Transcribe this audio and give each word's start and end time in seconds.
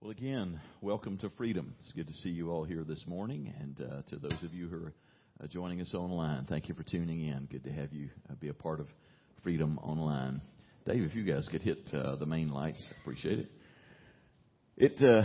Well, 0.00 0.12
again, 0.12 0.60
welcome 0.80 1.18
to 1.18 1.30
Freedom. 1.30 1.74
It's 1.80 1.90
good 1.90 2.06
to 2.06 2.14
see 2.14 2.28
you 2.28 2.52
all 2.52 2.62
here 2.62 2.84
this 2.84 3.02
morning, 3.08 3.52
and 3.58 3.80
uh, 3.80 4.02
to 4.10 4.16
those 4.16 4.40
of 4.44 4.54
you 4.54 4.68
who 4.68 4.76
are 4.76 4.92
uh, 5.42 5.48
joining 5.48 5.80
us 5.80 5.92
online, 5.92 6.46
thank 6.48 6.68
you 6.68 6.76
for 6.76 6.84
tuning 6.84 7.26
in. 7.26 7.48
Good 7.50 7.64
to 7.64 7.72
have 7.72 7.92
you 7.92 8.08
uh, 8.30 8.34
be 8.36 8.46
a 8.46 8.54
part 8.54 8.78
of 8.78 8.86
Freedom 9.42 9.76
Online. 9.82 10.40
Dave, 10.86 11.02
if 11.02 11.16
you 11.16 11.24
guys 11.24 11.48
could 11.50 11.62
hit 11.62 11.80
uh, 11.92 12.14
the 12.14 12.26
main 12.26 12.52
lights, 12.52 12.86
appreciate 13.00 13.40
it. 13.40 13.50
It 14.76 15.02
uh, 15.02 15.24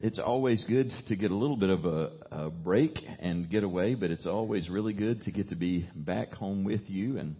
it's 0.00 0.18
always 0.18 0.64
good 0.64 0.90
to 1.08 1.14
get 1.14 1.30
a 1.30 1.36
little 1.36 1.58
bit 1.58 1.68
of 1.68 1.84
a, 1.84 2.10
a 2.30 2.50
break 2.50 2.98
and 3.18 3.50
get 3.50 3.64
away, 3.64 3.96
but 3.96 4.10
it's 4.10 4.26
always 4.26 4.70
really 4.70 4.94
good 4.94 5.20
to 5.24 5.30
get 5.30 5.50
to 5.50 5.56
be 5.56 5.86
back 5.94 6.32
home 6.32 6.64
with 6.64 6.88
you. 6.88 7.18
And 7.18 7.36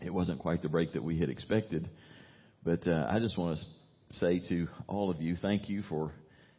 it 0.00 0.14
wasn't 0.14 0.38
quite 0.38 0.62
the 0.62 0.70
break 0.70 0.94
that 0.94 1.04
we 1.04 1.18
had 1.18 1.28
expected, 1.28 1.90
but 2.64 2.86
uh, 2.86 3.06
I 3.10 3.18
just 3.18 3.36
want 3.36 3.58
to 3.58 3.64
say 4.12 4.40
to 4.48 4.68
all 4.86 5.10
of 5.10 5.20
you, 5.20 5.36
thank 5.36 5.68
you 5.68 5.82
for 5.88 6.12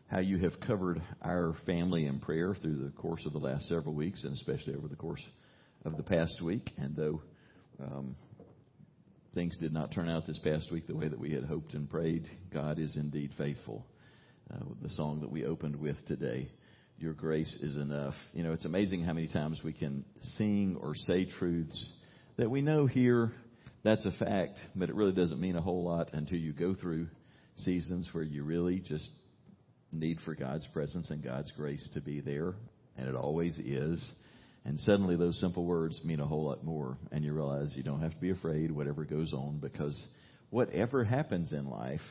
how 0.08 0.20
you 0.20 0.38
have 0.40 0.60
covered 0.60 1.02
our 1.22 1.56
family 1.66 2.06
in 2.06 2.20
prayer 2.20 2.56
through 2.56 2.78
the 2.78 2.92
course 2.92 3.26
of 3.26 3.34
the 3.34 3.40
last 3.40 3.68
several 3.68 3.94
weeks, 3.94 4.24
and 4.24 4.34
especially 4.34 4.76
over 4.76 4.88
the 4.88 4.96
course 4.96 5.22
of 5.86 5.98
the 5.98 6.04
past 6.04 6.42
week. 6.42 6.72
And 6.78 6.96
though 6.96 7.22
um, 7.80 8.16
things 9.34 9.56
did 9.58 9.74
not 9.74 9.92
turn 9.92 10.10
out 10.10 10.26
this 10.26 10.40
past 10.40 10.72
week 10.72 10.88
the 10.88 10.96
way 10.96 11.08
that 11.08 11.20
we 11.20 11.32
had 11.32 11.44
hoped 11.44 11.74
and 11.74 11.90
prayed, 11.90 12.30
God 12.54 12.80
is 12.80 12.96
indeed 12.96 13.32
faithful. 13.38 13.86
Uh, 14.52 14.66
the 14.82 14.90
song 14.90 15.22
that 15.22 15.32
we 15.32 15.46
opened 15.46 15.76
with 15.76 15.98
today, 16.08 16.50
Your 16.98 17.14
Grace 17.14 17.56
is 17.62 17.76
Enough. 17.76 18.16
You 18.34 18.44
know, 18.44 18.54
it's 18.54 18.66
amazing 18.66 19.04
how 19.04 19.14
many 19.14 19.28
times 19.28 19.62
we 19.64 19.74
can 19.74 20.06
sing 20.38 20.78
or 20.82 20.96
say 20.96 21.26
truths 21.26 21.92
that 22.38 22.50
we 22.50 22.62
know 22.62 22.88
here 22.88 23.32
that's 23.84 24.06
a 24.06 24.12
fact, 24.12 24.60
but 24.76 24.90
it 24.90 24.96
really 24.96 25.14
doesn't 25.14 25.40
mean 25.40 25.56
a 25.56 25.62
whole 25.62 25.86
lot 25.86 26.10
until 26.14 26.38
you 26.38 26.52
go 26.52 26.76
through 26.76 27.08
seasons 27.60 28.10
where 28.12 28.24
you 28.24 28.44
really 28.44 28.80
just 28.80 29.10
need 29.92 30.20
for 30.26 30.36
God's 30.36 30.68
presence 30.68 31.10
and 31.10 31.24
God's 31.24 31.52
grace 31.52 31.88
to 31.94 32.02
be 32.02 32.22
there, 32.22 32.54
and 32.98 33.08
it 33.08 33.16
always 33.16 33.58
is. 33.58 34.12
And 34.66 34.80
suddenly 34.82 35.16
those 35.16 35.40
simple 35.40 35.66
words 35.66 36.00
mean 36.04 36.20
a 36.20 36.26
whole 36.26 36.46
lot 36.46 36.64
more, 36.64 36.98
and 37.12 37.24
you 37.24 37.34
realize 37.34 37.74
you 37.76 37.84
don't 37.84 38.02
have 38.02 38.14
to 38.14 38.22
be 38.22 38.32
afraid 38.32 38.72
whatever 38.72 39.06
goes 39.06 39.34
on 39.34 39.60
because 39.60 40.00
whatever 40.50 41.04
happens 41.04 41.54
in 41.54 41.70
life, 41.70 42.02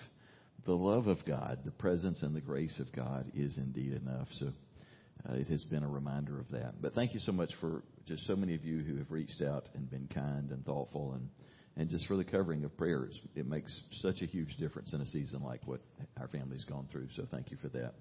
the 0.64 0.72
love 0.72 1.06
of 1.06 1.18
God, 1.26 1.58
the 1.64 1.70
presence 1.70 2.22
and 2.22 2.34
the 2.34 2.40
grace 2.40 2.78
of 2.78 2.90
God 2.92 3.30
is 3.34 3.56
indeed 3.58 3.92
enough. 3.92 4.28
So 4.38 4.52
uh, 5.28 5.34
it 5.34 5.48
has 5.48 5.62
been 5.64 5.82
a 5.82 5.88
reminder 5.88 6.38
of 6.38 6.50
that. 6.50 6.80
But 6.80 6.94
thank 6.94 7.14
you 7.14 7.20
so 7.20 7.32
much 7.32 7.52
for 7.60 7.82
just 8.06 8.26
so 8.26 8.36
many 8.36 8.54
of 8.54 8.64
you 8.64 8.82
who 8.82 8.96
have 8.96 9.10
reached 9.10 9.42
out 9.42 9.68
and 9.74 9.90
been 9.90 10.08
kind 10.12 10.50
and 10.50 10.64
thoughtful 10.64 11.12
and 11.12 11.28
and 11.78 11.88
just 11.88 12.06
for 12.06 12.16
the 12.16 12.24
covering 12.24 12.64
of 12.64 12.76
prayers. 12.76 13.18
It 13.36 13.48
makes 13.48 13.74
such 14.02 14.20
a 14.20 14.26
huge 14.26 14.56
difference 14.56 14.92
in 14.92 15.00
a 15.00 15.06
season 15.06 15.42
like 15.42 15.60
what 15.64 15.80
our 16.20 16.26
family's 16.28 16.64
gone 16.64 16.88
through. 16.90 17.08
So 17.16 17.26
thank 17.30 17.50
you 17.52 17.56
for 17.62 17.68
that. 17.68 17.94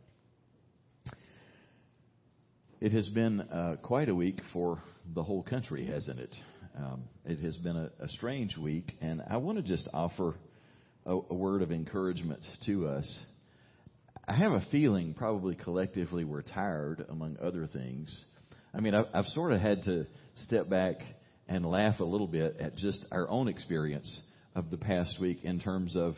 It 2.82 2.92
has 2.92 3.08
been 3.10 3.42
uh, 3.42 3.78
quite 3.82 4.10
a 4.10 4.16
week 4.16 4.42
for 4.52 4.82
the 5.14 5.24
whole 5.24 5.44
country, 5.44 5.86
hasn't 5.86 6.20
it? 6.20 6.36
Um, 6.78 7.04
it 7.26 7.40
has 7.40 7.56
been 7.58 7.76
a, 7.76 7.90
a, 8.00 8.10
strange 8.10 8.56
week, 8.56 8.94
and 9.02 9.24
I 9.28 9.38
want 9.38 9.58
to 9.58 9.64
just 9.64 9.90
offer 9.94 10.36
a, 11.08 11.12
a 11.12 11.34
word 11.34 11.64
of 11.64 11.72
encouragement 11.72 12.42
to 12.68 12.88
us. 12.88 13.18
I 14.28 14.36
have 14.36 14.52
a 14.52 14.62
feeling, 14.72 15.16
probably 15.16 15.56
collectively, 15.56 16.24
we're 16.24 16.44
tired, 16.44 17.04
among 17.10 17.38
other 17.42 17.66
things. 17.66 18.16
I 18.76 18.82
mean, 18.82 18.94
I've, 18.94 19.06
I've 19.12 19.26
sort 19.34 19.54
of 19.54 19.62
had 19.62 19.84
to 19.86 20.06
step 20.44 20.70
back 20.70 20.98
and 21.48 21.66
laugh 21.66 22.00
a 22.00 22.04
little 22.04 22.28
bit 22.28 22.58
at 22.60 22.76
just 22.76 23.06
our 23.12 23.30
own 23.30 23.48
experience 23.48 24.20
of 24.56 24.70
the 24.70 24.78
past 24.78 25.20
week 25.20 25.44
in 25.44 25.60
terms 25.60 25.96
of, 25.96 26.16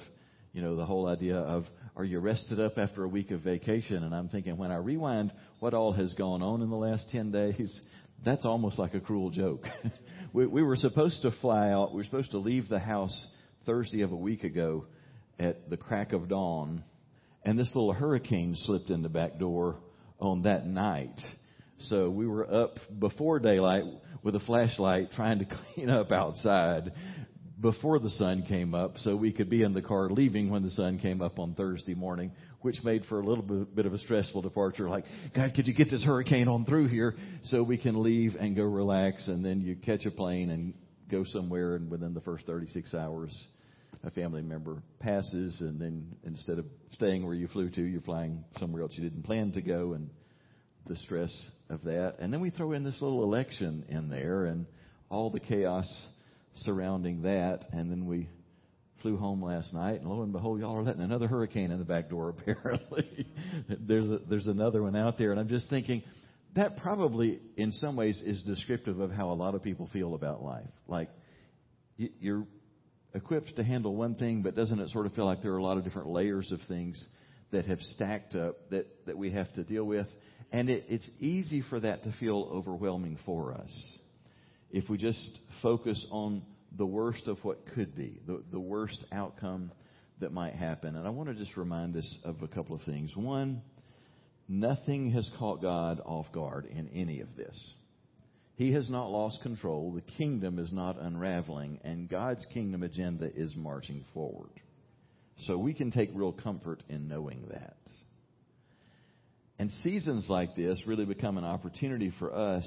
you 0.53 0.61
know, 0.61 0.75
the 0.75 0.85
whole 0.85 1.07
idea 1.07 1.37
of 1.37 1.65
are 1.95 2.03
you 2.03 2.19
rested 2.19 2.59
up 2.59 2.77
after 2.77 3.03
a 3.03 3.07
week 3.07 3.31
of 3.31 3.41
vacation? 3.41 4.03
And 4.03 4.15
I'm 4.15 4.29
thinking 4.29 4.57
when 4.57 4.71
I 4.71 4.77
rewind 4.77 5.31
what 5.59 5.73
all 5.73 5.91
has 5.93 6.13
gone 6.13 6.41
on 6.41 6.61
in 6.61 6.69
the 6.69 6.75
last 6.75 7.09
10 7.11 7.31
days, 7.31 7.79
that's 8.23 8.45
almost 8.45 8.79
like 8.79 8.93
a 8.93 8.99
cruel 8.99 9.29
joke. 9.29 9.65
we, 10.33 10.45
we 10.45 10.63
were 10.63 10.75
supposed 10.75 11.21
to 11.23 11.31
fly 11.41 11.69
out, 11.71 11.91
we 11.91 11.97
were 11.97 12.05
supposed 12.05 12.31
to 12.31 12.37
leave 12.37 12.69
the 12.69 12.79
house 12.79 13.27
Thursday 13.65 14.01
of 14.01 14.11
a 14.11 14.15
week 14.15 14.43
ago 14.43 14.85
at 15.39 15.69
the 15.69 15.77
crack 15.77 16.13
of 16.13 16.27
dawn, 16.27 16.83
and 17.43 17.57
this 17.57 17.67
little 17.67 17.93
hurricane 17.93 18.55
slipped 18.65 18.89
in 18.89 19.01
the 19.01 19.09
back 19.09 19.39
door 19.39 19.77
on 20.19 20.43
that 20.43 20.65
night. 20.65 21.19
So 21.87 22.09
we 22.09 22.27
were 22.27 22.51
up 22.51 22.77
before 22.99 23.39
daylight 23.39 23.83
with 24.21 24.35
a 24.35 24.39
flashlight 24.41 25.11
trying 25.13 25.39
to 25.39 25.45
clean 25.73 25.89
up 25.89 26.11
outside 26.11 26.91
before 27.59 27.99
the 27.99 28.09
sun 28.11 28.43
came 28.47 28.73
up 28.73 28.97
so 28.99 29.15
we 29.15 29.31
could 29.31 29.49
be 29.49 29.63
in 29.63 29.73
the 29.73 29.81
car 29.81 30.09
leaving 30.09 30.49
when 30.49 30.63
the 30.63 30.71
sun 30.71 30.99
came 30.99 31.21
up 31.21 31.39
on 31.39 31.53
Thursday 31.53 31.93
morning, 31.93 32.31
which 32.61 32.83
made 32.83 33.05
for 33.05 33.19
a 33.19 33.25
little 33.25 33.43
bit, 33.43 33.85
of 33.85 33.93
a 33.93 33.97
stressful 33.99 34.41
departure. 34.41 34.89
Like, 34.89 35.05
God, 35.35 35.53
could 35.53 35.67
you 35.67 35.73
get 35.73 35.89
this 35.89 36.03
hurricane 36.03 36.47
on 36.47 36.65
through 36.65 36.87
here 36.87 37.15
so 37.43 37.63
we 37.63 37.77
can 37.77 38.01
leave 38.01 38.35
and 38.39 38.55
go 38.55 38.63
relax? 38.63 39.27
And 39.27 39.43
then 39.43 39.61
you 39.61 39.75
catch 39.75 40.05
a 40.05 40.11
plane 40.11 40.49
and 40.49 40.73
go 41.09 41.23
somewhere, 41.25 41.75
and 41.75 41.89
within 41.89 42.13
the 42.13 42.21
first 42.21 42.45
36 42.45 42.93
hours, 42.93 43.35
a 44.03 44.11
family 44.11 44.41
member 44.41 44.81
passes, 44.99 45.59
and 45.59 45.79
then 45.79 46.15
instead 46.23 46.59
of 46.59 46.65
staying 46.93 47.25
where 47.25 47.35
you 47.35 47.47
flew 47.47 47.69
to, 47.71 47.81
you're 47.81 48.01
flying 48.01 48.43
somewhere 48.57 48.83
else 48.83 48.91
you 48.95 49.03
didn't 49.03 49.23
plan 49.23 49.51
to 49.53 49.61
go, 49.61 49.93
and 49.93 50.09
the 50.89 50.97
stress 50.97 51.31
of 51.69 51.83
that. 51.83 52.15
And 52.19 52.33
then 52.33 52.41
we 52.41 52.49
throw 52.49 52.73
in 52.73 52.83
this 52.83 53.01
little 53.01 53.23
election 53.23 53.85
in 53.87 54.09
there 54.09 54.45
and 54.45 54.65
all 55.09 55.29
the 55.29 55.39
chaos 55.39 55.87
surrounding 56.55 57.21
that. 57.21 57.61
And 57.71 57.89
then 57.89 58.05
we 58.05 58.27
flew 59.01 59.15
home 59.15 59.41
last 59.41 59.73
night, 59.73 60.01
and 60.01 60.09
lo 60.09 60.23
and 60.23 60.33
behold, 60.33 60.59
y'all 60.59 60.77
are 60.77 60.83
letting 60.83 61.01
another 61.01 61.27
hurricane 61.27 61.71
in 61.71 61.79
the 61.79 61.85
back 61.85 62.09
door. 62.09 62.29
Apparently, 62.37 63.27
there's 63.69 64.09
a, 64.09 64.19
there's 64.29 64.47
another 64.47 64.83
one 64.83 64.95
out 64.95 65.17
there, 65.17 65.31
and 65.31 65.39
I'm 65.39 65.47
just 65.47 65.69
thinking 65.69 66.03
that 66.55 66.77
probably, 66.77 67.39
in 67.55 67.71
some 67.73 67.95
ways, 67.95 68.21
is 68.25 68.41
descriptive 68.43 68.99
of 68.99 69.11
how 69.11 69.29
a 69.31 69.33
lot 69.35 69.55
of 69.55 69.63
people 69.63 69.89
feel 69.93 70.15
about 70.15 70.43
life. 70.43 70.67
Like 70.87 71.09
you're 71.97 72.45
equipped 73.13 73.55
to 73.55 73.63
handle 73.63 73.95
one 73.95 74.15
thing, 74.15 74.41
but 74.41 74.55
doesn't 74.55 74.79
it 74.79 74.89
sort 74.89 75.05
of 75.05 75.13
feel 75.13 75.25
like 75.25 75.41
there 75.41 75.53
are 75.53 75.57
a 75.57 75.63
lot 75.63 75.77
of 75.77 75.83
different 75.83 76.09
layers 76.09 76.51
of 76.51 76.59
things 76.67 77.03
that 77.51 77.65
have 77.65 77.79
stacked 77.93 78.35
up 78.35 78.69
that 78.69 78.87
that 79.05 79.17
we 79.17 79.31
have 79.31 79.51
to 79.53 79.63
deal 79.63 79.83
with? 79.83 80.07
And 80.51 80.69
it, 80.69 80.85
it's 80.89 81.09
easy 81.19 81.63
for 81.69 81.79
that 81.79 82.03
to 82.03 82.11
feel 82.19 82.49
overwhelming 82.51 83.17
for 83.25 83.53
us 83.53 83.97
if 84.71 84.89
we 84.89 84.97
just 84.97 85.39
focus 85.61 86.05
on 86.11 86.43
the 86.77 86.85
worst 86.85 87.27
of 87.27 87.37
what 87.43 87.65
could 87.73 87.95
be, 87.95 88.19
the, 88.27 88.43
the 88.51 88.59
worst 88.59 89.03
outcome 89.11 89.71
that 90.19 90.31
might 90.31 90.53
happen. 90.53 90.95
And 90.95 91.07
I 91.07 91.09
want 91.09 91.29
to 91.29 91.35
just 91.35 91.57
remind 91.57 91.95
us 91.95 92.17
of 92.23 92.41
a 92.43 92.47
couple 92.47 92.75
of 92.75 92.81
things. 92.83 93.15
One, 93.15 93.61
nothing 94.47 95.11
has 95.11 95.29
caught 95.39 95.61
God 95.61 96.01
off 96.05 96.31
guard 96.31 96.65
in 96.65 96.89
any 96.89 97.21
of 97.21 97.35
this. 97.35 97.57
He 98.55 98.73
has 98.73 98.89
not 98.89 99.09
lost 99.09 99.41
control. 99.41 99.93
The 99.93 100.01
kingdom 100.17 100.59
is 100.59 100.73
not 100.73 100.99
unraveling, 100.99 101.79
and 101.83 102.09
God's 102.09 102.45
kingdom 102.53 102.83
agenda 102.83 103.31
is 103.33 103.55
marching 103.55 104.03
forward. 104.13 104.51
So 105.43 105.57
we 105.57 105.73
can 105.73 105.91
take 105.91 106.09
real 106.13 106.33
comfort 106.33 106.83
in 106.89 107.07
knowing 107.07 107.45
that. 107.49 107.77
And 109.59 109.69
seasons 109.83 110.27
like 110.29 110.55
this 110.55 110.81
really 110.87 111.03
become 111.03 111.37
an 111.37 111.43
opportunity 111.43 112.13
for 112.17 112.33
us 112.33 112.65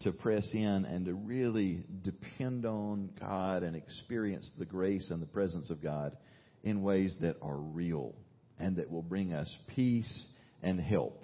to 0.00 0.10
press 0.10 0.46
in 0.52 0.84
and 0.84 1.06
to 1.06 1.14
really 1.14 1.84
depend 2.02 2.66
on 2.66 3.10
God 3.20 3.62
and 3.62 3.76
experience 3.76 4.50
the 4.58 4.64
grace 4.64 5.08
and 5.10 5.22
the 5.22 5.26
presence 5.26 5.70
of 5.70 5.80
God 5.80 6.16
in 6.64 6.82
ways 6.82 7.16
that 7.20 7.36
are 7.40 7.56
real 7.56 8.12
and 8.58 8.76
that 8.76 8.90
will 8.90 9.04
bring 9.04 9.32
us 9.32 9.48
peace 9.68 10.26
and 10.64 10.80
help. 10.80 11.22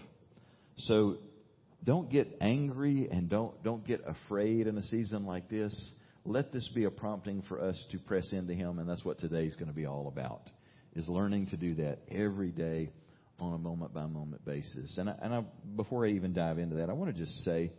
So 0.79 1.17
don't 1.83 2.09
get 2.09 2.39
angry 2.41 3.09
and 3.11 3.29
don't 3.29 3.61
don't 3.65 3.85
get 3.85 4.03
afraid 4.07 4.69
in 4.69 4.79
a 4.79 4.85
season 4.85 5.27
like 5.27 5.51
this. 5.51 5.75
Let 6.25 6.53
this 6.53 6.69
be 6.77 6.85
a 6.85 6.91
prompting 6.93 7.43
for 7.49 7.61
us 7.61 7.77
to 7.91 7.99
press 7.99 8.29
into 8.31 8.55
him 8.55 8.79
and 8.79 8.89
that's 8.89 9.05
what 9.05 9.19
today 9.19 9.47
is 9.47 9.57
going 9.57 9.67
to 9.67 9.75
be 9.75 9.87
all 9.87 10.07
about. 10.07 10.49
Is 10.95 11.09
learning 11.09 11.49
to 11.49 11.57
do 11.57 11.75
that 11.77 11.99
every 12.09 12.51
day 12.51 12.91
on 13.43 13.55
a 13.55 13.59
moment 13.59 13.93
by 13.93 14.07
moment 14.07 14.45
basis. 14.45 14.97
And, 14.97 15.11
I, 15.11 15.15
and 15.21 15.35
I, 15.35 15.45
before 15.77 16.07
I 16.07 16.11
even 16.11 16.33
dive 16.33 16.59
into 16.59 16.77
that, 16.77 16.89
I 16.89 16.93
want 16.93 17.15
to 17.15 17.21
just 17.21 17.45
say 17.45 17.73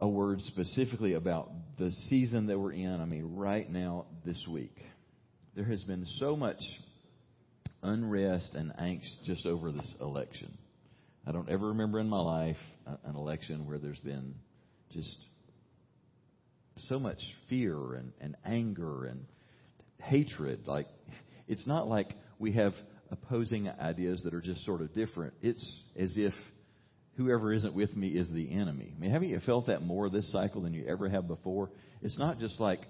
a 0.00 0.08
word 0.08 0.40
specifically 0.40 1.14
about 1.14 1.50
the 1.78 1.90
season 2.08 2.46
that 2.48 2.58
we're 2.58 2.72
in. 2.72 3.00
I 3.00 3.04
mean, 3.04 3.36
right 3.36 3.70
now, 3.70 4.06
this 4.24 4.44
week, 4.48 4.76
there 5.54 5.64
has 5.64 5.82
been 5.84 6.04
so 6.18 6.36
much 6.36 6.60
unrest 7.82 8.54
and 8.54 8.72
angst 8.72 9.10
just 9.24 9.46
over 9.46 9.70
this 9.70 9.94
election. 10.00 10.58
I 11.26 11.32
don't 11.32 11.48
ever 11.48 11.68
remember 11.68 12.00
in 12.00 12.08
my 12.08 12.20
life 12.20 12.56
an 13.04 13.14
election 13.14 13.66
where 13.66 13.78
there's 13.78 13.98
been 14.00 14.34
just 14.92 15.16
so 16.88 16.98
much 16.98 17.20
fear 17.48 17.94
and, 17.94 18.12
and 18.20 18.36
anger 18.44 19.04
and 19.06 19.24
hatred. 19.98 20.66
Like, 20.66 20.88
it's 21.48 21.66
not 21.66 21.88
like 21.88 22.12
we 22.38 22.52
have 22.52 22.74
opposing 23.10 23.68
ideas 23.68 24.22
that 24.24 24.34
are 24.34 24.40
just 24.40 24.64
sort 24.64 24.80
of 24.80 24.94
different. 24.94 25.34
It's 25.42 25.64
as 25.98 26.12
if 26.16 26.32
whoever 27.16 27.52
isn't 27.52 27.74
with 27.74 27.96
me 27.96 28.08
is 28.08 28.30
the 28.30 28.52
enemy. 28.52 28.92
I 28.94 29.00
mean, 29.00 29.10
haven't 29.10 29.28
you 29.28 29.40
felt 29.40 29.66
that 29.66 29.82
more 29.82 30.10
this 30.10 30.30
cycle 30.32 30.62
than 30.62 30.74
you 30.74 30.86
ever 30.86 31.08
have 31.08 31.26
before? 31.26 31.70
It's 32.02 32.18
not 32.18 32.38
just 32.38 32.60
like 32.60 32.80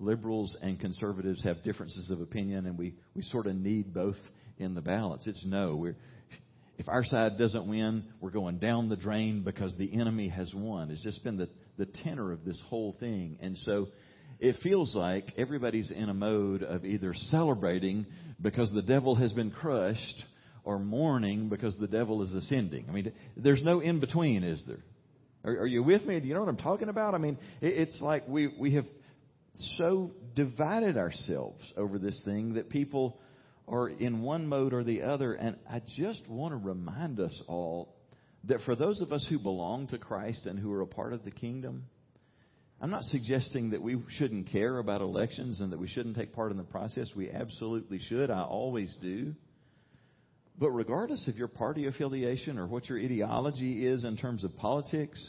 liberals 0.00 0.56
and 0.62 0.78
conservatives 0.80 1.42
have 1.44 1.62
differences 1.62 2.10
of 2.10 2.20
opinion 2.20 2.66
and 2.66 2.78
we, 2.78 2.94
we 3.14 3.22
sort 3.22 3.46
of 3.46 3.56
need 3.56 3.94
both 3.94 4.16
in 4.58 4.74
the 4.74 4.80
balance. 4.80 5.26
It's 5.26 5.44
no. 5.44 5.76
We're, 5.76 5.96
if 6.78 6.88
our 6.88 7.04
side 7.04 7.38
doesn't 7.38 7.66
win, 7.66 8.04
we're 8.20 8.30
going 8.30 8.58
down 8.58 8.88
the 8.88 8.96
drain 8.96 9.42
because 9.42 9.74
the 9.78 9.92
enemy 9.92 10.28
has 10.28 10.52
won. 10.54 10.90
It's 10.90 11.02
just 11.02 11.22
been 11.24 11.36
the, 11.36 11.48
the 11.76 11.86
tenor 12.04 12.32
of 12.32 12.44
this 12.44 12.60
whole 12.66 12.96
thing. 13.00 13.38
And 13.40 13.56
so 13.64 13.88
it 14.40 14.56
feels 14.62 14.94
like 14.94 15.34
everybody's 15.36 15.90
in 15.90 16.08
a 16.08 16.14
mode 16.14 16.62
of 16.62 16.84
either 16.84 17.14
celebrating 17.14 18.06
because 18.40 18.70
the 18.72 18.82
devil 18.82 19.14
has 19.16 19.32
been 19.32 19.50
crushed 19.50 20.24
or 20.64 20.78
mourning 20.78 21.48
because 21.48 21.76
the 21.78 21.88
devil 21.88 22.22
is 22.22 22.34
ascending. 22.34 22.86
I 22.88 22.92
mean, 22.92 23.12
there's 23.36 23.62
no 23.62 23.80
in 23.80 24.00
between, 24.00 24.44
is 24.44 24.62
there? 24.66 24.84
Are, 25.44 25.62
are 25.62 25.66
you 25.66 25.82
with 25.82 26.04
me? 26.04 26.20
Do 26.20 26.28
you 26.28 26.34
know 26.34 26.40
what 26.40 26.48
I'm 26.48 26.56
talking 26.56 26.88
about? 26.88 27.14
I 27.14 27.18
mean, 27.18 27.38
it, 27.60 27.88
it's 27.88 28.00
like 28.00 28.28
we, 28.28 28.48
we 28.48 28.74
have 28.74 28.86
so 29.76 30.12
divided 30.36 30.96
ourselves 30.96 31.60
over 31.76 31.98
this 31.98 32.20
thing 32.24 32.54
that 32.54 32.68
people 32.68 33.18
are 33.66 33.88
in 33.88 34.22
one 34.22 34.46
mode 34.46 34.72
or 34.72 34.84
the 34.84 35.02
other. 35.02 35.32
And 35.34 35.56
I 35.70 35.82
just 35.96 36.26
want 36.28 36.52
to 36.52 36.56
remind 36.56 37.18
us 37.18 37.40
all 37.48 37.94
that 38.44 38.60
for 38.64 38.76
those 38.76 39.00
of 39.00 39.12
us 39.12 39.26
who 39.28 39.38
belong 39.38 39.88
to 39.88 39.98
Christ 39.98 40.46
and 40.46 40.58
who 40.58 40.72
are 40.72 40.82
a 40.82 40.86
part 40.86 41.12
of 41.12 41.24
the 41.24 41.30
kingdom, 41.30 41.84
I'm 42.80 42.90
not 42.90 43.02
suggesting 43.04 43.70
that 43.70 43.82
we 43.82 43.98
shouldn't 44.18 44.50
care 44.52 44.78
about 44.78 45.00
elections 45.00 45.60
and 45.60 45.72
that 45.72 45.80
we 45.80 45.88
shouldn't 45.88 46.16
take 46.16 46.32
part 46.32 46.52
in 46.52 46.56
the 46.56 46.62
process. 46.62 47.10
We 47.16 47.28
absolutely 47.28 47.98
should. 47.98 48.30
I 48.30 48.42
always 48.42 48.94
do. 49.02 49.34
But 50.58 50.70
regardless 50.70 51.26
of 51.26 51.36
your 51.36 51.48
party 51.48 51.86
affiliation 51.86 52.56
or 52.56 52.66
what 52.66 52.88
your 52.88 52.98
ideology 52.98 53.84
is 53.84 54.04
in 54.04 54.16
terms 54.16 54.44
of 54.44 54.56
politics, 54.56 55.20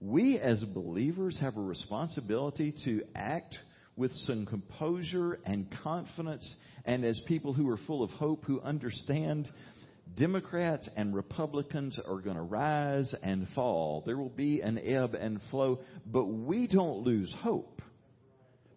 we 0.00 0.38
as 0.38 0.62
believers 0.62 1.36
have 1.40 1.56
a 1.56 1.60
responsibility 1.60 2.74
to 2.84 3.02
act 3.16 3.58
with 3.96 4.12
some 4.12 4.46
composure 4.46 5.40
and 5.44 5.66
confidence 5.82 6.48
and 6.84 7.04
as 7.04 7.20
people 7.26 7.54
who 7.54 7.68
are 7.68 7.78
full 7.88 8.04
of 8.04 8.10
hope 8.10 8.44
who 8.44 8.60
understand 8.60 9.48
Democrats 10.16 10.88
and 10.96 11.14
Republicans 11.14 11.98
are 12.06 12.20
going 12.20 12.36
to 12.36 12.42
rise 12.42 13.14
and 13.22 13.46
fall. 13.54 14.02
There 14.06 14.16
will 14.16 14.30
be 14.30 14.60
an 14.60 14.78
ebb 14.78 15.14
and 15.14 15.40
flow, 15.50 15.80
but 16.06 16.24
we 16.24 16.66
don't 16.66 17.04
lose 17.04 17.32
hope. 17.40 17.82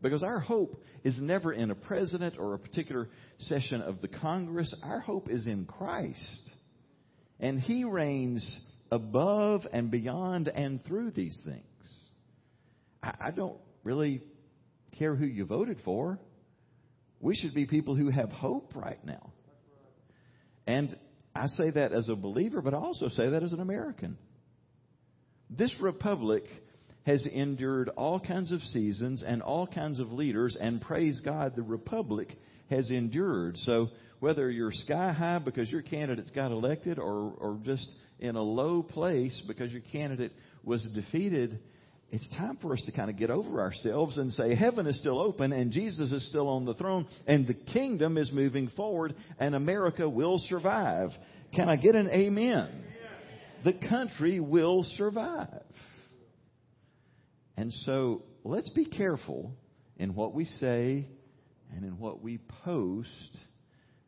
Because 0.02 0.24
our 0.24 0.40
hope 0.40 0.82
is 1.04 1.18
never 1.20 1.52
in 1.52 1.72
a 1.72 1.76
president 1.76 2.36
or 2.38 2.54
a 2.54 2.60
particular 2.60 3.10
session 3.38 3.82
of 3.82 4.02
the 4.02 4.08
Congress. 4.08 4.74
Our 4.84 5.00
hope 5.00 5.30
is 5.30 5.46
in 5.46 5.66
Christ. 5.66 6.50
And 7.40 7.60
He 7.60 7.84
reigns 7.84 8.62
above 8.92 9.62
and 9.72 9.92
beyond 9.92 10.48
and 10.48 10.84
through 10.86 11.12
these 11.12 11.38
things. 11.46 11.64
I, 13.02 13.32
don't 13.32 13.58
really 13.84 14.22
care 14.98 15.16
who 15.16 15.26
you 15.26 15.46
voted 15.46 15.78
for. 15.86 16.20
We 17.22 17.36
should 17.36 17.54
be 17.54 17.66
people 17.66 17.96
who 17.96 18.10
have 18.10 18.30
hope 18.30 18.74
right 18.76 19.04
now. 19.06 19.32
And 20.68 20.98
I 21.36 21.48
say 21.48 21.70
that 21.72 21.94
as 21.94 22.10
a 22.10 22.16
believer, 22.16 22.62
but 22.62 22.74
I 22.74 22.78
also 22.78 23.10
say 23.10 23.30
that 23.30 23.44
as 23.44 23.54
an 23.54 23.60
American. 23.60 24.18
This 25.50 25.74
republic 25.82 26.44
has 27.06 27.26
endured 27.26 27.90
all 27.90 28.20
kinds 28.20 28.52
of 28.52 28.62
seasons 28.62 29.24
and 29.26 29.42
all 29.42 29.66
kinds 29.66 30.00
of 30.00 30.12
leaders, 30.12 30.58
and 30.60 30.82
praise 30.82 31.20
God, 31.24 31.56
the 31.56 31.64
republic 31.64 32.36
has 32.70 32.92
endured. 32.92 33.58
So 33.58 33.90
whether 34.20 34.50
you're 34.50 34.72
sky 34.72 35.12
high 35.12 35.40
because 35.40 35.72
your 35.72 35.82
candidates 35.82 36.30
got 36.32 36.52
elected 36.52 37.00
or, 37.00 37.34
or 37.38 37.58
just 37.64 37.92
in 38.20 38.36
a 38.36 38.42
low 38.42 38.84
place 38.84 39.42
because 39.48 39.72
your 39.72 39.82
candidate 39.92 40.34
was 40.64 40.86
defeated, 40.94 41.60
it's 42.12 42.28
time 42.30 42.58
for 42.62 42.74
us 42.74 42.82
to 42.86 42.92
kind 42.92 43.10
of 43.10 43.18
get 43.18 43.30
over 43.30 43.62
ourselves 43.62 44.18
and 44.18 44.34
say 44.34 44.56
heaven 44.56 44.88
is 44.88 44.98
still 45.00 45.20
open 45.20 45.52
and 45.54 45.72
Jesus 45.72 46.12
is 46.12 46.28
still 46.30 46.48
on 46.48 46.66
the 46.66 46.74
throne 46.74 47.08
and 47.28 47.46
the 47.46 47.54
kingdom 47.54 48.18
is 48.18 48.32
moving 48.32 48.70
forward 48.70 49.14
and 49.40 49.54
America 49.54 50.10
will 50.10 50.40
survive. 50.48 51.12
Can 51.54 51.70
I 51.70 51.76
get 51.76 51.96
an 51.96 52.10
amen? 52.10 52.84
The 53.64 53.74
country 53.74 54.40
will 54.40 54.84
survive. 54.98 55.62
And 57.58 57.72
so 57.86 58.24
let's 58.44 58.70
be 58.70 58.86
careful 58.86 59.52
in 59.98 60.16
what 60.16 60.34
we 60.34 60.46
say 60.46 61.06
and 61.76 61.84
in 61.84 62.00
what 62.00 62.24
we 62.24 62.40
post. 62.64 63.38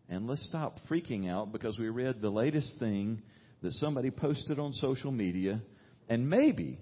And 0.09 0.25
let's 0.25 0.45
stop 0.47 0.79
freaking 0.89 1.29
out 1.29 1.51
because 1.51 1.77
we 1.77 1.89
read 1.89 2.21
the 2.21 2.29
latest 2.29 2.73
thing 2.79 3.21
that 3.61 3.73
somebody 3.73 4.09
posted 4.09 4.57
on 4.57 4.73
social 4.73 5.11
media 5.11 5.61
and 6.09 6.27
maybe 6.27 6.79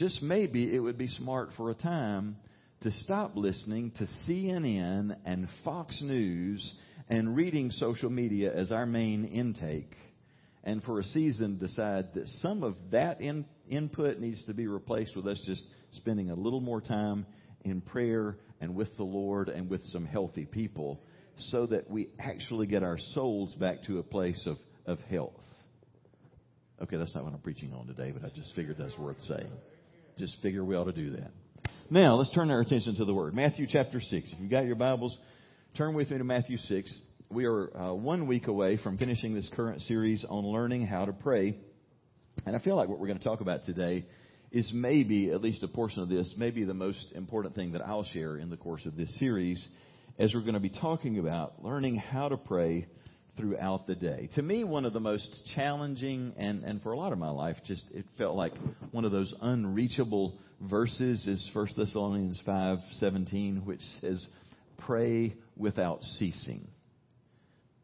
just 0.00 0.22
maybe 0.22 0.74
it 0.74 0.78
would 0.78 0.96
be 0.96 1.08
smart 1.08 1.50
for 1.58 1.70
a 1.70 1.74
time 1.74 2.34
to 2.80 2.90
stop 2.90 3.32
listening 3.36 3.90
to 3.90 4.06
CNN 4.26 5.14
and 5.26 5.46
Fox 5.62 6.00
News 6.00 6.74
and 7.10 7.36
reading 7.36 7.70
social 7.70 8.08
media 8.08 8.50
as 8.50 8.72
our 8.72 8.86
main 8.86 9.26
intake. 9.26 9.94
And 10.64 10.82
for 10.84 11.00
a 11.00 11.04
season, 11.04 11.58
decide 11.58 12.14
that 12.14 12.26
some 12.40 12.62
of 12.62 12.76
that 12.92 13.20
in, 13.20 13.44
input 13.68 14.18
needs 14.18 14.42
to 14.46 14.54
be 14.54 14.66
replaced 14.66 15.14
with 15.14 15.26
us 15.26 15.38
just 15.44 15.62
spending 15.92 16.30
a 16.30 16.34
little 16.34 16.62
more 16.62 16.80
time 16.80 17.26
in 17.66 17.82
prayer 17.82 18.38
and 18.58 18.74
with 18.74 18.96
the 18.96 19.04
Lord 19.04 19.50
and 19.50 19.68
with 19.68 19.84
some 19.88 20.06
healthy 20.06 20.46
people 20.46 21.02
so 21.50 21.66
that 21.66 21.90
we 21.90 22.08
actually 22.18 22.66
get 22.66 22.82
our 22.82 22.96
souls 23.12 23.54
back 23.56 23.82
to 23.82 23.98
a 23.98 24.02
place 24.02 24.42
of, 24.46 24.56
of 24.86 24.98
health. 25.10 25.34
Okay, 26.82 26.96
that's 26.96 27.14
not 27.14 27.24
what 27.24 27.34
I'm 27.34 27.40
preaching 27.40 27.74
on 27.74 27.86
today, 27.86 28.12
but 28.12 28.24
I 28.24 28.34
just 28.34 28.54
figured 28.54 28.76
that's 28.78 28.98
worth 28.98 29.20
saying 29.28 29.50
just 30.20 30.36
figure 30.42 30.62
we 30.62 30.76
ought 30.76 30.84
to 30.84 30.92
do 30.92 31.12
that. 31.12 31.30
Now, 31.88 32.16
let's 32.16 32.32
turn 32.34 32.50
our 32.50 32.60
attention 32.60 32.94
to 32.96 33.06
the 33.06 33.14
Word. 33.14 33.34
Matthew 33.34 33.66
chapter 33.66 34.02
6. 34.02 34.32
If 34.32 34.38
you've 34.38 34.50
got 34.50 34.66
your 34.66 34.76
Bibles, 34.76 35.16
turn 35.78 35.94
with 35.94 36.10
me 36.10 36.18
to 36.18 36.24
Matthew 36.24 36.58
6. 36.58 37.00
We 37.30 37.46
are 37.46 37.74
uh, 37.74 37.94
one 37.94 38.26
week 38.26 38.46
away 38.46 38.76
from 38.76 38.98
finishing 38.98 39.34
this 39.34 39.48
current 39.56 39.80
series 39.82 40.22
on 40.28 40.44
learning 40.44 40.86
how 40.86 41.06
to 41.06 41.14
pray. 41.14 41.56
And 42.44 42.54
I 42.54 42.58
feel 42.58 42.76
like 42.76 42.90
what 42.90 42.98
we're 42.98 43.06
going 43.06 43.18
to 43.18 43.24
talk 43.24 43.40
about 43.40 43.64
today 43.64 44.04
is 44.52 44.70
maybe, 44.74 45.30
at 45.30 45.40
least 45.40 45.62
a 45.62 45.68
portion 45.68 46.02
of 46.02 46.10
this, 46.10 46.34
maybe 46.36 46.64
the 46.64 46.74
most 46.74 47.12
important 47.14 47.54
thing 47.54 47.72
that 47.72 47.80
I'll 47.80 48.04
share 48.04 48.36
in 48.36 48.50
the 48.50 48.58
course 48.58 48.84
of 48.84 48.96
this 48.96 49.18
series 49.18 49.66
as 50.18 50.34
we're 50.34 50.42
going 50.42 50.52
to 50.52 50.60
be 50.60 50.68
talking 50.68 51.18
about 51.18 51.64
learning 51.64 51.96
how 51.96 52.28
to 52.28 52.36
pray 52.36 52.86
throughout 53.40 53.86
the 53.86 53.94
day. 53.94 54.28
To 54.34 54.42
me, 54.42 54.64
one 54.64 54.84
of 54.84 54.92
the 54.92 55.00
most 55.00 55.28
challenging, 55.54 56.34
and, 56.36 56.62
and 56.62 56.82
for 56.82 56.92
a 56.92 56.96
lot 56.96 57.12
of 57.12 57.18
my 57.18 57.30
life, 57.30 57.56
just 57.66 57.84
it 57.92 58.04
felt 58.18 58.36
like 58.36 58.52
one 58.92 59.04
of 59.04 59.12
those 59.12 59.34
unreachable 59.40 60.38
verses 60.60 61.26
is 61.26 61.48
1 61.52 61.68
Thessalonians 61.76 62.40
5:17, 62.46 63.64
which 63.64 63.80
says, 64.00 64.26
"Pray 64.78 65.34
without 65.56 66.02
ceasing." 66.18 66.68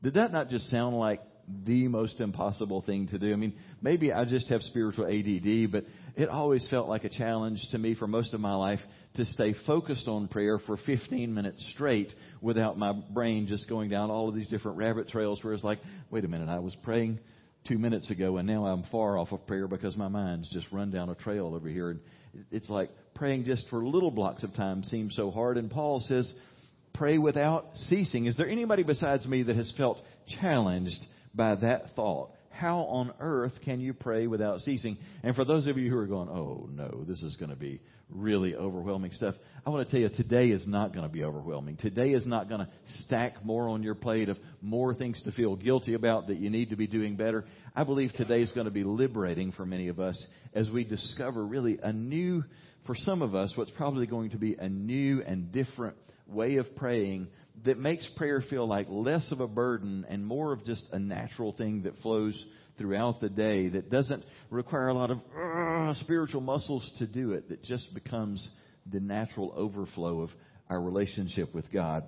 Did 0.03 0.15
that 0.15 0.33
not 0.33 0.51
just 0.51 0.69
sound 0.69 0.97
like 0.99 1.23
the 1.65 1.89
most 1.89 2.21
impossible 2.21 2.83
thing 2.83 3.09
to 3.09 3.19
do? 3.19 3.33
I 3.33 3.37
mean, 3.37 3.55
maybe 3.81 4.13
I 4.13 4.25
just 4.25 4.49
have 4.49 4.63
spiritual 4.63 5.07
ADD, 5.07 5.73
but 5.73 5.85
it 6.17 6.31
always 6.31 6.67
felt 6.71 6.89
like 6.89 7.05
a 7.05 7.11
challenge 7.11 7.61
to 7.73 7.79
me 7.79 7.95
for 7.95 8.07
most 8.07 8.33
of 8.33 8.41
my 8.41 8.55
life 8.55 8.81
to 9.15 9.25
stay 9.27 9.55
focused 9.67 10.09
on 10.09 10.29
prayer 10.29 10.59
for 10.59 10.79
15 10.79 11.33
minutes 11.33 11.65
straight 11.75 12.13
without 12.41 12.79
my 12.79 12.93
brain 12.93 13.47
just 13.47 13.69
going 13.69 13.91
down 13.91 14.11
all 14.11 14.29
of 14.29 14.35
these 14.35 14.49
different 14.49 14.79
rabbit 14.79 15.09
trails 15.09 15.45
where 15.45 15.53
it's 15.53 15.63
like, 15.63 15.79
wait 16.11 16.25
a 16.25 16.29
minute, 16.29 16.49
I 16.49 16.59
was 16.59 16.75
praying 16.83 17.19
two 17.69 17.77
minutes 17.77 18.11
ago 18.11 18.39
and 18.39 18.49
now 18.49 18.65
I'm 18.65 18.85
far 18.85 19.19
off 19.19 19.33
of 19.33 19.47
prayer 19.47 19.69
because 19.69 19.95
my 19.95 20.09
mind's 20.09 20.51
just 20.51 20.67
run 20.73 20.91
down 20.91 21.11
a 21.11 21.15
trail 21.15 21.55
over 21.55 21.69
here. 21.69 21.91
And 21.91 22.01
it's 22.51 22.71
like 22.71 22.91
praying 23.15 23.45
just 23.45 23.69
for 23.69 23.85
little 23.85 24.11
blocks 24.11 24.43
of 24.43 24.55
time 24.55 24.85
seems 24.85 25.15
so 25.15 25.31
hard. 25.31 25.59
And 25.59 25.71
Paul 25.71 26.01
says, 26.01 26.33
pray 26.95 27.19
without 27.19 27.67
ceasing. 27.75 28.25
Is 28.25 28.39
there 28.39 28.49
anybody 28.49 28.85
besides 28.85 29.27
me 29.27 29.43
that 29.43 29.57
has 29.57 29.71
felt 29.77 30.01
challenged 30.41 31.05
by 31.35 31.57
that 31.57 31.95
thought? 31.95 32.31
How 32.57 32.79
on 32.79 33.13
earth 33.21 33.53
can 33.65 33.81
you 33.81 33.93
pray 33.93 34.27
without 34.27 34.61
ceasing? 34.61 34.97
And 35.23 35.35
for 35.37 35.45
those 35.45 35.67
of 35.67 35.77
you 35.77 35.91
who 35.91 35.97
are 35.97 36.07
going, 36.07 36.29
oh 36.29 36.69
no, 36.73 37.05
this 37.07 37.23
is 37.23 37.37
going 37.37 37.51
to 37.51 37.57
be 37.57 37.81
really 38.09 38.55
overwhelming 38.55 39.13
stuff, 39.13 39.35
I 39.65 39.71
want 39.71 39.87
to 39.87 39.91
tell 39.91 40.01
you 40.01 40.09
today 40.09 40.49
is 40.49 40.67
not 40.67 40.93
going 40.93 41.07
to 41.07 41.13
be 41.13 41.25
overwhelming. 41.25 41.77
Today 41.77 42.11
is 42.11 42.25
not 42.25 42.49
going 42.49 42.61
to 42.61 42.69
stack 43.05 43.45
more 43.45 43.69
on 43.69 43.83
your 43.83 43.95
plate 43.95 44.29
of 44.29 44.39
more 44.63 44.95
things 44.95 45.21
to 45.25 45.33
feel 45.33 45.57
guilty 45.57 45.95
about 45.95 46.29
that 46.29 46.39
you 46.39 46.51
need 46.51 46.71
to 46.71 46.77
be 46.77 46.87
doing 46.87 47.17
better. 47.17 47.45
I 47.75 47.85
believe 47.85 48.13
today 48.15 48.43
is 48.43 48.53
going 48.53 48.67
to 48.67 48.71
be 48.71 48.85
liberating 48.85 49.53
for 49.53 49.67
many 49.67 49.89
of 49.89 50.01
us 50.01 50.25
as 50.55 50.71
we 50.71 50.85
discover 50.85 51.45
really 51.45 51.79
a 51.83 51.93
new, 51.93 52.43
for 52.87 52.95
some 52.95 53.23
of 53.23 53.35
us, 53.35 53.53
what's 53.57 53.73
probably 53.73 54.07
going 54.07 54.31
to 54.31 54.39
be 54.39 54.55
a 54.55 54.69
new 54.69 55.23
and 55.23 55.53
different 55.53 55.97
way 56.27 56.57
of 56.57 56.75
praying 56.77 57.29
that 57.65 57.79
makes 57.79 58.09
prayer 58.17 58.43
feel 58.49 58.67
like 58.67 58.87
less 58.91 59.31
of 59.33 59.41
a 59.41 59.49
burden 59.49 60.05
and 60.09 60.25
more 60.25 60.53
of 60.53 60.65
just 60.65 60.85
a 60.93 60.99
natural 60.99 61.53
thing 61.53 61.83
that 61.83 61.97
flows 62.03 62.45
throughout 62.79 63.21
the 63.21 63.29
day 63.29 63.69
that 63.69 63.91
doesn't 63.91 64.25
require 64.51 64.89
a 64.89 64.95
lot 64.95 65.11
of 65.11 65.19
uh, 65.37 65.95
spiritual 66.01 66.41
muscles 66.41 66.89
to 66.99 67.07
do 67.07 67.33
it 67.33 67.49
that 67.49 67.63
just 67.63 67.93
becomes 67.95 68.47
the 68.93 69.01
natural 69.01 69.53
overflow 69.57 70.21
of 70.21 70.31
our 70.69 70.81
relationship 70.81 71.55
with 71.55 71.71
God. 71.73 72.05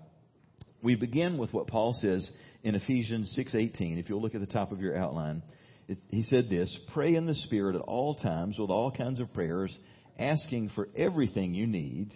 We 0.83 0.95
begin 0.95 1.39
with 1.39 1.53
what 1.53 1.67
Paul 1.67 1.97
says 2.01 2.31
in 2.63 2.75
Ephesians 2.75 3.35
6:18. 3.37 3.99
If 3.99 4.09
you'll 4.09 4.23
look 4.23 4.35
at 4.35 4.41
the 4.41 4.47
top 4.47 4.73
of 4.73 4.81
your 4.81 4.97
outline, 4.97 5.43
it, 5.89 5.99
he 6.09 6.23
said 6.23 6.49
this, 6.49 6.77
"Pray 6.93 7.15
in 7.15 7.27
the 7.27 7.35
spirit 7.35 7.75
at 7.75 7.83
all 7.83 8.15
times 8.15 8.59
with 8.59 8.71
all 8.71 8.91
kinds 8.91 9.19
of 9.19 9.33
prayers, 9.33 9.77
asking 10.19 10.69
for 10.71 10.89
everything 10.97 11.55
you 11.55 11.67
need, 11.67 12.13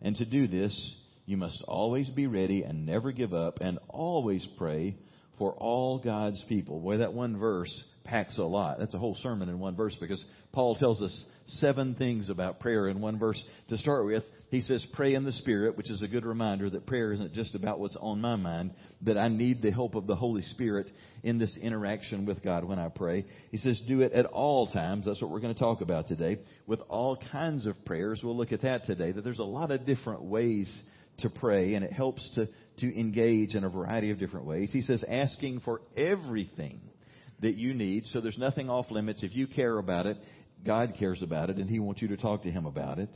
and 0.00 0.16
to 0.16 0.24
do 0.24 0.46
this 0.46 0.96
you 1.26 1.36
must 1.36 1.62
always 1.66 2.08
be 2.10 2.26
ready 2.26 2.62
and 2.62 2.86
never 2.86 3.12
give 3.12 3.32
up, 3.32 3.58
and 3.60 3.78
always 3.88 4.46
pray 4.58 4.96
for 5.38 5.52
all 5.54 5.98
God's 5.98 6.42
people. 6.48 6.80
Boy, 6.80 6.98
that 6.98 7.12
one 7.12 7.38
verse 7.38 7.84
packs 8.04 8.38
a 8.38 8.42
lot. 8.42 8.78
That's 8.78 8.94
a 8.94 8.98
whole 8.98 9.16
sermon 9.22 9.48
in 9.48 9.58
one 9.58 9.74
verse 9.74 9.96
because 9.98 10.22
Paul 10.52 10.76
tells 10.76 11.02
us 11.02 11.24
seven 11.46 11.94
things 11.94 12.28
about 12.28 12.60
prayer 12.60 12.88
in 12.88 13.00
one 13.00 13.18
verse. 13.18 13.42
To 13.70 13.78
start 13.78 14.06
with, 14.06 14.22
he 14.50 14.60
says, 14.60 14.84
pray 14.92 15.14
in 15.14 15.24
the 15.24 15.32
Spirit, 15.32 15.76
which 15.76 15.90
is 15.90 16.02
a 16.02 16.06
good 16.06 16.24
reminder 16.24 16.70
that 16.70 16.86
prayer 16.86 17.12
isn't 17.12 17.32
just 17.32 17.54
about 17.54 17.80
what's 17.80 17.96
on 17.98 18.20
my 18.20 18.36
mind, 18.36 18.72
that 19.02 19.18
I 19.18 19.28
need 19.28 19.60
the 19.60 19.72
help 19.72 19.94
of 19.96 20.06
the 20.06 20.14
Holy 20.14 20.42
Spirit 20.42 20.90
in 21.24 21.38
this 21.38 21.56
interaction 21.60 22.26
with 22.26 22.42
God 22.42 22.62
when 22.64 22.78
I 22.78 22.88
pray. 22.88 23.24
He 23.50 23.56
says, 23.56 23.80
do 23.88 24.02
it 24.02 24.12
at 24.12 24.26
all 24.26 24.68
times. 24.68 25.06
That's 25.06 25.20
what 25.20 25.30
we're 25.30 25.40
going 25.40 25.54
to 25.54 25.60
talk 25.60 25.80
about 25.80 26.06
today. 26.06 26.38
With 26.66 26.80
all 26.88 27.18
kinds 27.32 27.66
of 27.66 27.84
prayers. 27.84 28.20
We'll 28.22 28.36
look 28.36 28.52
at 28.52 28.62
that 28.62 28.84
today, 28.84 29.10
that 29.10 29.24
there's 29.24 29.40
a 29.40 29.44
lot 29.44 29.72
of 29.72 29.84
different 29.84 30.22
ways 30.22 30.82
to 31.18 31.30
pray, 31.30 31.74
and 31.74 31.84
it 31.84 31.92
helps 31.92 32.28
to, 32.34 32.48
to 32.78 33.00
engage 33.00 33.54
in 33.54 33.64
a 33.64 33.68
variety 33.68 34.10
of 34.10 34.18
different 34.18 34.46
ways. 34.46 34.70
He 34.72 34.82
says, 34.82 35.04
asking 35.08 35.60
for 35.60 35.80
everything 35.96 36.80
that 37.40 37.56
you 37.56 37.74
need. 37.74 38.06
So 38.06 38.20
there's 38.20 38.38
nothing 38.38 38.70
off 38.70 38.90
limits. 38.90 39.22
If 39.22 39.34
you 39.34 39.46
care 39.46 39.78
about 39.78 40.06
it, 40.06 40.16
God 40.64 40.94
cares 40.98 41.22
about 41.22 41.50
it, 41.50 41.56
and 41.56 41.68
He 41.68 41.78
wants 41.78 42.02
you 42.02 42.08
to 42.08 42.16
talk 42.16 42.42
to 42.42 42.50
Him 42.50 42.66
about 42.66 42.98
it. 42.98 43.10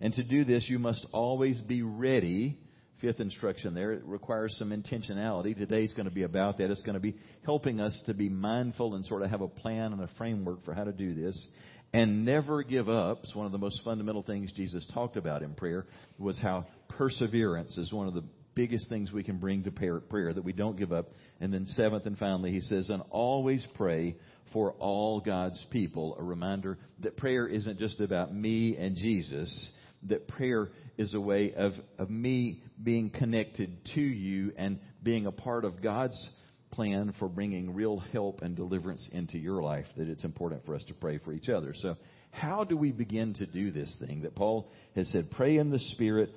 And 0.00 0.12
to 0.14 0.22
do 0.22 0.44
this, 0.44 0.66
you 0.68 0.78
must 0.78 1.06
always 1.12 1.60
be 1.60 1.82
ready. 1.82 2.58
Fifth 3.00 3.20
instruction 3.20 3.74
there, 3.74 3.92
it 3.92 4.02
requires 4.04 4.54
some 4.58 4.70
intentionality. 4.70 5.56
Today's 5.56 5.92
going 5.92 6.08
to 6.08 6.14
be 6.14 6.22
about 6.22 6.58
that. 6.58 6.70
It's 6.70 6.82
going 6.82 6.94
to 6.94 7.00
be 7.00 7.16
helping 7.44 7.80
us 7.80 8.00
to 8.06 8.14
be 8.14 8.28
mindful 8.28 8.94
and 8.94 9.04
sort 9.04 9.22
of 9.22 9.30
have 9.30 9.40
a 9.40 9.48
plan 9.48 9.92
and 9.92 10.00
a 10.00 10.08
framework 10.16 10.64
for 10.64 10.74
how 10.74 10.84
to 10.84 10.92
do 10.92 11.14
this. 11.14 11.48
And 11.92 12.24
never 12.24 12.62
give 12.62 12.88
up. 12.88 13.20
It's 13.24 13.34
one 13.34 13.46
of 13.46 13.52
the 13.52 13.58
most 13.58 13.80
fundamental 13.84 14.22
things 14.22 14.52
Jesus 14.52 14.88
talked 14.94 15.16
about 15.16 15.42
in 15.42 15.54
prayer 15.54 15.86
was 16.18 16.38
how 16.38 16.66
perseverance 16.98 17.76
is 17.76 17.92
one 17.92 18.08
of 18.08 18.14
the 18.14 18.24
biggest 18.54 18.88
things 18.88 19.12
we 19.12 19.22
can 19.22 19.38
bring 19.38 19.64
to 19.64 19.70
prayer, 19.70 20.32
that 20.32 20.44
we 20.44 20.52
don't 20.52 20.76
give 20.76 20.92
up. 20.92 21.10
And 21.40 21.52
then 21.52 21.66
seventh 21.66 22.06
and 22.06 22.16
finally, 22.16 22.52
he 22.52 22.60
says, 22.60 22.90
and 22.90 23.02
always 23.10 23.66
pray 23.74 24.16
for 24.52 24.72
all 24.78 25.20
God's 25.20 25.64
people. 25.70 26.16
A 26.18 26.22
reminder 26.22 26.78
that 27.00 27.16
prayer 27.16 27.46
isn't 27.46 27.78
just 27.78 28.00
about 28.00 28.34
me 28.34 28.76
and 28.76 28.96
Jesus, 28.96 29.70
that 30.08 30.28
prayer 30.28 30.70
is 30.96 31.14
a 31.14 31.20
way 31.20 31.52
of, 31.54 31.72
of 31.98 32.10
me 32.10 32.62
being 32.82 33.10
connected 33.10 33.76
to 33.94 34.00
you 34.00 34.52
and 34.56 34.78
being 35.02 35.26
a 35.26 35.32
part 35.32 35.64
of 35.64 35.82
God's 35.82 36.28
plan 36.70 37.14
for 37.18 37.28
bringing 37.28 37.74
real 37.74 37.98
help 37.98 38.42
and 38.42 38.56
deliverance 38.56 39.08
into 39.12 39.38
your 39.38 39.62
life, 39.62 39.86
that 39.96 40.08
it's 40.08 40.24
important 40.24 40.64
for 40.66 40.74
us 40.74 40.84
to 40.84 40.94
pray 40.94 41.18
for 41.18 41.32
each 41.32 41.48
other. 41.48 41.72
So, 41.76 41.96
how 42.30 42.64
do 42.64 42.76
we 42.76 42.90
begin 42.90 43.32
to 43.34 43.46
do 43.46 43.70
this 43.70 43.96
thing 44.04 44.22
that 44.22 44.34
Paul 44.34 44.68
has 44.96 45.08
said, 45.10 45.30
pray 45.30 45.56
in 45.56 45.70
the 45.70 45.78
Spirit 45.92 46.30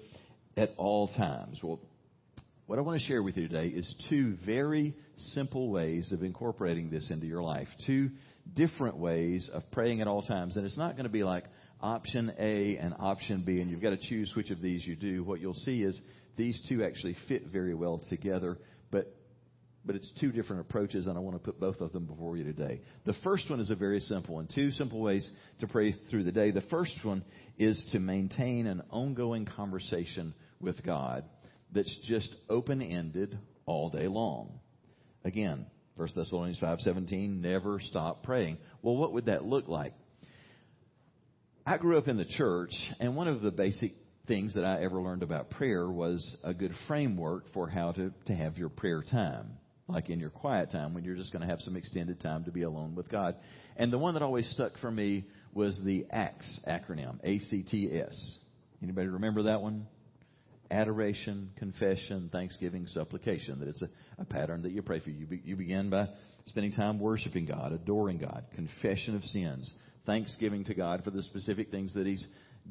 at 0.57 0.73
all 0.77 1.07
times? 1.07 1.59
Well, 1.63 1.79
what 2.65 2.79
I 2.79 2.81
want 2.81 2.99
to 2.99 3.07
share 3.07 3.23
with 3.23 3.37
you 3.37 3.47
today 3.47 3.67
is 3.67 3.95
two 4.09 4.35
very 4.45 4.95
simple 5.33 5.69
ways 5.69 6.11
of 6.11 6.23
incorporating 6.23 6.89
this 6.89 7.09
into 7.11 7.25
your 7.25 7.43
life. 7.43 7.67
Two 7.85 8.09
different 8.55 8.97
ways 8.97 9.49
of 9.53 9.63
praying 9.71 10.01
at 10.01 10.07
all 10.07 10.21
times. 10.21 10.57
And 10.57 10.65
it's 10.65 10.77
not 10.77 10.93
going 10.93 11.05
to 11.05 11.09
be 11.09 11.23
like 11.23 11.45
option 11.79 12.33
A 12.37 12.77
and 12.77 12.93
option 12.99 13.43
B, 13.45 13.61
and 13.61 13.69
you've 13.69 13.81
got 13.81 13.91
to 13.91 13.97
choose 13.97 14.33
which 14.35 14.49
of 14.49 14.61
these 14.61 14.85
you 14.85 14.95
do. 14.95 15.23
What 15.23 15.39
you'll 15.39 15.53
see 15.53 15.83
is 15.83 15.99
these 16.35 16.59
two 16.67 16.83
actually 16.83 17.15
fit 17.27 17.47
very 17.47 17.73
well 17.73 18.01
together, 18.09 18.57
but 18.91 19.13
but 19.85 19.95
it's 19.95 20.11
two 20.19 20.33
different 20.33 20.61
approaches, 20.61 21.07
and 21.07 21.17
I 21.17 21.21
want 21.21 21.37
to 21.37 21.43
put 21.43 21.61
both 21.61 21.79
of 21.79 21.93
them 21.93 22.05
before 22.05 22.35
you 22.35 22.43
today. 22.43 22.81
The 23.05 23.15
first 23.23 23.49
one 23.49 23.61
is 23.61 23.69
a 23.69 23.75
very 23.75 24.01
simple 24.01 24.35
one. 24.35 24.49
Two 24.53 24.71
simple 24.71 24.99
ways 24.99 25.27
to 25.61 25.67
pray 25.67 25.95
through 26.11 26.25
the 26.25 26.31
day. 26.33 26.51
The 26.51 26.61
first 26.69 26.93
one 27.03 27.23
is 27.57 27.81
to 27.93 27.99
maintain 27.99 28.67
an 28.67 28.83
ongoing 28.91 29.45
conversation 29.45 30.33
with 30.59 30.83
God 30.83 31.23
that's 31.71 31.95
just 32.05 32.33
open 32.49 32.81
ended 32.81 33.37
all 33.65 33.89
day 33.89 34.07
long. 34.07 34.59
Again, 35.23 35.65
1 35.95 36.09
Thessalonians 36.15 36.59
5:17, 36.59 37.41
never 37.41 37.79
stop 37.79 38.23
praying. 38.23 38.57
Well, 38.81 38.95
what 38.97 39.13
would 39.13 39.25
that 39.25 39.43
look 39.43 39.67
like? 39.67 39.93
I 41.65 41.77
grew 41.77 41.97
up 41.97 42.07
in 42.07 42.17
the 42.17 42.25
church, 42.25 42.71
and 42.99 43.15
one 43.15 43.27
of 43.27 43.41
the 43.41 43.51
basic 43.51 43.93
things 44.27 44.53
that 44.53 44.63
I 44.63 44.83
ever 44.83 45.01
learned 45.01 45.23
about 45.23 45.49
prayer 45.49 45.89
was 45.89 46.37
a 46.43 46.53
good 46.53 46.73
framework 46.87 47.51
for 47.53 47.67
how 47.67 47.93
to, 47.93 48.13
to 48.27 48.35
have 48.35 48.57
your 48.57 48.69
prayer 48.69 49.01
time. 49.01 49.57
Like 49.89 50.09
in 50.09 50.19
your 50.19 50.29
quiet 50.29 50.69
time 50.71 50.93
when 50.93 51.05
you're 51.05 51.15
just 51.15 51.31
going 51.31 51.41
to 51.43 51.47
have 51.47 51.61
some 51.61 51.77
extended 51.77 52.19
time 52.19 52.43
to 52.43 52.51
be 52.51 52.63
alone 52.63 52.93
with 52.93 53.09
God. 53.09 53.35
And 53.77 53.91
the 53.91 53.97
one 53.97 54.15
that 54.15 54.23
always 54.23 54.49
stuck 54.51 54.77
for 54.79 54.91
me 54.91 55.25
was 55.53 55.79
the 55.83 56.05
ACTS 56.11 56.59
acronym, 56.67 57.19
A-C-T-S. 57.23 58.37
Anybody 58.83 59.07
remember 59.07 59.43
that 59.43 59.61
one? 59.61 59.87
Adoration, 60.71 61.51
confession, 61.57 62.29
thanksgiving, 62.31 62.88
supplication. 62.88 63.59
That 63.59 63.69
it's 63.69 63.81
a, 63.81 63.89
a 64.19 64.25
pattern 64.25 64.62
that 64.63 64.71
you 64.71 64.81
pray 64.81 65.00
for. 65.00 65.09
You, 65.09 65.25
be, 65.25 65.41
you 65.43 65.55
begin 65.55 65.89
by 65.89 66.09
spending 66.47 66.71
time 66.71 67.00
worshiping 67.00 67.45
God, 67.45 67.74
adoring 67.74 68.17
God, 68.17 68.45
confession 68.55 69.15
of 69.15 69.24
sins, 69.24 69.71
thanksgiving 70.05 70.63
to 70.65 70.74
God 70.74 71.03
for 71.03 71.12
the 71.12 71.24
specific 71.24 71.71
things 71.71 71.93
that 71.93 72.07
He's 72.07 72.25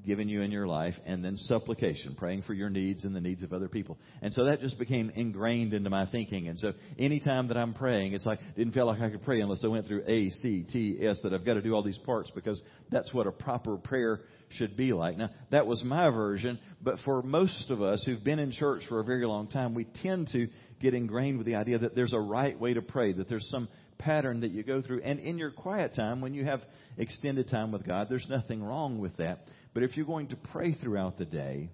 given 0.05 0.29
you 0.29 0.43
in 0.43 0.50
your 0.50 0.67
life, 0.67 0.95
and 1.05 1.25
then 1.25 1.37
supplication, 1.37 2.15
praying 2.17 2.43
for 2.43 2.55
your 2.55 2.69
needs 2.69 3.05
and 3.05 3.15
the 3.15 3.21
needs 3.21 3.43
of 3.43 3.53
other 3.53 3.69
people. 3.69 3.99
And 4.23 4.33
so 4.33 4.45
that 4.45 4.61
just 4.61 4.79
became 4.79 5.11
ingrained 5.11 5.73
into 5.73 5.91
my 5.91 6.07
thinking. 6.07 6.49
And 6.49 6.59
so 6.59 6.73
anytime 6.99 7.49
that 7.49 7.57
I'm 7.57 7.75
praying, 7.75 8.12
it's 8.12 8.26
like, 8.26 8.38
didn't 8.57 8.73
feel 8.73 8.87
like 8.87 9.00
I 9.00 9.11
could 9.11 9.25
pray 9.25 9.41
unless 9.41 9.65
I 9.65 9.69
went 9.69 9.87
through 9.87 10.05
A, 10.07 10.31
C, 10.31 10.65
T, 10.71 10.99
S, 11.00 11.19
that 11.23 11.33
I've 11.33 11.45
got 11.45 11.55
to 11.55 11.62
do 11.62 11.75
all 11.75 11.83
these 11.83 11.99
parts 11.99 12.31
because 12.35 12.61
that's 12.91 13.12
what 13.12 13.26
a 13.26 13.33
proper 13.33 13.76
prayer 13.76 14.21
should 14.50 14.76
be 14.76 14.93
like. 14.93 15.17
Now, 15.17 15.31
that 15.50 15.67
was 15.67 15.83
my 15.83 16.09
version, 16.11 16.59
but 16.81 16.99
for 17.05 17.23
most 17.23 17.71
of 17.71 17.83
us 17.83 18.03
who've 18.05 18.23
been 18.23 18.38
in 18.38 18.53
church 18.53 18.83
for 18.88 19.00
a 19.00 19.05
very 19.05 19.26
long 19.26 19.49
time, 19.49 19.75
we 19.75 19.85
tend 20.03 20.29
to 20.33 20.49
get 20.81 20.95
ingrained 20.95 21.38
with 21.38 21.47
the 21.47 21.57
idea 21.57 21.79
that 21.79 21.95
there's 21.95 22.12
a 22.12 22.21
right 22.21 22.59
way 22.59 22.75
to 22.75 22.83
pray, 22.83 23.12
that 23.12 23.29
there's 23.29 23.49
some 23.50 23.69
pattern 23.99 24.41
that 24.41 24.50
you 24.50 24.62
go 24.62 24.83
through. 24.83 25.00
And 25.03 25.19
in 25.21 25.38
your 25.38 25.50
quiet 25.50 25.95
time, 25.95 26.21
when 26.21 26.35
you 26.35 26.45
have 26.45 26.61
extended 26.99 27.49
time 27.49 27.73
with 27.73 27.85
God, 27.85 28.09
there's 28.09 28.26
nothing 28.29 28.62
wrong 28.62 28.99
with 28.99 29.17
that. 29.17 29.49
But 29.76 29.83
if 29.83 29.95
you're 29.95 30.06
going 30.06 30.28
to 30.28 30.37
pray 30.37 30.73
throughout 30.73 31.18
the 31.18 31.26
day, 31.26 31.68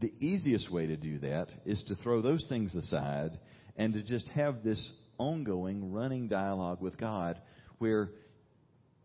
the 0.00 0.14
easiest 0.20 0.72
way 0.72 0.86
to 0.86 0.96
do 0.96 1.18
that 1.18 1.48
is 1.66 1.84
to 1.88 1.96
throw 1.96 2.22
those 2.22 2.46
things 2.48 2.74
aside 2.74 3.38
and 3.76 3.92
to 3.92 4.02
just 4.02 4.26
have 4.28 4.64
this 4.64 4.90
ongoing, 5.18 5.92
running 5.92 6.28
dialogue 6.28 6.80
with 6.80 6.96
God 6.96 7.38
where 7.76 8.08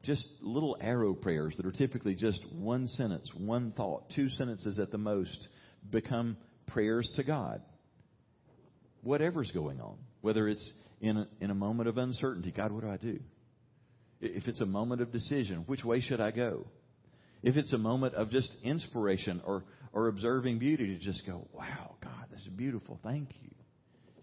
just 0.04 0.26
little 0.40 0.78
arrow 0.80 1.14
prayers 1.14 1.56
that 1.58 1.66
are 1.66 1.74
typically 1.74 2.16
just 2.16 2.40
one 2.54 2.88
sentence, 2.88 3.30
one 3.36 3.74
thought, 3.74 4.10
two 4.16 4.30
sentences 4.30 4.80
at 4.80 4.92
the 4.92 4.98
most 4.98 5.50
become 5.92 6.38
prayers 6.68 7.12
to 7.18 7.24
God. 7.26 7.62
Whatever's 9.02 9.52
going 9.52 9.82
on, 9.82 9.98
whether 10.22 10.48
it's 10.48 10.72
in 11.02 11.18
a, 11.18 11.28
in 11.42 11.52
a 11.52 11.56
moment 11.56 11.90
of 11.90 11.98
uncertainty, 11.98 12.54
God, 12.56 12.72
what 12.72 12.82
do 12.82 12.90
I 12.90 12.96
do? 12.96 13.20
If 14.22 14.48
it's 14.48 14.62
a 14.62 14.66
moment 14.66 15.02
of 15.02 15.12
decision, 15.12 15.64
which 15.66 15.84
way 15.84 16.00
should 16.00 16.22
I 16.22 16.32
go? 16.32 16.66
If 17.42 17.56
it's 17.56 17.72
a 17.74 17.78
moment 17.78 18.16
of 18.16 18.30
just 18.30 18.52
inspiration 18.64 19.42
or, 19.46 19.64
or 19.94 20.08
observing 20.08 20.60
beauty, 20.60 20.88
to 20.88 21.00
just 21.00 21.26
go, 21.26 21.48
wow, 21.54 21.96
God, 22.02 22.26
this 22.32 22.42
is 22.42 22.48
beautiful. 22.48 23.00
Thank 23.04 23.30
you. 23.42 23.50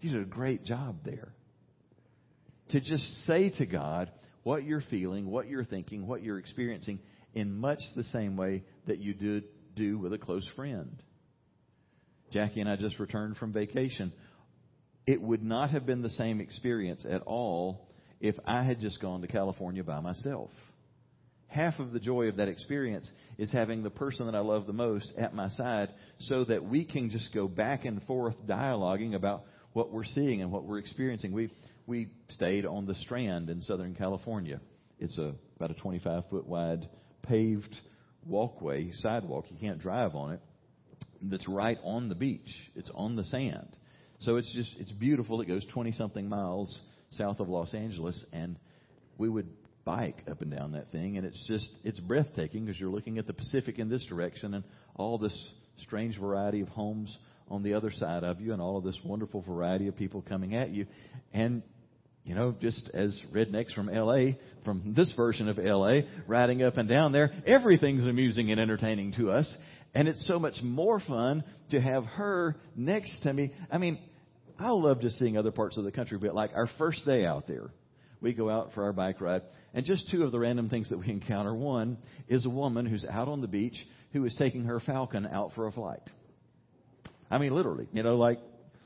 You 0.01 0.11
did 0.11 0.21
a 0.21 0.25
great 0.25 0.63
job 0.63 0.97
there. 1.03 1.33
To 2.69 2.79
just 2.79 3.03
say 3.25 3.49
to 3.57 3.65
God, 3.65 4.11
what 4.43 4.63
you're 4.63 4.83
feeling, 4.89 5.29
what 5.29 5.47
you're 5.47 5.65
thinking, 5.65 6.05
what 6.05 6.23
you're 6.23 6.39
experiencing 6.39 6.99
in 7.33 7.57
much 7.57 7.79
the 7.95 8.03
same 8.05 8.37
way 8.37 8.63
that 8.85 8.99
you 8.99 9.13
do, 9.13 9.41
do 9.75 9.97
with 9.97 10.13
a 10.13 10.17
close 10.17 10.47
friend. 10.55 11.01
Jackie 12.31 12.61
and 12.61 12.69
I 12.69 12.75
just 12.75 12.99
returned 12.99 13.37
from 13.37 13.53
vacation. 13.53 14.11
It 15.05 15.21
would 15.21 15.43
not 15.43 15.71
have 15.71 15.85
been 15.85 16.01
the 16.01 16.09
same 16.11 16.41
experience 16.41 17.05
at 17.09 17.21
all 17.21 17.89
if 18.19 18.35
I 18.45 18.63
had 18.63 18.79
just 18.79 19.01
gone 19.01 19.21
to 19.21 19.27
California 19.27 19.83
by 19.83 19.99
myself. 20.01 20.51
Half 21.47 21.79
of 21.79 21.91
the 21.91 21.99
joy 21.99 22.27
of 22.27 22.37
that 22.37 22.49
experience 22.49 23.09
is 23.37 23.51
having 23.51 23.83
the 23.83 23.89
person 23.89 24.25
that 24.25 24.35
I 24.35 24.39
love 24.39 24.67
the 24.67 24.73
most 24.73 25.13
at 25.17 25.33
my 25.33 25.49
side 25.49 25.89
so 26.19 26.43
that 26.45 26.63
we 26.63 26.83
can 26.85 27.09
just 27.09 27.33
go 27.33 27.47
back 27.47 27.85
and 27.85 28.01
forth 28.03 28.35
dialoguing 28.45 29.15
about 29.15 29.43
what 29.73 29.91
we're 29.91 30.03
seeing 30.03 30.41
and 30.41 30.51
what 30.51 30.65
we're 30.65 30.79
experiencing. 30.79 31.31
We 31.31 31.51
we 31.85 32.09
stayed 32.29 32.65
on 32.65 32.85
the 32.85 32.95
Strand 32.95 33.49
in 33.49 33.61
Southern 33.61 33.95
California. 33.95 34.59
It's 34.99 35.17
a 35.17 35.35
about 35.55 35.71
a 35.71 35.75
25 35.75 36.23
foot 36.29 36.45
wide 36.45 36.89
paved 37.23 37.75
walkway, 38.25 38.91
sidewalk. 38.91 39.45
You 39.49 39.57
can't 39.57 39.79
drive 39.79 40.15
on 40.15 40.33
it. 40.33 40.41
That's 41.21 41.47
right 41.47 41.77
on 41.83 42.09
the 42.09 42.15
beach. 42.15 42.53
It's 42.75 42.91
on 42.93 43.15
the 43.15 43.23
sand. 43.23 43.75
So 44.19 44.35
it's 44.35 44.51
just 44.53 44.75
it's 44.79 44.91
beautiful. 44.91 45.41
It 45.41 45.47
goes 45.47 45.65
20 45.73 45.93
something 45.93 46.27
miles 46.27 46.77
south 47.11 47.39
of 47.39 47.47
Los 47.47 47.73
Angeles, 47.73 48.21
and 48.33 48.57
we 49.17 49.29
would 49.29 49.47
bike 49.87 50.21
up 50.29 50.41
and 50.41 50.51
down 50.51 50.73
that 50.73 50.91
thing, 50.91 51.17
and 51.17 51.25
it's 51.25 51.47
just 51.47 51.69
it's 51.85 51.99
breathtaking 52.01 52.65
because 52.65 52.77
you're 52.77 52.91
looking 52.91 53.17
at 53.17 53.25
the 53.25 53.33
Pacific 53.33 53.79
in 53.79 53.87
this 53.87 54.05
direction 54.05 54.53
and 54.53 54.65
all 54.95 55.17
this 55.17 55.49
strange 55.83 56.19
variety 56.19 56.59
of 56.59 56.67
homes 56.67 57.17
on 57.49 57.63
the 57.63 57.73
other 57.73 57.89
side 57.89 58.25
of 58.25 58.41
you, 58.41 58.51
and 58.51 58.61
all 58.61 58.77
of 58.77 58.83
this 58.83 58.99
wonderful 59.05 59.41
variety 59.41 59.87
of 59.87 59.95
people 59.95 60.21
coming 60.27 60.55
at 60.55 60.71
you, 60.71 60.85
and 61.31 61.63
you 62.25 62.35
know, 62.35 62.53
just 62.59 62.91
as 62.93 63.17
rednecks 63.33 63.73
from 63.73 63.87
LA, 63.87 64.33
from 64.65 64.93
this 64.93 65.13
version 65.15 65.47
of 65.47 65.57
LA, 65.57 65.99
riding 66.27 66.61
up 66.61 66.75
and 66.75 66.89
down 66.89 67.13
there, 67.13 67.31
everything's 67.47 68.03
amusing 68.03 68.51
and 68.51 68.59
entertaining 68.59 69.13
to 69.13 69.31
us. 69.31 69.49
And 69.95 70.09
it's 70.09 70.27
so 70.27 70.37
much 70.37 70.55
more 70.61 70.99
fun 70.99 71.45
to 71.71 71.79
have 71.79 72.03
her 72.03 72.57
next 72.75 73.21
to 73.23 73.31
me. 73.31 73.53
I 73.71 73.77
mean, 73.77 73.97
I 74.59 74.71
love 74.71 74.99
just 74.99 75.17
seeing 75.17 75.37
other 75.37 75.51
parts 75.51 75.77
of 75.77 75.85
the 75.85 75.91
country, 75.93 76.17
but 76.17 76.35
like 76.35 76.51
our 76.53 76.67
first 76.77 77.05
day 77.05 77.25
out 77.25 77.47
there, 77.47 77.69
we 78.21 78.33
go 78.33 78.49
out 78.49 78.71
for 78.73 78.83
our 78.83 78.93
bike 78.93 79.21
ride, 79.21 79.43
and 79.73 79.85
just 79.85 80.09
two 80.09 80.23
of 80.23 80.31
the 80.31 80.39
random 80.39 80.69
things 80.69 80.89
that 80.89 80.99
we 80.99 81.07
encounter. 81.11 81.53
One 81.53 81.97
is 82.27 82.45
a 82.45 82.49
woman 82.49 82.85
who's 82.85 83.05
out 83.05 83.27
on 83.27 83.41
the 83.41 83.47
beach 83.47 83.75
who 84.13 84.25
is 84.25 84.35
taking 84.37 84.65
her 84.65 84.79
falcon 84.79 85.25
out 85.25 85.51
for 85.55 85.67
a 85.67 85.71
flight. 85.71 86.03
I 87.29 87.37
mean, 87.37 87.53
literally, 87.53 87.87
you 87.91 88.03
know, 88.03 88.15
like 88.17 88.39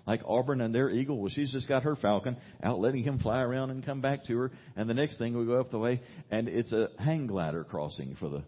like 0.08 0.22
Auburn 0.26 0.62
and 0.62 0.74
their 0.74 0.90
eagle. 0.90 1.20
Well, 1.20 1.32
she's 1.34 1.52
just 1.52 1.68
got 1.68 1.84
her 1.84 1.96
falcon 1.96 2.38
out, 2.64 2.80
letting 2.80 3.04
him 3.04 3.20
fly 3.20 3.42
around 3.42 3.70
and 3.70 3.86
come 3.86 4.02
back 4.02 4.26
to 4.26 4.38
her. 4.38 4.52
And 4.76 4.90
the 4.90 4.94
next 4.94 5.18
thing 5.18 5.38
we 5.38 5.46
go 5.46 5.60
up 5.60 5.72
the 5.72 5.78
way, 5.78 6.02
and 6.32 6.48
it's 6.48 6.72
a 6.72 6.90
hang 6.98 7.28
glider 7.28 7.64
crossing 7.64 8.16
for 8.20 8.30
the 8.30 8.44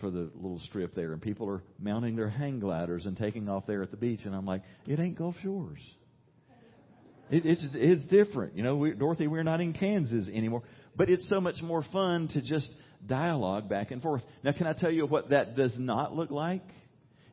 for 0.00 0.10
the 0.10 0.30
little 0.34 0.58
strip 0.58 0.94
there, 0.94 1.12
and 1.12 1.22
people 1.22 1.48
are 1.48 1.62
mounting 1.78 2.16
their 2.16 2.28
hang 2.28 2.60
gliders 2.60 3.06
and 3.06 3.16
taking 3.16 3.48
off 3.48 3.66
there 3.66 3.82
at 3.82 3.90
the 3.90 3.96
beach. 3.96 4.20
And 4.24 4.34
I'm 4.34 4.44
like, 4.44 4.62
it 4.86 4.98
ain't 5.00 5.16
Gulf 5.16 5.36
Shores. 5.42 5.80
It, 7.30 7.44
it's 7.44 7.66
it's 7.74 8.06
different, 8.06 8.56
you 8.56 8.62
know. 8.62 8.76
We, 8.76 8.92
Dorothy, 8.92 9.26
we're 9.26 9.42
not 9.42 9.60
in 9.60 9.72
Kansas 9.72 10.28
anymore, 10.28 10.62
but 10.94 11.10
it's 11.10 11.28
so 11.28 11.40
much 11.40 11.60
more 11.62 11.84
fun 11.92 12.28
to 12.28 12.40
just 12.40 12.70
dialogue 13.06 13.68
back 13.68 13.90
and 13.90 14.00
forth. 14.00 14.22
Now, 14.42 14.52
can 14.52 14.66
I 14.66 14.72
tell 14.72 14.90
you 14.90 15.06
what 15.06 15.30
that 15.30 15.56
does 15.56 15.74
not 15.78 16.14
look 16.14 16.30
like? 16.30 16.62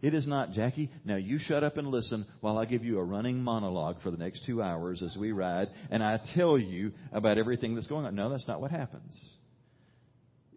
It 0.02 0.14
is 0.14 0.28
not, 0.28 0.52
Jackie, 0.52 0.92
now 1.06 1.16
you 1.16 1.40
shut 1.40 1.64
up 1.64 1.78
and 1.78 1.88
listen 1.88 2.26
while 2.42 2.58
I 2.58 2.66
give 2.66 2.84
you 2.84 3.00
a 3.00 3.04
running 3.04 3.42
monologue 3.42 4.02
for 4.02 4.12
the 4.12 4.18
next 4.18 4.46
two 4.46 4.62
hours 4.62 5.02
as 5.02 5.16
we 5.16 5.32
ride, 5.32 5.70
and 5.90 6.04
I 6.04 6.20
tell 6.36 6.58
you 6.58 6.92
about 7.14 7.38
everything 7.38 7.74
that's 7.74 7.88
going 7.88 8.06
on. 8.06 8.14
No, 8.14 8.30
that's 8.30 8.46
not 8.46 8.60
what 8.60 8.70
happens. 8.70 9.18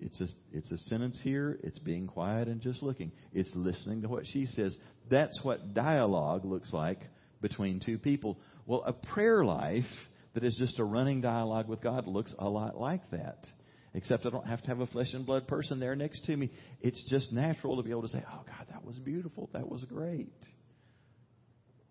It's 0.00 0.20
a, 0.20 0.26
it's 0.52 0.72
a 0.72 0.78
sentence 0.78 1.20
here. 1.22 1.60
It's 1.62 1.78
being 1.78 2.08
quiet 2.08 2.48
and 2.48 2.60
just 2.60 2.82
looking. 2.82 3.12
It's 3.32 3.50
listening 3.54 4.02
to 4.02 4.08
what 4.08 4.26
she 4.26 4.46
says. 4.46 4.76
That's 5.08 5.38
what 5.44 5.74
dialogue 5.74 6.44
looks 6.44 6.72
like 6.72 6.98
between 7.40 7.78
two 7.78 7.98
people. 7.98 8.38
Well, 8.66 8.82
a 8.84 8.92
prayer 8.92 9.44
life 9.44 9.84
that 10.34 10.44
is 10.44 10.56
just 10.56 10.78
a 10.78 10.84
running 10.84 11.20
dialogue 11.20 11.68
with 11.68 11.80
God 11.80 12.06
looks 12.06 12.34
a 12.38 12.48
lot 12.48 12.78
like 12.78 13.08
that. 13.10 13.46
Except 13.94 14.26
I 14.26 14.30
don't 14.30 14.46
have 14.46 14.60
to 14.62 14.68
have 14.68 14.80
a 14.80 14.86
flesh 14.86 15.14
and 15.14 15.24
blood 15.24 15.48
person 15.48 15.80
there 15.80 15.96
next 15.96 16.26
to 16.26 16.36
me. 16.36 16.50
It's 16.82 17.02
just 17.08 17.32
natural 17.32 17.78
to 17.78 17.82
be 17.82 17.90
able 17.90 18.02
to 18.02 18.08
say, 18.08 18.22
Oh, 18.30 18.42
God, 18.46 18.66
that 18.70 18.84
was 18.84 18.96
beautiful. 18.96 19.48
That 19.54 19.70
was 19.70 19.82
great. 19.84 20.34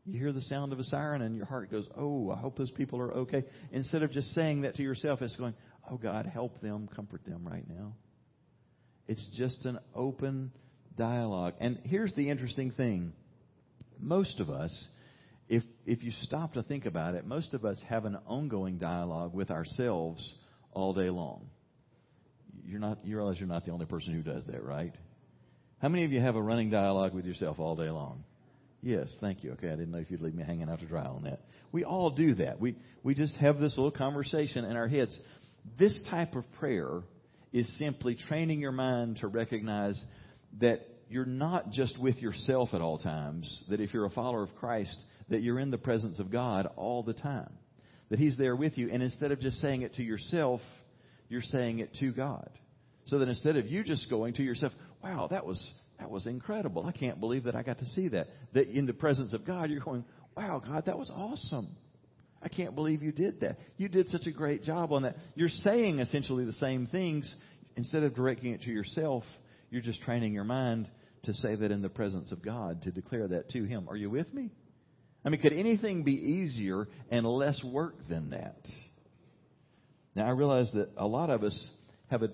You 0.05 0.19
hear 0.19 0.31
the 0.31 0.41
sound 0.41 0.71
of 0.71 0.77
a 0.77 0.83
siren 0.83 1.23
and 1.23 1.35
your 1.35 1.47
heart 1.47 1.71
goes, 1.71 1.87
Oh, 1.97 2.29
I 2.29 2.37
hope 2.37 2.57
those 2.57 2.69
people 2.69 2.99
are 2.99 3.11
okay. 3.11 3.43
Instead 3.71 4.03
of 4.03 4.11
just 4.11 4.33
saying 4.35 4.61
that 4.61 4.75
to 4.75 4.83
yourself, 4.83 5.23
it's 5.23 5.35
going, 5.35 5.55
Oh, 5.89 5.97
God, 5.97 6.27
help 6.27 6.61
them, 6.61 6.87
comfort 6.95 7.25
them 7.25 7.47
right 7.47 7.67
now. 7.67 7.93
It's 9.07 9.25
just 9.35 9.65
an 9.65 9.79
open 9.95 10.51
dialogue. 10.95 11.55
And 11.59 11.79
here's 11.85 12.13
the 12.13 12.29
interesting 12.29 12.71
thing 12.71 13.13
most 13.99 14.39
of 14.39 14.49
us, 14.49 14.87
if, 15.47 15.63
if 15.85 16.03
you 16.03 16.11
stop 16.21 16.53
to 16.53 16.63
think 16.63 16.85
about 16.85 17.15
it, 17.15 17.25
most 17.25 17.53
of 17.53 17.65
us 17.65 17.79
have 17.87 18.05
an 18.05 18.17
ongoing 18.27 18.77
dialogue 18.77 19.33
with 19.33 19.51
ourselves 19.51 20.33
all 20.71 20.93
day 20.93 21.09
long 21.09 21.47
you're 22.67 22.79
not, 22.79 22.99
you 23.03 23.15
realize 23.15 23.39
you're 23.39 23.47
not 23.47 23.65
the 23.65 23.71
only 23.71 23.85
person 23.85 24.13
who 24.13 24.21
does 24.21 24.45
that, 24.45 24.63
right? 24.63 24.93
How 25.81 25.89
many 25.89 26.05
of 26.05 26.11
you 26.11 26.21
have 26.21 26.35
a 26.35 26.41
running 26.41 26.69
dialogue 26.69 27.13
with 27.13 27.25
yourself 27.25 27.59
all 27.59 27.75
day 27.75 27.89
long? 27.89 28.23
Yes, 28.81 29.07
thank 29.19 29.43
you. 29.43 29.51
Okay, 29.53 29.67
I 29.67 29.71
didn't 29.71 29.91
know 29.91 29.97
if 29.97 30.11
you'd 30.11 30.21
leave 30.21 30.35
me 30.35 30.43
hanging 30.43 30.69
out 30.69 30.79
to 30.79 30.85
dry 30.85 31.05
on 31.05 31.23
that. 31.23 31.41
We 31.71 31.83
all 31.83 32.11
do 32.11 32.35
that. 32.35 32.59
We, 32.59 32.75
we 33.03 33.15
just 33.15 33.35
have 33.37 33.59
this 33.59 33.75
little 33.77 33.91
conversation 33.91 34.65
in 34.65 34.75
our 34.75 34.87
heads. 34.87 35.17
This 35.77 35.99
type 36.09 36.35
of 36.35 36.43
prayer 36.59 37.01
is 37.51 37.71
simply 37.77 38.15
training 38.15 38.59
your 38.59 38.71
mind 38.71 39.17
to 39.17 39.27
recognize 39.27 40.01
that 40.59 40.87
you're 41.09 41.25
not 41.25 41.71
just 41.71 41.99
with 41.99 42.17
yourself 42.17 42.69
at 42.73 42.81
all 42.81 42.97
times, 42.97 43.63
that 43.69 43.79
if 43.79 43.93
you're 43.93 44.05
a 44.05 44.11
follower 44.11 44.43
of 44.43 44.55
Christ, 44.55 44.97
that 45.29 45.41
you're 45.41 45.59
in 45.59 45.71
the 45.71 45.77
presence 45.77 46.19
of 46.19 46.31
God 46.31 46.67
all 46.75 47.03
the 47.03 47.13
time. 47.13 47.51
That 48.09 48.19
He's 48.19 48.37
there 48.37 48.55
with 48.55 48.77
you. 48.77 48.89
And 48.91 49.01
instead 49.01 49.31
of 49.31 49.39
just 49.39 49.59
saying 49.59 49.81
it 49.81 49.95
to 49.95 50.03
yourself, 50.03 50.61
you're 51.29 51.41
saying 51.41 51.79
it 51.79 51.95
to 51.99 52.11
God. 52.11 52.49
So 53.07 53.19
that 53.19 53.27
instead 53.27 53.55
of 53.55 53.67
you 53.67 53.83
just 53.83 54.09
going 54.09 54.33
to 54.35 54.43
yourself, 54.43 54.73
wow, 55.03 55.27
that 55.29 55.45
was 55.45 55.69
that 55.99 56.09
was 56.09 56.25
incredible. 56.27 56.85
I 56.85 56.91
can't 56.91 57.19
believe 57.19 57.45
that 57.45 57.55
I 57.55 57.63
got 57.63 57.79
to 57.79 57.85
see 57.85 58.09
that. 58.09 58.27
That 58.53 58.67
in 58.67 58.85
the 58.85 58.93
presence 58.93 59.33
of 59.33 59.45
God, 59.45 59.69
you're 59.69 59.79
going, 59.79 60.03
wow, 60.35 60.61
God, 60.65 60.85
that 60.85 60.97
was 60.97 61.09
awesome. 61.09 61.69
I 62.41 62.49
can't 62.49 62.75
believe 62.75 63.01
you 63.01 63.11
did 63.11 63.39
that. 63.41 63.57
You 63.77 63.87
did 63.87 64.09
such 64.09 64.27
a 64.27 64.31
great 64.31 64.63
job 64.63 64.91
on 64.91 65.03
that. 65.03 65.15
You're 65.35 65.49
saying 65.49 65.99
essentially 65.99 66.45
the 66.45 66.53
same 66.53 66.87
things. 66.87 67.33
Instead 67.77 68.03
of 68.03 68.13
directing 68.13 68.53
it 68.53 68.61
to 68.63 68.69
yourself, 68.69 69.23
you're 69.69 69.81
just 69.81 70.01
training 70.01 70.33
your 70.33 70.43
mind 70.43 70.87
to 71.23 71.33
say 71.33 71.55
that 71.55 71.71
in 71.71 71.81
the 71.81 71.89
presence 71.89 72.31
of 72.31 72.43
God, 72.43 72.83
to 72.83 72.91
declare 72.91 73.27
that 73.29 73.49
to 73.51 73.63
Him. 73.63 73.87
Are 73.89 73.95
you 73.95 74.09
with 74.09 74.31
me? 74.33 74.51
I 75.25 75.29
mean, 75.29 75.41
could 75.41 75.53
anything 75.53 76.03
be 76.03 76.13
easier 76.13 76.87
and 77.09 77.25
less 77.25 77.61
work 77.63 77.95
than 78.07 78.29
that? 78.29 78.61
Now, 80.15 80.27
I 80.27 80.31
realize 80.31 80.71
that 80.73 80.91
a 80.97 81.07
lot 81.07 81.29
of 81.29 81.43
us 81.43 81.69
have 82.09 82.21
a 82.21 82.29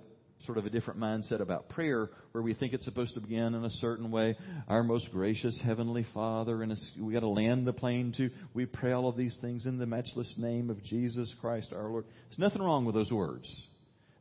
sort 0.45 0.57
of 0.57 0.65
a 0.65 0.69
different 0.69 0.99
mindset 0.99 1.39
about 1.39 1.69
prayer 1.69 2.09
where 2.31 2.41
we 2.41 2.53
think 2.53 2.73
it's 2.73 2.85
supposed 2.85 3.13
to 3.13 3.21
begin 3.21 3.53
in 3.53 3.63
a 3.63 3.69
certain 3.69 4.11
way. 4.11 4.35
Our 4.67 4.83
most 4.83 5.11
gracious 5.11 5.59
Heavenly 5.63 6.05
Father, 6.13 6.63
and 6.63 6.75
we 6.99 7.13
got 7.13 7.21
to 7.21 7.27
land 7.27 7.65
the 7.65 7.73
plane 7.73 8.13
to, 8.17 8.29
we 8.53 8.65
pray 8.65 8.91
all 8.91 9.07
of 9.07 9.15
these 9.15 9.37
things 9.39 9.65
in 9.65 9.77
the 9.77 9.85
matchless 9.85 10.33
name 10.37 10.69
of 10.69 10.83
Jesus 10.83 11.33
Christ 11.39 11.69
our 11.73 11.89
Lord. 11.89 12.05
There's 12.29 12.39
nothing 12.39 12.61
wrong 12.61 12.85
with 12.85 12.95
those 12.95 13.11
words. 13.11 13.49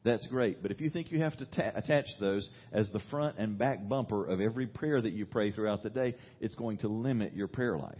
That's 0.05 0.27
great. 0.29 0.63
But 0.63 0.71
if 0.71 0.81
you 0.81 0.91
think 0.91 1.11
you 1.11 1.21
have 1.23 1.37
to 1.39 1.47
ta- 1.47 1.73
attach 1.75 2.07
those 2.21 2.49
as 2.73 2.89
the 2.91 3.01
front 3.11 3.37
and 3.39 3.59
back 3.59 3.87
bumper 3.87 4.27
of 4.27 4.41
every 4.41 4.67
prayer 4.67 5.01
that 5.01 5.13
you 5.13 5.27
pray 5.27 5.53
throughout 5.53 5.83
the 5.83 5.91
day, 5.91 6.15
it's 6.41 6.55
going 6.55 6.79
to 6.79 6.89
limit 6.89 7.35
your 7.35 7.49
prayer 7.49 7.77
life. 7.77 7.99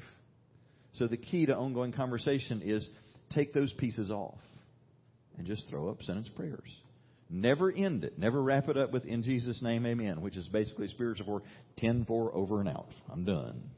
So 0.99 1.07
the 1.07 1.17
key 1.17 1.47
to 1.47 1.57
ongoing 1.57 1.93
conversation 1.93 2.63
is 2.65 2.89
take 3.31 3.53
those 3.53 3.73
pieces 3.75 4.11
off 4.11 4.41
and 5.39 5.47
just 5.47 5.69
throw 5.69 5.89
up 5.89 6.03
sentence 6.03 6.29
prayers. 6.35 6.71
Never 7.31 7.71
end 7.71 8.05
it. 8.05 8.19
Never 8.19 8.43
wrap 8.43 8.69
it 8.69 8.77
up 8.77 8.93
with 8.93 9.05
in 9.05 9.23
Jesus' 9.23 9.63
name, 9.63 9.87
amen, 9.87 10.21
which 10.21 10.37
is 10.37 10.49
basically 10.49 10.89
spiritual 10.89 11.27
for 11.27 11.43
10 11.79 12.05
4 12.05 12.35
over 12.35 12.61
and 12.61 12.69
out. 12.69 12.89
I'm 13.11 13.25
done. 13.25 13.71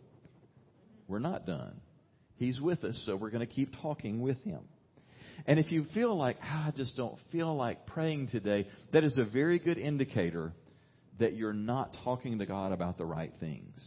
We're 1.06 1.18
not 1.18 1.46
done. 1.46 1.80
He's 2.36 2.60
with 2.60 2.82
us, 2.82 3.00
so 3.04 3.14
we're 3.14 3.30
going 3.30 3.46
to 3.46 3.54
keep 3.54 3.74
talking 3.82 4.22
with 4.22 4.42
him. 4.42 4.60
And 5.46 5.58
if 5.58 5.70
you 5.70 5.84
feel 5.92 6.16
like, 6.16 6.38
ah, 6.42 6.68
I 6.68 6.70
just 6.70 6.96
don't 6.96 7.16
feel 7.30 7.54
like 7.54 7.86
praying 7.86 8.28
today, 8.28 8.66
that 8.92 9.04
is 9.04 9.18
a 9.18 9.24
very 9.24 9.58
good 9.58 9.76
indicator 9.78 10.52
that 11.18 11.34
you're 11.34 11.52
not 11.52 11.96
talking 12.04 12.38
to 12.38 12.46
God 12.46 12.72
about 12.72 12.96
the 12.96 13.04
right 13.04 13.32
things. 13.38 13.78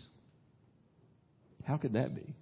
How 1.65 1.77
could 1.77 1.93
that 1.93 2.13
be? 2.13 2.35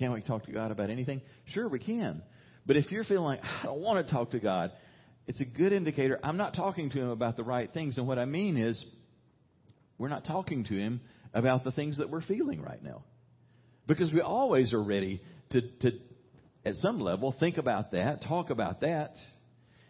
Can't 0.00 0.14
we 0.14 0.22
talk 0.22 0.46
to 0.46 0.52
God 0.52 0.70
about 0.70 0.88
anything? 0.88 1.20
Sure, 1.44 1.68
we 1.68 1.78
can. 1.78 2.22
But 2.66 2.76
if 2.76 2.90
you're 2.90 3.04
feeling 3.04 3.24
like, 3.24 3.40
I 3.44 3.66
don't 3.66 3.80
want 3.80 4.04
to 4.04 4.12
talk 4.12 4.30
to 4.30 4.40
God, 4.40 4.72
it's 5.26 5.40
a 5.42 5.44
good 5.44 5.72
indicator. 5.72 6.18
I'm 6.24 6.38
not 6.38 6.54
talking 6.54 6.88
to 6.90 6.98
Him 6.98 7.10
about 7.10 7.36
the 7.36 7.44
right 7.44 7.70
things. 7.72 7.98
And 7.98 8.08
what 8.08 8.18
I 8.18 8.24
mean 8.24 8.56
is, 8.56 8.82
we're 9.98 10.08
not 10.08 10.24
talking 10.24 10.64
to 10.64 10.74
Him 10.74 11.02
about 11.34 11.64
the 11.64 11.70
things 11.70 11.98
that 11.98 12.08
we're 12.08 12.22
feeling 12.22 12.62
right 12.62 12.82
now. 12.82 13.04
Because 13.86 14.10
we 14.10 14.22
always 14.22 14.72
are 14.72 14.82
ready 14.82 15.20
to, 15.50 15.60
to 15.60 15.92
at 16.64 16.76
some 16.76 16.98
level, 16.98 17.34
think 17.38 17.58
about 17.58 17.92
that, 17.92 18.22
talk 18.22 18.48
about 18.48 18.80
that. 18.80 19.14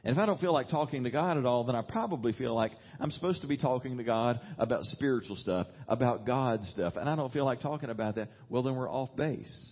And 0.02 0.16
if 0.16 0.18
I 0.18 0.26
don't 0.26 0.40
feel 0.40 0.52
like 0.52 0.70
talking 0.70 1.04
to 1.04 1.10
God 1.10 1.38
at 1.38 1.46
all, 1.46 1.64
then 1.64 1.76
I 1.76 1.82
probably 1.82 2.32
feel 2.32 2.54
like 2.54 2.72
I'm 2.98 3.12
supposed 3.12 3.42
to 3.42 3.46
be 3.46 3.56
talking 3.56 3.98
to 3.98 4.04
God 4.04 4.40
about 4.58 4.84
spiritual 4.86 5.36
stuff, 5.36 5.68
about 5.86 6.26
God 6.26 6.64
stuff, 6.64 6.94
and 6.96 7.08
I 7.08 7.14
don't 7.14 7.32
feel 7.32 7.44
like 7.44 7.60
talking 7.60 7.90
about 7.90 8.16
that. 8.16 8.30
Well, 8.48 8.64
then 8.64 8.74
we're 8.74 8.90
off 8.90 9.14
base. 9.14 9.70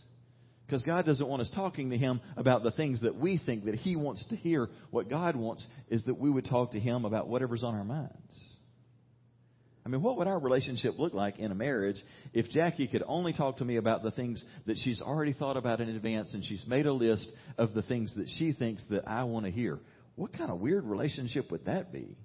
Because 0.68 0.82
God 0.82 1.06
doesn't 1.06 1.26
want 1.26 1.40
us 1.40 1.50
talking 1.54 1.90
to 1.90 1.96
Him 1.96 2.20
about 2.36 2.62
the 2.62 2.70
things 2.70 3.00
that 3.00 3.16
we 3.16 3.38
think 3.38 3.64
that 3.64 3.74
He 3.74 3.96
wants 3.96 4.22
to 4.28 4.36
hear. 4.36 4.68
What 4.90 5.08
God 5.08 5.34
wants 5.34 5.66
is 5.88 6.04
that 6.04 6.18
we 6.18 6.28
would 6.28 6.44
talk 6.44 6.72
to 6.72 6.80
Him 6.80 7.06
about 7.06 7.26
whatever's 7.26 7.64
on 7.64 7.74
our 7.74 7.84
minds. 7.84 8.12
I 9.86 9.88
mean, 9.88 10.02
what 10.02 10.18
would 10.18 10.26
our 10.26 10.38
relationship 10.38 10.98
look 10.98 11.14
like 11.14 11.38
in 11.38 11.50
a 11.50 11.54
marriage 11.54 11.96
if 12.34 12.50
Jackie 12.50 12.86
could 12.86 13.02
only 13.06 13.32
talk 13.32 13.56
to 13.58 13.64
me 13.64 13.76
about 13.76 14.02
the 14.02 14.10
things 14.10 14.44
that 14.66 14.76
she's 14.76 15.00
already 15.00 15.32
thought 15.32 15.56
about 15.56 15.80
in 15.80 15.88
advance 15.88 16.34
and 16.34 16.44
she's 16.44 16.62
made 16.66 16.84
a 16.84 16.92
list 16.92 17.26
of 17.56 17.72
the 17.72 17.80
things 17.80 18.14
that 18.16 18.28
she 18.36 18.52
thinks 18.52 18.82
that 18.90 19.08
I 19.08 19.24
want 19.24 19.46
to 19.46 19.50
hear? 19.50 19.78
What 20.16 20.34
kind 20.34 20.50
of 20.50 20.60
weird 20.60 20.84
relationship 20.84 21.50
would 21.50 21.64
that 21.64 21.90
be? 21.90 22.18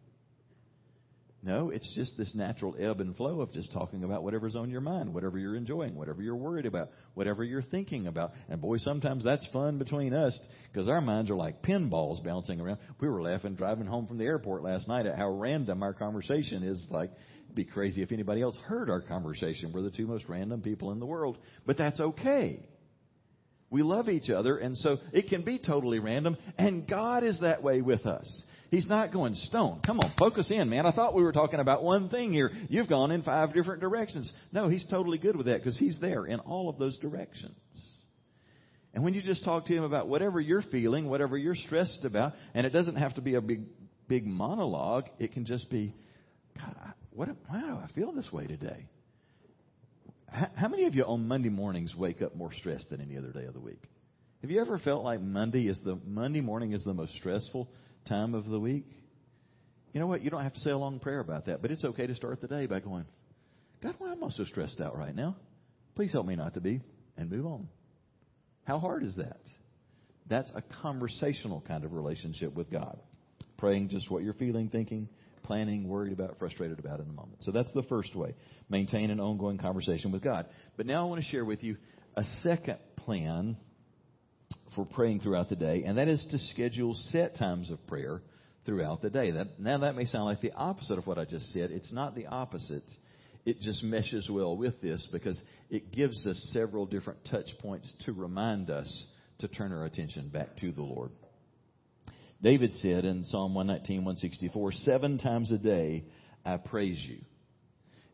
No, 1.46 1.72
it's 1.72 1.94
just 1.94 2.18
this 2.18 2.34
natural 2.34 2.74
ebb 2.80 3.02
and 3.02 3.14
flow 3.18 3.42
of 3.42 3.52
just 3.52 3.74
talking 3.74 4.06
about 4.06 4.24
whatever's 4.24 4.56
on 4.56 4.70
your 4.70 4.80
mind, 4.80 5.14
whatever 5.14 5.38
you're 5.38 5.58
enjoying, 5.58 5.94
whatever 5.94 6.22
you're 6.22 6.38
worried 6.38 6.66
about, 6.66 6.92
whatever 7.16 7.44
you're 7.44 7.62
thinking 7.62 8.08
about. 8.08 8.32
And 8.48 8.62
boy, 8.62 8.78
sometimes 8.78 9.26
that's 9.26 9.46
fun 9.52 9.78
between 9.78 10.14
us 10.14 10.40
because 10.72 10.88
our 10.88 11.02
minds 11.02 11.30
are 11.30 11.36
like 11.36 11.62
pinballs 11.62 12.24
bouncing 12.24 12.62
around. 12.62 12.78
We 13.02 13.10
were 13.10 13.22
laughing 13.22 13.56
driving 13.56 13.88
home 13.88 14.08
from 14.08 14.20
the 14.20 14.24
airport 14.24 14.64
last 14.64 14.88
night 14.88 15.06
at 15.06 15.18
how 15.18 15.32
random 15.32 15.84
our 15.84 15.94
conversation 15.94 16.64
is. 16.64 16.82
Like, 16.90 17.12
it'd 17.44 17.56
be 17.56 17.66
crazy 17.66 18.02
if 18.02 18.14
anybody 18.14 18.42
else 18.42 18.56
heard 18.66 18.90
our 18.90 19.02
conversation. 19.02 19.74
We're 19.74 19.82
the 19.82 19.92
two 19.92 20.08
most 20.08 20.24
random 20.30 20.62
people 20.62 20.94
in 20.94 21.02
the 21.02 21.06
world, 21.06 21.38
but 21.66 21.78
that's 21.78 22.00
okay. 22.00 22.70
We 23.70 23.84
love 23.84 24.08
each 24.08 24.30
other, 24.30 24.58
and 24.60 24.78
so 24.78 25.00
it 25.12 25.28
can 25.28 25.42
be 25.42 25.60
totally 25.60 26.00
random, 26.00 26.38
and 26.58 26.88
God 26.88 27.26
is 27.26 27.40
that 27.42 27.64
way 27.64 27.82
with 27.82 28.06
us. 28.06 28.44
He's 28.74 28.88
not 28.88 29.14
going 29.14 29.36
stone. 29.36 29.82
Come 29.86 30.00
on, 30.00 30.12
focus 30.18 30.50
in, 30.50 30.68
man. 30.68 30.88
I 30.88 30.92
thought 30.92 31.14
we 31.14 31.22
were 31.22 31.32
talking 31.32 31.60
about 31.60 31.84
one 31.84 32.10
thing 32.10 32.34
here. 32.34 32.52
You've 32.70 32.90
gone 32.90 33.12
in 33.12 33.22
five 33.22 33.54
different 33.54 33.82
directions. 33.82 34.34
No, 34.52 34.68
he's 34.68 34.84
totally 34.90 35.20
good 35.20 35.36
with 35.36 35.46
that 35.46 35.60
because 35.60 35.78
he's 35.78 36.00
there 36.02 36.26
in 36.26 36.40
all 36.40 36.70
of 36.70 36.80
those 36.80 36.98
directions. 36.98 37.56
And 38.96 39.04
when 39.04 39.14
you 39.14 39.22
just 39.22 39.46
talk 39.46 39.68
to 39.68 39.74
him 39.76 39.84
about 39.84 40.08
whatever 40.08 40.42
you're 40.42 40.64
feeling, 40.64 41.08
whatever 41.08 41.38
you're 41.38 41.54
stressed 41.54 42.04
about, 42.04 42.34
and 42.56 42.66
it 42.66 42.72
doesn't 42.72 42.96
have 42.96 43.14
to 43.14 43.22
be 43.22 43.36
a 43.36 43.42
big, 43.42 43.66
big 44.08 44.26
monologue, 44.26 45.06
it 45.20 45.34
can 45.34 45.46
just 45.46 45.70
be, 45.70 45.94
God, 46.58 46.76
what, 47.12 47.30
why 47.48 47.62
do 47.62 47.76
I 47.76 47.88
feel 47.94 48.12
this 48.12 48.32
way 48.34 48.48
today? 48.48 48.88
How, 50.30 50.48
how 50.56 50.68
many 50.68 50.86
of 50.86 50.96
you 50.96 51.04
on 51.04 51.28
Monday 51.28 51.50
mornings 51.50 51.94
wake 51.96 52.24
up 52.24 52.36
more 52.36 52.52
stressed 52.52 52.90
than 52.90 53.02
any 53.02 53.20
other 53.20 53.32
day 53.34 53.46
of 53.46 53.54
the 53.54 53.62
week? 53.62 53.84
Have 54.42 54.50
you 54.50 54.60
ever 54.60 54.80
felt 54.80 55.04
like 55.04 55.22
Monday 55.22 55.68
is 55.68 55.80
the 55.86 56.00
Monday 56.08 56.42
morning 56.42 56.74
is 56.74 56.84
the 56.84 56.96
most 56.96 57.14
stressful 57.18 57.70
time 58.06 58.34
of 58.34 58.46
the 58.46 58.60
week? 58.60 58.86
You 59.94 60.00
know 60.00 60.08
what? 60.08 60.22
You 60.22 60.30
don't 60.30 60.44
have 60.44 60.54
to 60.54 60.60
say 60.60 60.72
a 60.72 60.78
long 60.78 61.00
prayer 61.00 61.20
about 61.20 61.46
that, 61.46 61.62
but 61.62 61.72
it's 61.72 61.84
okay 61.84 62.08
to 62.08 62.16
start 62.16 62.42
the 62.42 62.48
day 62.48 62.66
by 62.66 62.80
going, 62.80 63.06
God, 63.82 63.96
why 64.00 64.12
am 64.12 64.24
I 64.24 64.30
so 64.30 64.46
stressed 64.46 64.82
out 64.82 64.98
right 64.98 65.16
now? 65.16 65.36
Please 65.96 66.12
help 66.12 66.26
me 66.26 66.36
not 66.36 66.56
to 66.56 66.62
be, 66.62 66.82
and 67.18 67.30
move 67.30 67.46
on. 67.46 67.68
How 68.64 68.80
hard 68.80 69.04
is 69.04 69.16
that? 69.18 69.42
That's 70.28 70.52
a 70.56 70.64
conversational 70.82 71.64
kind 71.68 71.84
of 71.84 71.94
relationship 71.94 72.54
with 72.54 72.72
God. 72.72 72.98
Praying 73.58 73.90
just 73.90 74.10
what 74.10 74.24
you're 74.24 74.34
feeling, 74.34 74.70
thinking, 74.70 75.10
planning, 75.44 75.88
worried 75.88 76.14
about, 76.14 76.40
frustrated 76.40 76.80
about 76.80 77.00
in 77.00 77.08
the 77.08 77.14
moment. 77.14 77.44
So 77.44 77.52
that's 77.52 77.72
the 77.74 77.84
first 77.84 78.16
way. 78.16 78.34
Maintain 78.70 79.12
an 79.12 79.20
ongoing 79.20 79.58
conversation 79.58 80.12
with 80.12 80.24
God. 80.24 80.48
But 80.78 80.86
now 80.86 81.06
I 81.06 81.10
want 81.10 81.22
to 81.22 81.30
share 81.30 81.46
with 81.46 81.62
you 81.64 81.78
a 82.16 82.24
second 82.42 82.78
plan 82.98 83.58
for 84.76 84.86
praying 84.86 85.20
throughout 85.20 85.50
the 85.50 85.56
day, 85.56 85.84
and 85.86 85.98
that 85.98 86.08
is 86.08 86.26
to 86.32 86.40
schedule 86.40 86.96
set 87.12 87.36
times 87.36 87.70
of 87.70 87.86
prayer 87.88 88.22
throughout 88.66 89.02
the 89.02 89.10
day. 89.10 89.32
That, 89.32 89.60
now 89.60 89.80
that 89.80 89.96
may 89.96 90.06
sound 90.06 90.26
like 90.26 90.42
the 90.42 90.54
opposite 90.54 90.98
of 90.98 91.08
what 91.08 91.18
I 91.18 91.26
just 91.26 91.52
said. 91.54 91.72
It's 91.72 91.92
not 91.92 92.16
the 92.16 92.28
opposite. 92.28 92.84
It 93.46 93.60
just 93.60 93.84
meshes 93.84 94.30
well 94.30 94.56
with 94.56 94.82
this 94.82 95.08
because 95.12 95.40
it 95.70 95.92
gives 95.92 96.26
us 96.26 96.50
several 96.54 96.86
different 96.86 97.20
touch 97.30 97.48
points 97.60 97.94
to 98.06 98.14
remind 98.14 98.70
us 98.70 99.06
to 99.40 99.48
turn 99.48 99.74
our 99.74 99.86
attention 99.86 100.30
back 100.30 100.56
to 100.58 100.72
the 100.72 100.82
Lord. 100.82 101.12
David 102.42 102.74
said 102.76 103.06
in 103.06 103.26
Psalm 103.26 103.54
119, 103.54 104.06
164, 104.06 104.72
seven 104.74 105.18
times 105.18 105.52
a 105.52 105.58
day 105.58 106.06
I 106.46 106.58
praise 106.58 107.04
you. 107.08 107.20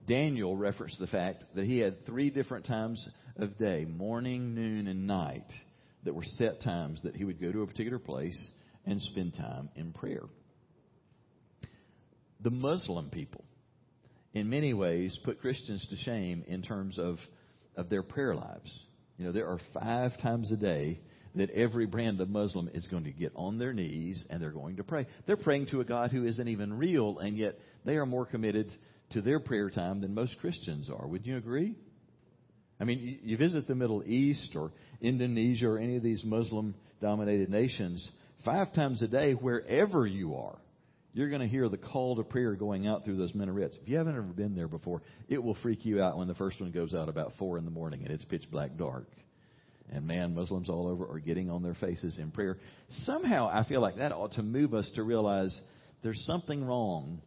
Daniel 0.08 0.56
referenced 0.56 1.00
the 1.00 1.08
fact 1.08 1.46
that 1.56 1.66
he 1.66 1.80
had 1.80 2.06
three 2.06 2.30
different 2.30 2.66
times 2.66 3.08
of 3.38 3.58
day, 3.58 3.86
morning, 3.86 4.56
noon, 4.56 4.88
and 4.88 5.06
night, 5.06 5.46
that 6.04 6.16
were 6.16 6.24
set 6.24 6.62
times 6.62 7.02
that 7.04 7.16
he 7.16 7.24
would 7.24 7.42
go 7.42 7.52
to 7.52 7.62
a 7.62 7.68
particular 7.68 8.00
place 8.00 8.38
and 8.86 9.02
spend 9.02 9.36
time 9.36 9.70
in 9.76 9.92
prayer. 9.92 10.24
The 12.42 12.52
Muslim 12.52 13.10
people, 13.10 13.44
in 14.34 14.50
many 14.50 14.74
ways, 14.74 15.18
put 15.24 15.42
Christians 15.42 15.86
to 15.90 15.96
shame 15.98 16.44
in 16.48 16.62
terms 16.62 16.98
of, 16.98 17.18
of 17.76 17.90
their 17.90 18.04
prayer 18.04 18.34
lives. 18.34 18.72
You 19.18 19.26
know, 19.26 19.32
there 19.34 19.48
are 19.48 19.60
five 19.74 20.18
times 20.22 20.52
a 20.52 20.56
day 20.56 21.02
that 21.36 21.50
every 21.52 21.86
brand 21.86 22.22
of 22.22 22.30
Muslim 22.30 22.70
is 22.74 22.88
going 22.88 23.04
to 23.04 23.12
get 23.12 23.34
on 23.36 23.58
their 23.58 23.74
knees 23.74 24.24
and 24.30 24.42
they're 24.42 24.52
going 24.52 24.78
to 24.78 24.84
pray. 24.84 25.06
They're 25.28 25.38
praying 25.38 25.68
to 25.68 25.82
a 25.82 25.86
God 25.86 26.12
who 26.12 26.26
isn't 26.26 26.48
even 26.48 26.74
real, 26.74 27.20
and 27.20 27.38
yet 27.38 27.60
they 27.86 27.98
are 27.98 28.06
more 28.06 28.26
committed 28.26 28.72
to 29.12 29.22
their 29.22 29.40
prayer 29.40 29.70
time 29.70 30.02
than 30.02 30.14
most 30.14 30.38
Christians 30.40 30.90
are. 30.90 31.08
Would 31.08 31.26
you 31.26 31.38
agree? 31.38 31.76
I 32.80 32.86
mean, 32.86 33.20
you 33.24 33.38
visit 33.38 33.68
the 33.68 33.76
Middle 33.76 34.04
East 34.06 34.56
or 34.56 34.72
Indonesia 35.02 35.68
or 35.68 35.80
any 35.80 35.98
of 35.98 36.04
these 36.04 36.24
Muslim 36.24 36.76
dominated 37.02 37.50
nations, 37.50 38.08
five 38.46 38.74
times 38.74 39.02
a 39.02 39.08
day, 39.08 39.34
wherever 39.34 40.06
you 40.08 40.36
are, 40.36 40.58
you're 41.14 41.30
going 41.30 41.42
to 41.42 41.48
hear 41.48 41.68
the 41.68 41.78
call 41.78 42.16
to 42.16 42.24
prayer 42.24 42.54
going 42.54 42.88
out 42.88 43.04
through 43.04 43.18
those 43.18 43.34
minarets. 43.34 43.78
If 43.82 43.90
you 43.90 43.98
haven't 43.98 44.16
ever 44.16 44.22
been 44.22 44.56
there 44.56 44.68
before, 44.68 45.02
it 45.28 45.42
will 45.42 45.56
freak 45.56 45.86
you 45.86 46.02
out 46.02 46.18
when 46.18 46.28
the 46.28 46.36
first 46.36 46.62
one 46.62 46.72
goes 46.72 46.94
out 46.94 47.10
about 47.10 47.34
four 47.40 47.58
in 47.58 47.66
the 47.66 47.72
morning 47.72 48.02
and 48.04 48.12
it's 48.12 48.26
pitch 48.26 48.46
black 48.52 48.78
dark. 48.78 49.08
And 49.92 50.06
man, 50.06 50.36
Muslims 50.36 50.70
all 50.70 50.88
over 50.88 51.06
are 51.06 51.20
getting 51.20 51.50
on 51.50 51.64
their 51.64 51.74
faces 51.74 52.20
in 52.20 52.32
prayer. 52.32 52.58
Somehow 53.06 53.50
I 53.52 53.68
feel 53.68 53.82
like 53.82 53.98
that 53.98 54.12
ought 54.12 54.34
to 54.34 54.44
move 54.44 54.74
us 54.76 54.90
to 54.96 55.04
realize 55.04 55.58
there's 56.04 56.24
something 56.26 56.64
wrong 56.64 57.22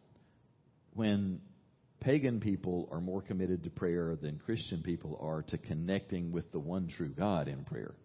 when 0.93 1.41
pagan 2.03 2.39
people 2.39 2.89
are 2.91 2.99
more 2.99 3.21
committed 3.21 3.63
to 3.63 3.69
prayer 3.69 4.17
than 4.21 4.39
Christian 4.45 4.83
people 4.83 5.17
are 5.21 5.41
to 5.43 5.57
connecting 5.57 6.31
with 6.31 6.51
the 6.51 6.59
one 6.59 6.89
true 6.97 7.09
God 7.09 7.47
in 7.47 7.63
prayer. 7.63 7.95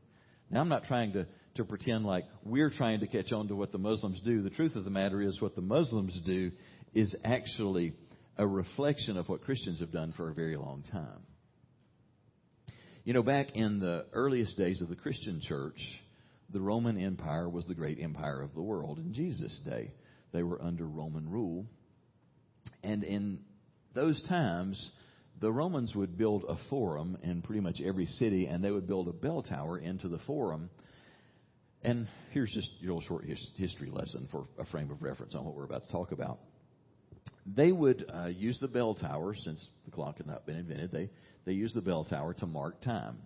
Now, 0.50 0.61
I'm 0.61 0.68
not 0.68 0.84
trying 0.84 1.12
to, 1.12 1.26
to 1.56 1.64
pretend 1.64 2.06
like 2.06 2.24
we're 2.44 2.70
trying 2.70 3.00
to 3.00 3.06
catch 3.06 3.32
on 3.32 3.48
to 3.48 3.56
what 3.56 3.72
the 3.72 3.78
Muslims 3.78 4.20
do. 4.24 4.42
The 4.42 4.50
truth 4.50 4.76
of 4.76 4.84
the 4.84 4.90
matter 4.90 5.20
is, 5.20 5.40
what 5.40 5.54
the 5.54 5.62
Muslims 5.62 6.18
do 6.24 6.52
is 6.94 7.14
actually 7.24 7.92
a 8.38 8.46
reflection 8.46 9.16
of 9.16 9.28
what 9.28 9.42
Christians 9.42 9.80
have 9.80 9.92
done 9.92 10.14
for 10.16 10.30
a 10.30 10.34
very 10.34 10.56
long 10.56 10.84
time. 10.90 11.26
You 13.04 13.14
know, 13.14 13.22
back 13.22 13.48
in 13.54 13.80
the 13.80 14.06
earliest 14.12 14.56
days 14.56 14.80
of 14.80 14.88
the 14.88 14.96
Christian 14.96 15.40
church, 15.42 15.80
the 16.50 16.61
Roman 16.61 16.98
Empire 16.98 17.48
was 17.48 17.66
the 17.66 17.74
great 17.74 17.98
empire 18.00 18.40
of 18.40 18.54
the 18.54 18.62
world. 18.62 18.98
In 18.98 19.12
Jesus' 19.12 19.58
day, 19.64 19.92
they 20.32 20.42
were 20.42 20.62
under 20.62 20.87
Roman 20.87 21.28
rule. 21.28 21.66
And 22.82 23.02
in 23.02 23.40
those 23.94 24.22
times, 24.29 24.90
the 25.40 25.53
Romans 25.53 25.94
would 25.94 26.18
build 26.18 26.44
a 26.48 26.57
forum 26.68 27.18
in 27.22 27.42
pretty 27.42 27.61
much 27.61 27.81
every 27.85 28.07
city, 28.07 28.46
and 28.46 28.62
they 28.62 28.70
would 28.70 28.87
build 28.87 29.09
a 29.09 29.12
bell 29.12 29.42
tower 29.42 29.79
into 29.79 30.09
the 30.09 30.18
forum. 30.27 30.70
And 31.83 32.09
here's 32.33 32.53
just 32.53 32.70
your 32.81 32.94
little 32.94 33.09
short 33.09 33.24
history 33.57 33.90
lesson 33.90 34.29
for 34.31 34.48
a 34.59 34.64
frame 34.66 34.90
of 34.90 35.03
reference 35.03 35.35
on 35.35 35.44
what 35.44 35.55
we're 35.55 35.64
about 35.64 35.87
to 35.87 35.92
talk 35.92 36.12
about. 36.12 36.38
They 37.46 37.72
would 37.72 38.05
uh, 38.12 38.27
use 38.27 38.59
the 38.61 38.68
bell 38.68 38.94
tower, 38.94 39.35
since 39.37 39.64
the 39.85 39.90
clock 39.90 40.18
had 40.18 40.27
not 40.27 40.44
been 40.44 40.57
invented, 40.57 40.90
they, 40.90 41.09
they 41.46 41.53
used 41.53 41.74
the 41.74 41.81
bell 41.81 42.05
tower 42.05 42.35
to 42.35 42.46
mark 42.46 42.83
time. 42.83 43.16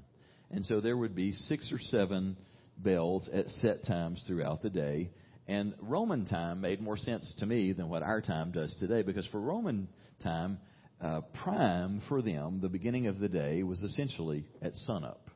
And 0.50 0.64
so 0.66 0.80
there 0.80 0.96
would 0.96 1.14
be 1.14 1.32
six 1.32 1.72
or 1.72 1.78
seven 1.78 2.36
bells 2.76 3.28
at 3.32 3.48
set 3.62 3.84
times 3.84 4.22
throughout 4.26 4.62
the 4.62 4.70
day. 4.70 5.10
And 5.48 5.74
Roman 5.80 6.26
time 6.26 6.60
made 6.60 6.80
more 6.80 6.96
sense 6.96 7.34
to 7.38 7.46
me 7.46 7.72
than 7.72 7.88
what 7.88 8.02
our 8.02 8.20
time 8.20 8.52
does 8.52 8.74
today, 8.78 9.02
because 9.02 9.26
for 9.28 9.40
Roman 9.40 9.88
time, 10.22 10.58
uh, 11.00 11.20
prime 11.42 12.00
for 12.08 12.22
them, 12.22 12.60
the 12.60 12.68
beginning 12.68 13.06
of 13.06 13.18
the 13.18 13.28
day, 13.28 13.62
was 13.62 13.82
essentially 13.82 14.44
at 14.60 14.74
sunup. 14.86 15.28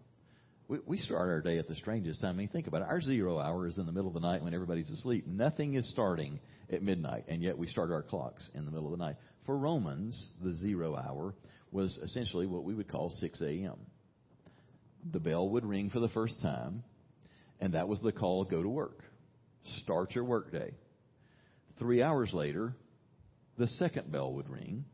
We, 0.68 0.78
we 0.86 0.98
start 0.98 1.28
our 1.28 1.40
day 1.40 1.58
at 1.58 1.68
the 1.68 1.74
strangest 1.74 2.20
time. 2.20 2.34
I 2.34 2.38
mean, 2.38 2.48
think 2.48 2.66
about 2.66 2.82
it. 2.82 2.88
Our 2.88 3.00
zero 3.00 3.38
hour 3.38 3.66
is 3.66 3.78
in 3.78 3.86
the 3.86 3.92
middle 3.92 4.08
of 4.08 4.14
the 4.14 4.20
night 4.20 4.42
when 4.42 4.54
everybody's 4.54 4.90
asleep. 4.90 5.26
Nothing 5.26 5.74
is 5.74 5.88
starting 5.90 6.40
at 6.72 6.82
midnight, 6.82 7.24
and 7.28 7.42
yet 7.42 7.56
we 7.56 7.66
start 7.66 7.90
our 7.90 8.02
clocks 8.02 8.48
in 8.54 8.64
the 8.64 8.70
middle 8.70 8.92
of 8.92 8.98
the 8.98 9.04
night. 9.04 9.16
For 9.44 9.56
Romans, 9.56 10.28
the 10.42 10.54
zero 10.54 10.96
hour 10.96 11.34
was 11.70 11.98
essentially 12.02 12.46
what 12.46 12.64
we 12.64 12.74
would 12.74 12.88
call 12.88 13.10
6 13.20 13.40
a.m. 13.40 13.76
The 15.12 15.20
bell 15.20 15.48
would 15.50 15.64
ring 15.64 15.90
for 15.90 16.00
the 16.00 16.08
first 16.08 16.40
time, 16.42 16.82
and 17.60 17.74
that 17.74 17.86
was 17.86 18.00
the 18.00 18.12
call 18.12 18.44
go 18.44 18.62
to 18.62 18.68
work. 18.68 19.02
Start 19.82 20.14
your 20.14 20.24
workday. 20.24 20.72
Three 21.78 22.02
hours 22.02 22.32
later, 22.32 22.74
the 23.58 23.68
second 23.68 24.10
bell 24.12 24.32
would 24.34 24.48
ring. 24.48 24.84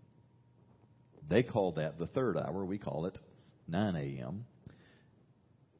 They 1.29 1.43
called 1.43 1.77
that 1.77 1.99
the 1.99 2.07
third 2.07 2.37
hour. 2.37 2.65
We 2.65 2.79
call 2.79 3.07
it 3.07 3.19
9 3.69 3.97
a.m. 3.97 4.45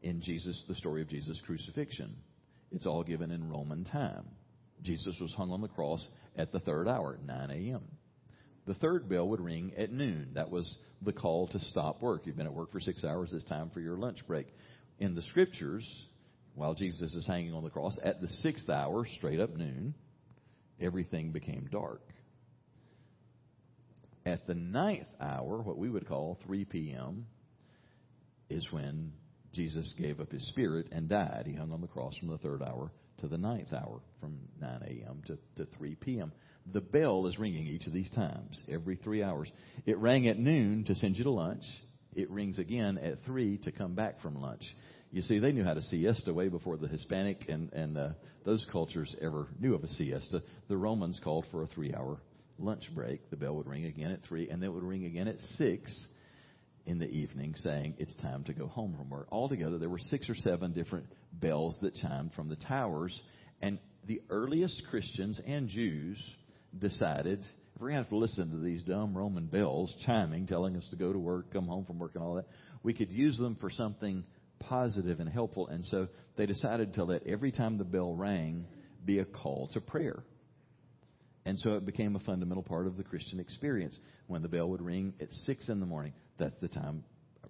In 0.03 0.21
Jesus, 0.21 0.63
the 0.69 0.75
story 0.75 1.03
of 1.03 1.09
Jesus' 1.09 1.41
crucifixion. 1.47 2.17
It's 2.71 2.87
all 2.87 3.05
given 3.05 3.31
in 3.31 3.49
Roman 3.49 3.85
time. 3.85 4.25
Jesus 4.83 5.15
was 5.21 5.33
hung 5.35 5.51
on 5.51 5.61
the 5.61 5.69
cross 5.69 6.05
at 6.37 6.53
the 6.53 6.61
third 6.61 6.89
hour, 6.89 7.19
9 7.25 7.51
a.m. 7.51 7.83
The 8.67 8.75
third 8.75 9.09
bell 9.09 9.29
would 9.29 9.41
ring 9.41 9.73
at 9.77 9.93
noon. 9.93 10.31
That 10.35 10.51
was 10.51 10.77
the 11.03 11.13
call 11.13 11.49
to 11.49 11.59
stop 11.59 12.01
work. 12.01 12.23
You've 12.25 12.37
been 12.37 12.47
at 12.47 12.55
work 12.55 12.73
for 12.73 12.81
six 12.81 13.05
hours. 13.05 13.33
It's 13.33 13.45
time 13.45 13.71
for 13.75 13.81
your 13.81 13.97
lunch 13.97 14.27
break. 14.27 14.47
In 14.99 15.15
the 15.15 15.23
scriptures, 15.23 15.87
while 16.55 16.75
Jesus 16.75 17.13
is 17.15 17.27
hanging 17.27 17.55
on 17.55 17.65
the 17.65 17.71
cross, 17.71 17.99
at 18.05 18.21
the 18.21 18.29
sixth 18.29 18.71
hour, 18.71 19.07
straight 19.17 19.41
up 19.41 19.57
noon, 19.57 19.95
everything 20.81 21.33
became 21.33 21.69
dark. 21.71 22.03
At 24.25 24.47
the 24.47 24.55
ninth 24.55 25.09
hour, 25.21 25.63
what 25.63 25.79
we 25.79 25.91
would 25.91 26.07
call 26.07 26.39
3 26.47 26.65
p.m., 26.67 27.27
is 28.49 28.67
when 28.71 29.13
Jesus 29.53 29.93
gave 29.99 30.21
up 30.21 30.31
his 30.31 30.47
spirit 30.49 30.87
and 30.93 31.09
died. 31.09 31.45
He 31.47 31.55
hung 31.55 31.73
on 31.73 31.81
the 31.81 31.87
cross 31.87 32.17
from 32.19 32.29
the 32.29 32.39
third 32.39 32.63
hour 32.63 32.93
to 33.21 33.29
the 33.29 33.39
ninth 33.39 33.73
hour, 33.73 34.01
from 34.21 34.39
9 34.61 34.83
a.m. 34.87 35.23
To, 35.27 35.39
to 35.57 35.71
3 35.77 35.95
p.m. 35.97 36.33
The 36.73 36.81
bell 36.81 37.27
is 37.27 37.39
ringing 37.39 37.67
each 37.67 37.87
of 37.87 37.93
these 37.93 38.11
times, 38.11 38.63
every 38.71 38.97
three 38.97 39.23
hours. 39.23 39.51
It 39.87 39.99
rang 39.99 40.29
at 40.29 40.39
noon 40.39 40.85
to 40.85 40.95
send 40.95 41.17
you 41.17 41.25
to 41.25 41.31
lunch. 41.31 41.65
It 42.15 42.31
rings 42.31 42.59
again 42.59 42.99
at 42.99 43.25
3 43.25 43.59
to 43.59 43.73
come 43.73 43.95
back 43.95 44.21
from 44.21 44.41
lunch. 44.41 44.63
You 45.11 45.23
see, 45.23 45.39
they 45.39 45.53
knew 45.53 45.65
how 45.65 45.75
to 45.75 45.83
siesta 45.83 46.33
way 46.33 46.49
before 46.49 46.77
the 46.77 46.89
Hispanic 46.89 47.47
and, 47.49 47.73
and 47.73 47.99
uh, 47.99 48.09
those 48.45 48.67
cultures 48.71 49.15
ever 49.21 49.49
knew 49.61 49.75
of 49.75 49.85
a 49.85 49.89
siesta. 49.89 50.43
The 50.69 50.77
Romans 50.77 51.21
called 51.23 51.47
for 51.51 51.63
a 51.63 51.67
three 51.67 51.93
hour 51.95 52.19
lunch 52.63 52.85
break, 52.95 53.31
the 53.31 53.37
bell 53.37 53.55
would 53.57 53.67
ring 53.67 53.85
again 53.85 54.11
at 54.11 54.23
3, 54.25 54.49
and 54.49 54.63
then 54.63 54.71
it 54.71 54.73
would 54.73 54.85
ring 54.85 55.05
again 55.05 55.29
at 55.29 55.37
6 55.59 56.07
in 56.87 56.99
the 56.99 57.09
evening 57.09 57.55
saying 57.59 57.95
it's 57.99 58.15
time 58.17 58.45
to 58.45 58.53
go 58.53 58.67
home 58.67 58.95
from 58.97 59.11
work. 59.11 59.29
Altogether, 59.31 59.79
there 59.79 59.89
were 59.89 59.99
six 59.99 60.29
or 60.29 60.35
seven 60.35 60.73
different 60.73 61.07
bells 61.33 61.77
that 61.83 61.95
chimed 61.97 62.33
from 62.35 62.49
the 62.49 62.57
towers, 62.57 63.19
and 63.61 63.79
the 64.07 64.21
earliest 64.31 64.83
Christians 64.91 65.41
and 65.47 65.69
Jews 65.69 66.19
decided 66.79 67.41
if 67.75 67.81
we're 67.81 67.89
going 67.89 67.99
to 67.99 68.03
have 68.03 68.11
to 68.11 68.17
listen 68.17 68.51
to 68.51 68.59
these 68.59 68.83
dumb 68.83 69.17
Roman 69.17 69.47
bells 69.47 69.95
chiming, 70.05 70.47
telling 70.47 70.77
us 70.77 70.87
to 70.91 70.97
go 70.97 71.13
to 71.13 71.19
work, 71.19 71.53
come 71.53 71.67
home 71.67 71.85
from 71.85 71.99
work, 71.99 72.13
and 72.15 72.23
all 72.23 72.35
that, 72.35 72.47
we 72.83 72.93
could 72.93 73.11
use 73.11 73.39
them 73.39 73.57
for 73.61 73.71
something 73.71 74.25
positive 74.61 75.21
and 75.21 75.29
helpful. 75.29 75.69
And 75.69 75.85
so 75.87 76.09
they 76.37 76.47
decided 76.47 76.95
to 76.95 77.05
let 77.05 77.27
every 77.27 77.53
time 77.53 77.79
the 77.79 77.85
bell 77.85 78.15
rang 78.15 78.67
be 79.05 79.21
a 79.21 79.25
call 79.25 79.69
to 79.73 79.81
prayer. 79.81 80.23
And 81.45 81.59
so 81.59 81.75
it 81.75 81.85
became 81.85 82.15
a 82.15 82.21
fundamental 82.21 82.63
part 82.63 82.87
of 82.87 82.97
the 82.97 83.03
Christian 83.03 83.41
experience. 83.41 83.99
When 84.29 84.43
the 84.43 84.49
bell 84.49 84.69
would 84.71 84.83
ring 84.83 85.15
at 85.21 85.33
6 85.33 85.69
in 85.69 85.81
the 85.81 85.87
morning, 85.87 86.13
that's 86.39 86.59
the 86.61 86.69
time 86.69 87.05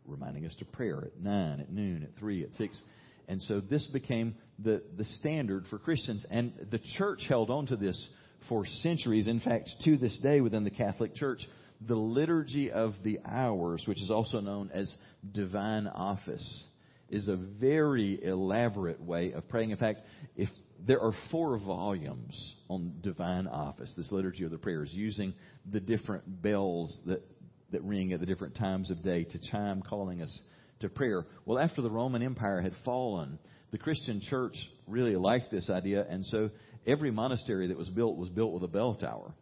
reminding 0.07 0.47
us 0.47 0.55
to 0.59 0.65
prayer 0.65 1.03
at 1.05 1.21
9, 1.21 1.61
at 1.61 1.71
noon, 1.71 2.03
at 2.03 2.19
3, 2.19 2.45
at 2.45 2.53
6. 2.55 2.81
And 3.29 3.41
so 3.43 3.61
this 3.61 3.87
became 3.93 4.35
the, 4.59 4.83
the 4.97 5.05
standard 5.05 5.67
for 5.69 5.79
Christians. 5.79 6.27
And 6.31 6.53
the 6.71 6.81
church 6.97 7.25
held 7.29 7.51
on 7.51 7.67
to 7.67 7.77
this 7.77 8.09
for 8.49 8.67
centuries. 8.67 9.27
In 9.27 9.41
fact, 9.41 9.71
to 9.85 9.97
this 9.97 10.19
day 10.23 10.41
within 10.41 10.65
the 10.65 10.71
Catholic 10.71 11.15
Church, 11.15 11.47
the 11.87 11.95
liturgy 11.95 12.71
of 12.71 12.93
the 13.03 13.21
hours, 13.27 13.85
which 13.87 14.01
is 14.01 14.11
also 14.11 14.41
known 14.41 14.71
as 14.73 14.93
divine 15.33 15.87
office, 15.87 16.65
is 17.09 17.29
a 17.29 17.37
very 17.37 18.23
elaborate 18.25 19.01
way 19.01 19.33
of 19.33 19.49
praying. 19.49 19.71
In 19.71 19.77
fact, 19.77 20.01
if 20.37 20.49
there 20.87 21.01
are 21.01 21.13
four 21.31 21.59
volumes 21.59 22.55
on 22.69 22.95
divine 23.03 23.47
office, 23.47 23.93
this 23.97 24.11
liturgy 24.11 24.45
of 24.45 24.51
the 24.51 24.59
prayers, 24.59 24.91
using 24.93 25.35
the 25.71 25.81
different 25.81 26.43
bells 26.43 26.99
that, 27.07 27.23
that 27.71 27.83
ring 27.85 28.13
at 28.13 28.21
the 28.21 28.27
different 28.27 28.57
times 28.57 28.91
of 28.91 29.03
day 29.03 29.25
to 29.25 29.39
chime, 29.51 29.83
calling 29.83 30.23
us 30.23 30.41
to 30.81 30.89
prayer. 30.89 31.27
Well, 31.45 31.59
after 31.59 31.83
the 31.83 31.91
Roman 31.91 32.23
Empire 32.23 32.61
had 32.61 32.75
fallen, 32.85 33.39
the 33.71 33.79
Christian 33.79 34.21
church 34.21 34.57
really 34.87 35.17
liked 35.17 35.51
this 35.51 35.71
idea, 35.71 36.05
and 36.09 36.25
so 36.27 36.51
every 36.87 37.11
monastery 37.11 37.69
that 37.69 37.79
was 37.79 37.89
built 37.89 38.17
was 38.17 38.29
built 38.29 38.53
with 38.53 38.65
a 38.65 38.69
bell 38.69 38.95
tower. 38.95 39.35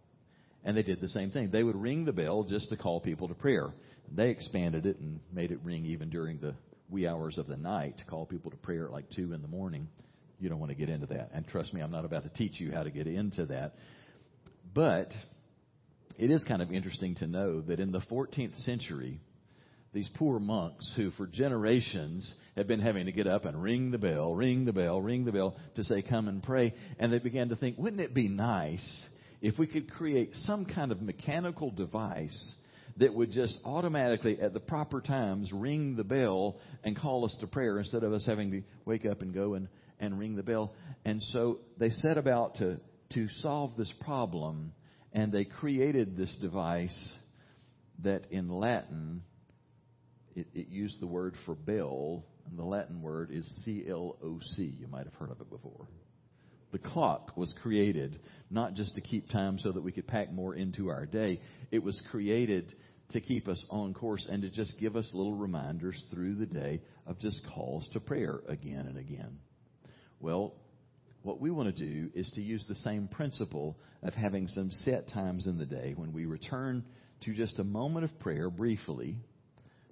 And 0.62 0.76
they 0.76 0.82
did 0.82 1.00
the 1.00 1.08
same 1.08 1.30
thing. 1.30 1.50
They 1.50 1.62
would 1.62 1.76
ring 1.76 2.04
the 2.04 2.12
bell 2.12 2.44
just 2.44 2.68
to 2.68 2.76
call 2.76 3.00
people 3.00 3.28
to 3.28 3.34
prayer. 3.34 3.72
They 4.14 4.28
expanded 4.28 4.84
it 4.84 4.98
and 4.98 5.20
made 5.32 5.52
it 5.52 5.60
ring 5.64 5.86
even 5.86 6.10
during 6.10 6.38
the 6.38 6.54
wee 6.90 7.06
hours 7.06 7.38
of 7.38 7.46
the 7.46 7.56
night 7.56 7.96
to 7.98 8.04
call 8.04 8.26
people 8.26 8.50
to 8.50 8.56
prayer 8.58 8.86
at 8.86 8.92
like 8.92 9.08
2 9.10 9.32
in 9.32 9.40
the 9.40 9.48
morning. 9.48 9.88
You 10.40 10.48
don't 10.48 10.58
want 10.58 10.70
to 10.70 10.76
get 10.76 10.88
into 10.88 11.06
that. 11.08 11.30
And 11.34 11.46
trust 11.46 11.74
me, 11.74 11.82
I'm 11.82 11.90
not 11.90 12.04
about 12.04 12.24
to 12.24 12.30
teach 12.30 12.58
you 12.58 12.72
how 12.72 12.82
to 12.82 12.90
get 12.90 13.06
into 13.06 13.46
that. 13.46 13.74
But 14.74 15.12
it 16.18 16.30
is 16.30 16.42
kind 16.44 16.62
of 16.62 16.72
interesting 16.72 17.14
to 17.16 17.26
know 17.26 17.60
that 17.62 17.78
in 17.78 17.92
the 17.92 18.00
14th 18.00 18.56
century, 18.64 19.20
these 19.92 20.08
poor 20.14 20.38
monks 20.38 20.90
who 20.96 21.10
for 21.12 21.26
generations 21.26 22.32
had 22.56 22.66
been 22.66 22.80
having 22.80 23.06
to 23.06 23.12
get 23.12 23.26
up 23.26 23.44
and 23.44 23.62
ring 23.62 23.90
the 23.90 23.98
bell, 23.98 24.34
ring 24.34 24.64
the 24.64 24.72
bell, 24.72 25.00
ring 25.00 25.24
the 25.24 25.32
bell 25.32 25.56
to 25.76 25.84
say, 25.84 26.00
come 26.00 26.28
and 26.28 26.42
pray. 26.42 26.74
And 26.98 27.12
they 27.12 27.18
began 27.18 27.50
to 27.50 27.56
think, 27.56 27.76
wouldn't 27.76 28.00
it 28.00 28.14
be 28.14 28.28
nice 28.28 28.86
if 29.42 29.58
we 29.58 29.66
could 29.66 29.90
create 29.90 30.30
some 30.46 30.64
kind 30.64 30.92
of 30.92 31.02
mechanical 31.02 31.70
device 31.70 32.54
that 32.98 33.14
would 33.14 33.30
just 33.30 33.58
automatically 33.64 34.40
at 34.40 34.52
the 34.52 34.60
proper 34.60 35.00
times 35.00 35.50
ring 35.52 35.96
the 35.96 36.04
bell 36.04 36.56
and 36.84 36.98
call 36.98 37.24
us 37.24 37.36
to 37.40 37.46
prayer 37.46 37.78
instead 37.78 38.04
of 38.04 38.12
us 38.12 38.24
having 38.26 38.50
to 38.50 38.62
wake 38.84 39.06
up 39.06 39.22
and 39.22 39.34
go 39.34 39.54
and, 39.54 39.68
and 40.00 40.18
ring 40.18 40.34
the 40.34 40.42
bell. 40.42 40.74
And 41.04 41.22
so 41.32 41.60
they 41.78 41.90
set 41.90 42.18
about 42.18 42.56
to, 42.56 42.80
to 43.14 43.28
solve 43.40 43.76
this 43.76 43.92
problem 44.00 44.72
and 45.12 45.32
they 45.32 45.44
created 45.44 46.16
this 46.16 46.34
device 46.40 46.96
that 48.02 48.26
in 48.30 48.48
Latin 48.48 49.22
it, 50.34 50.46
it 50.54 50.68
used 50.68 51.00
the 51.00 51.06
word 51.06 51.34
for 51.44 51.54
bell, 51.54 52.24
and 52.48 52.58
the 52.58 52.64
Latin 52.64 53.02
word 53.02 53.30
is 53.32 53.46
C 53.64 53.84
L 53.88 54.16
O 54.22 54.38
C. 54.54 54.62
You 54.78 54.86
might 54.86 55.04
have 55.04 55.14
heard 55.14 55.30
of 55.30 55.40
it 55.40 55.50
before. 55.50 55.88
The 56.72 56.78
clock 56.78 57.36
was 57.36 57.52
created 57.62 58.20
not 58.48 58.74
just 58.74 58.94
to 58.94 59.00
keep 59.00 59.28
time 59.28 59.58
so 59.58 59.72
that 59.72 59.82
we 59.82 59.90
could 59.90 60.06
pack 60.06 60.32
more 60.32 60.54
into 60.54 60.88
our 60.88 61.04
day, 61.04 61.40
it 61.72 61.82
was 61.82 62.00
created 62.10 62.74
to 63.10 63.20
keep 63.20 63.48
us 63.48 63.62
on 63.70 63.92
course 63.92 64.24
and 64.30 64.42
to 64.42 64.50
just 64.50 64.78
give 64.78 64.94
us 64.94 65.08
little 65.12 65.34
reminders 65.34 66.00
through 66.12 66.36
the 66.36 66.46
day 66.46 66.80
of 67.08 67.18
just 67.18 67.40
calls 67.52 67.88
to 67.92 67.98
prayer 67.98 68.40
again 68.48 68.86
and 68.86 68.98
again. 68.98 69.38
Well, 70.20 70.54
what 71.22 71.40
we 71.40 71.50
want 71.50 71.74
to 71.74 71.84
do 71.84 72.10
is 72.14 72.30
to 72.34 72.40
use 72.40 72.64
the 72.68 72.74
same 72.76 73.08
principle 73.08 73.76
of 74.02 74.14
having 74.14 74.46
some 74.48 74.70
set 74.70 75.08
times 75.08 75.46
in 75.46 75.58
the 75.58 75.66
day 75.66 75.94
when 75.96 76.12
we 76.12 76.26
return 76.26 76.84
to 77.24 77.34
just 77.34 77.58
a 77.58 77.64
moment 77.64 78.04
of 78.04 78.18
prayer 78.20 78.48
briefly 78.48 79.16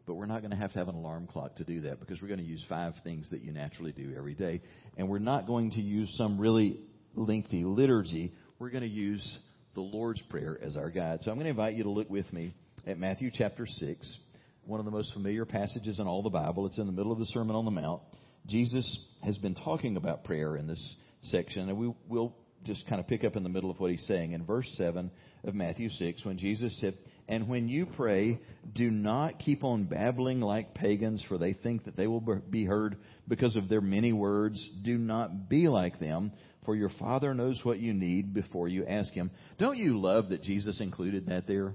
but 0.08 0.14
we're 0.14 0.26
not 0.26 0.40
going 0.40 0.50
to 0.50 0.56
have 0.56 0.72
to 0.72 0.78
have 0.78 0.88
an 0.88 0.94
alarm 0.94 1.26
clock 1.26 1.54
to 1.56 1.64
do 1.64 1.82
that 1.82 2.00
because 2.00 2.20
we're 2.22 2.28
going 2.28 2.40
to 2.40 2.46
use 2.46 2.64
five 2.66 2.94
things 3.04 3.28
that 3.30 3.42
you 3.42 3.52
naturally 3.52 3.92
do 3.92 4.14
every 4.16 4.34
day. 4.34 4.62
And 4.96 5.06
we're 5.06 5.18
not 5.18 5.46
going 5.46 5.70
to 5.72 5.82
use 5.82 6.10
some 6.16 6.40
really 6.40 6.80
lengthy 7.14 7.62
liturgy. 7.62 8.32
We're 8.58 8.70
going 8.70 8.84
to 8.84 8.88
use 8.88 9.38
the 9.74 9.82
Lord's 9.82 10.22
Prayer 10.30 10.58
as 10.62 10.78
our 10.78 10.88
guide. 10.88 11.18
So 11.22 11.30
I'm 11.30 11.36
going 11.36 11.44
to 11.44 11.50
invite 11.50 11.74
you 11.74 11.82
to 11.82 11.90
look 11.90 12.08
with 12.08 12.32
me 12.32 12.54
at 12.86 12.98
Matthew 12.98 13.30
chapter 13.30 13.66
6, 13.66 14.18
one 14.64 14.80
of 14.80 14.86
the 14.86 14.90
most 14.90 15.12
familiar 15.12 15.44
passages 15.44 15.98
in 15.98 16.06
all 16.06 16.22
the 16.22 16.30
Bible. 16.30 16.64
It's 16.64 16.78
in 16.78 16.86
the 16.86 16.92
middle 16.92 17.12
of 17.12 17.18
the 17.18 17.26
Sermon 17.26 17.54
on 17.54 17.66
the 17.66 17.70
Mount. 17.70 18.00
Jesus 18.48 18.98
has 19.22 19.37
been 19.38 19.54
talking 19.54 19.96
about 19.96 20.24
prayer 20.24 20.56
in 20.56 20.66
this 20.66 20.96
section, 21.22 21.68
and 21.68 21.78
we 21.78 21.92
will 22.08 22.34
just 22.64 22.87
kind 22.88 23.00
of 23.00 23.06
pick 23.06 23.22
up 23.24 23.37
in 23.37 23.42
the 23.42 23.48
middle 23.48 23.70
of 23.70 23.78
what 23.78 23.90
he's 23.90 24.06
saying. 24.06 24.32
In 24.32 24.44
verse 24.44 24.68
7 24.76 25.11
of 25.44 25.54
Matthew 25.54 25.90
6, 25.90 26.24
when 26.24 26.38
Jesus 26.38 26.76
said, 26.80 26.96
and 27.28 27.46
when 27.46 27.68
you 27.68 27.84
pray, 27.84 28.40
do 28.74 28.90
not 28.90 29.38
keep 29.38 29.62
on 29.62 29.84
babbling 29.84 30.40
like 30.40 30.74
pagans, 30.74 31.22
for 31.28 31.37
they 31.37 31.52
think 31.52 31.84
that 31.84 31.96
they 31.96 32.06
will 32.06 32.20
be 32.20 32.64
heard 32.64 32.96
because 33.28 33.54
of 33.54 33.68
their 33.68 33.82
many 33.82 34.14
words. 34.14 34.66
Do 34.82 34.96
not 34.96 35.48
be 35.48 35.68
like 35.68 35.98
them, 35.98 36.32
for 36.64 36.74
your 36.74 36.88
Father 36.98 37.34
knows 37.34 37.61
what 37.62 37.78
you 37.78 37.92
need 37.92 38.32
before 38.32 38.66
you 38.66 38.87
ask 38.87 39.12
Him. 39.12 39.30
Don't 39.58 39.76
you 39.76 40.00
love 40.00 40.30
that 40.30 40.42
Jesus 40.42 40.80
included 40.80 41.26
that 41.26 41.46
there? 41.46 41.74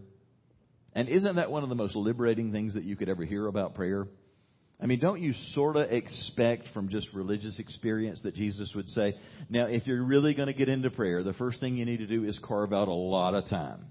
And 0.93 1.07
isn't 1.07 1.35
that 1.35 1.51
one 1.51 1.61
of 1.61 1.69
the 1.69 1.75
most 1.75 1.95
liberating 1.95 2.51
things 2.51 2.73
that 2.73 2.83
you 2.83 2.95
could 2.95 3.09
ever 3.09 3.23
hear 3.23 3.45
about 3.45 3.75
prayer? 3.75 4.07
I 4.83 4.85
mean, 4.85 4.99
don't 4.99 5.21
you 5.21 5.33
sort 5.53 5.77
of 5.77 5.89
expect 5.91 6.67
from 6.73 6.89
just 6.89 7.07
religious 7.13 7.57
experience 7.57 8.19
that 8.23 8.35
Jesus 8.35 8.73
would 8.75 8.89
say, 8.89 9.15
now, 9.49 9.67
if 9.67 9.87
you're 9.87 10.03
really 10.03 10.33
going 10.33 10.47
to 10.47 10.53
get 10.53 10.67
into 10.67 10.91
prayer, 10.91 11.23
the 11.23 11.31
first 11.31 11.61
thing 11.61 11.77
you 11.77 11.85
need 11.85 11.99
to 11.99 12.05
do 12.05 12.25
is 12.25 12.37
carve 12.43 12.73
out 12.73 12.89
a 12.89 12.93
lot 12.93 13.33
of 13.33 13.47
time. 13.47 13.85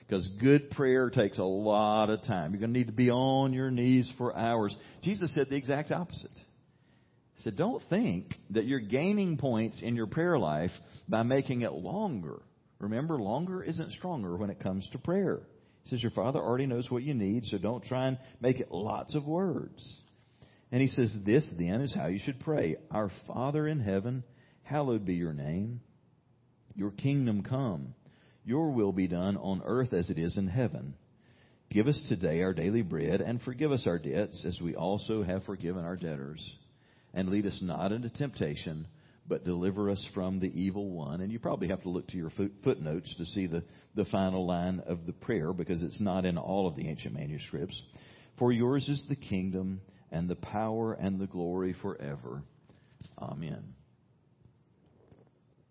Because 0.00 0.26
good 0.40 0.70
prayer 0.70 1.10
takes 1.10 1.38
a 1.38 1.44
lot 1.44 2.10
of 2.10 2.24
time. 2.24 2.50
You're 2.50 2.58
going 2.60 2.72
to 2.72 2.78
need 2.78 2.88
to 2.88 2.92
be 2.92 3.08
on 3.08 3.52
your 3.52 3.70
knees 3.70 4.12
for 4.18 4.36
hours. 4.36 4.76
Jesus 5.04 5.32
said 5.32 5.48
the 5.48 5.54
exact 5.54 5.92
opposite. 5.92 6.34
He 7.36 7.44
said, 7.44 7.56
Don't 7.56 7.82
think 7.88 8.34
that 8.50 8.66
you're 8.66 8.80
gaining 8.80 9.36
points 9.38 9.80
in 9.80 9.94
your 9.94 10.08
prayer 10.08 10.40
life 10.40 10.72
by 11.08 11.22
making 11.22 11.62
it 11.62 11.72
longer. 11.72 12.42
Remember, 12.80 13.16
longer 13.16 13.62
isn't 13.62 13.92
stronger 13.92 14.36
when 14.36 14.50
it 14.50 14.58
comes 14.58 14.88
to 14.90 14.98
prayer. 14.98 15.38
He 15.84 15.90
says, 15.90 16.02
Your 16.02 16.10
Father 16.10 16.40
already 16.40 16.66
knows 16.66 16.90
what 16.90 17.04
you 17.04 17.14
need, 17.14 17.44
so 17.46 17.58
don't 17.58 17.84
try 17.84 18.08
and 18.08 18.18
make 18.40 18.58
it 18.58 18.72
lots 18.72 19.14
of 19.14 19.24
words. 19.24 20.01
And 20.72 20.80
he 20.80 20.88
says, 20.88 21.14
This 21.24 21.46
then 21.58 21.82
is 21.82 21.94
how 21.94 22.06
you 22.06 22.18
should 22.18 22.40
pray 22.40 22.76
Our 22.90 23.10
Father 23.26 23.68
in 23.68 23.78
heaven, 23.78 24.24
hallowed 24.62 25.04
be 25.04 25.14
your 25.14 25.34
name. 25.34 25.82
Your 26.74 26.90
kingdom 26.90 27.42
come. 27.42 27.94
Your 28.44 28.72
will 28.72 28.92
be 28.92 29.06
done 29.06 29.36
on 29.36 29.60
earth 29.64 29.92
as 29.92 30.08
it 30.08 30.18
is 30.18 30.38
in 30.38 30.48
heaven. 30.48 30.94
Give 31.70 31.86
us 31.86 32.02
today 32.08 32.42
our 32.42 32.54
daily 32.54 32.82
bread, 32.82 33.20
and 33.20 33.40
forgive 33.42 33.70
us 33.70 33.86
our 33.86 33.98
debts 33.98 34.44
as 34.46 34.58
we 34.60 34.74
also 34.74 35.22
have 35.22 35.44
forgiven 35.44 35.84
our 35.84 35.96
debtors. 35.96 36.42
And 37.14 37.28
lead 37.28 37.46
us 37.46 37.58
not 37.62 37.92
into 37.92 38.08
temptation, 38.08 38.88
but 39.28 39.44
deliver 39.44 39.90
us 39.90 40.04
from 40.14 40.40
the 40.40 40.58
evil 40.58 40.90
one. 40.90 41.20
And 41.20 41.30
you 41.30 41.38
probably 41.38 41.68
have 41.68 41.82
to 41.82 41.90
look 41.90 42.08
to 42.08 42.16
your 42.16 42.32
footnotes 42.64 43.14
to 43.16 43.26
see 43.26 43.46
the, 43.46 43.62
the 43.94 44.06
final 44.06 44.46
line 44.46 44.82
of 44.86 45.04
the 45.04 45.12
prayer 45.12 45.52
because 45.52 45.82
it's 45.82 46.00
not 46.00 46.24
in 46.24 46.38
all 46.38 46.66
of 46.66 46.76
the 46.76 46.88
ancient 46.88 47.14
manuscripts. 47.14 47.80
For 48.38 48.52
yours 48.52 48.88
is 48.88 49.04
the 49.08 49.16
kingdom 49.16 49.82
and 50.12 50.28
the 50.28 50.36
power 50.36 50.92
and 50.92 51.18
the 51.18 51.26
glory 51.26 51.74
forever. 51.82 52.42
Amen 53.18 53.74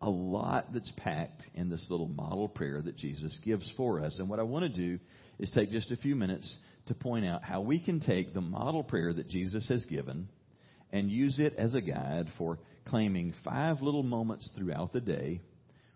a 0.02 0.10
lot 0.10 0.74
that's 0.74 0.92
packed 0.98 1.44
in 1.54 1.70
this 1.70 1.86
little 1.90 2.08
model 2.08 2.50
prayer 2.50 2.82
that 2.82 2.98
Jesus 2.98 3.38
gives 3.46 3.72
for 3.78 4.04
us. 4.04 4.18
And 4.20 4.28
what 4.30 4.40
I 4.40 4.44
want 4.44 4.64
to 4.64 4.70
do 4.70 5.00
is 5.40 5.52
take 5.52 5.72
just 5.72 5.92
a 5.92 5.98
few 5.98 6.16
minutes 6.16 6.58
to 6.88 6.96
point 6.96 7.26
out 7.26 7.44
how 7.44 7.62
we 7.62 7.80
can 7.80 8.00
take 8.00 8.34
the 8.34 8.42
model 8.42 8.84
prayer 8.84 9.14
that 9.14 9.30
Jesus 9.30 9.68
has 9.70 9.86
given 9.86 10.28
and 10.92 11.12
use 11.12 11.40
it 11.40 11.54
as 11.58 11.76
a 11.76 11.82
guide 11.82 12.28
for 12.38 12.58
claiming 12.88 13.34
five 13.46 13.82
little 13.82 14.04
moments 14.04 14.50
throughout 14.58 14.92
the 14.92 15.02
day 15.02 15.42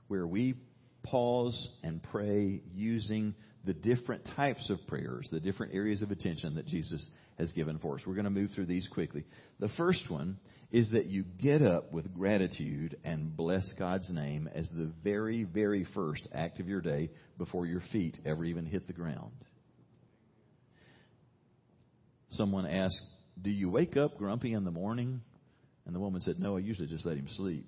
where 0.07 0.27
we 0.27 0.53
pause 1.01 1.69
and 1.83 2.01
pray 2.03 2.61
using 2.75 3.33
the 3.65 3.73
different 3.73 4.21
types 4.35 4.69
of 4.69 4.77
prayers, 4.87 5.27
the 5.31 5.39
different 5.39 5.73
areas 5.73 6.03
of 6.03 6.11
attention 6.11 6.55
that 6.55 6.67
Jesus 6.67 7.03
has 7.37 7.51
given 7.51 7.79
for 7.79 7.95
us. 7.95 8.01
We're 8.05 8.15
going 8.15 8.25
to 8.25 8.29
move 8.29 8.51
through 8.55 8.67
these 8.67 8.87
quickly. 8.87 9.25
The 9.59 9.69
first 9.77 10.09
one 10.09 10.37
is 10.71 10.91
that 10.91 11.05
you 11.05 11.23
get 11.41 11.61
up 11.61 11.91
with 11.91 12.13
gratitude 12.13 12.97
and 13.03 13.35
bless 13.35 13.67
God's 13.77 14.09
name 14.09 14.49
as 14.53 14.69
the 14.69 14.91
very, 15.03 15.43
very 15.43 15.85
first 15.93 16.27
act 16.33 16.59
of 16.59 16.67
your 16.67 16.81
day 16.81 17.09
before 17.37 17.65
your 17.65 17.81
feet 17.91 18.17
ever 18.25 18.43
even 18.45 18.65
hit 18.65 18.87
the 18.87 18.93
ground. 18.93 19.31
Someone 22.31 22.65
asked, 22.65 23.01
Do 23.41 23.49
you 23.49 23.69
wake 23.69 23.95
up 23.95 24.17
grumpy 24.17 24.53
in 24.53 24.65
the 24.65 24.71
morning? 24.71 25.21
And 25.85 25.95
the 25.95 25.99
woman 25.99 26.21
said, 26.21 26.39
No, 26.39 26.57
I 26.57 26.59
usually 26.59 26.87
just 26.87 27.05
let 27.05 27.17
him 27.17 27.27
sleep. 27.35 27.65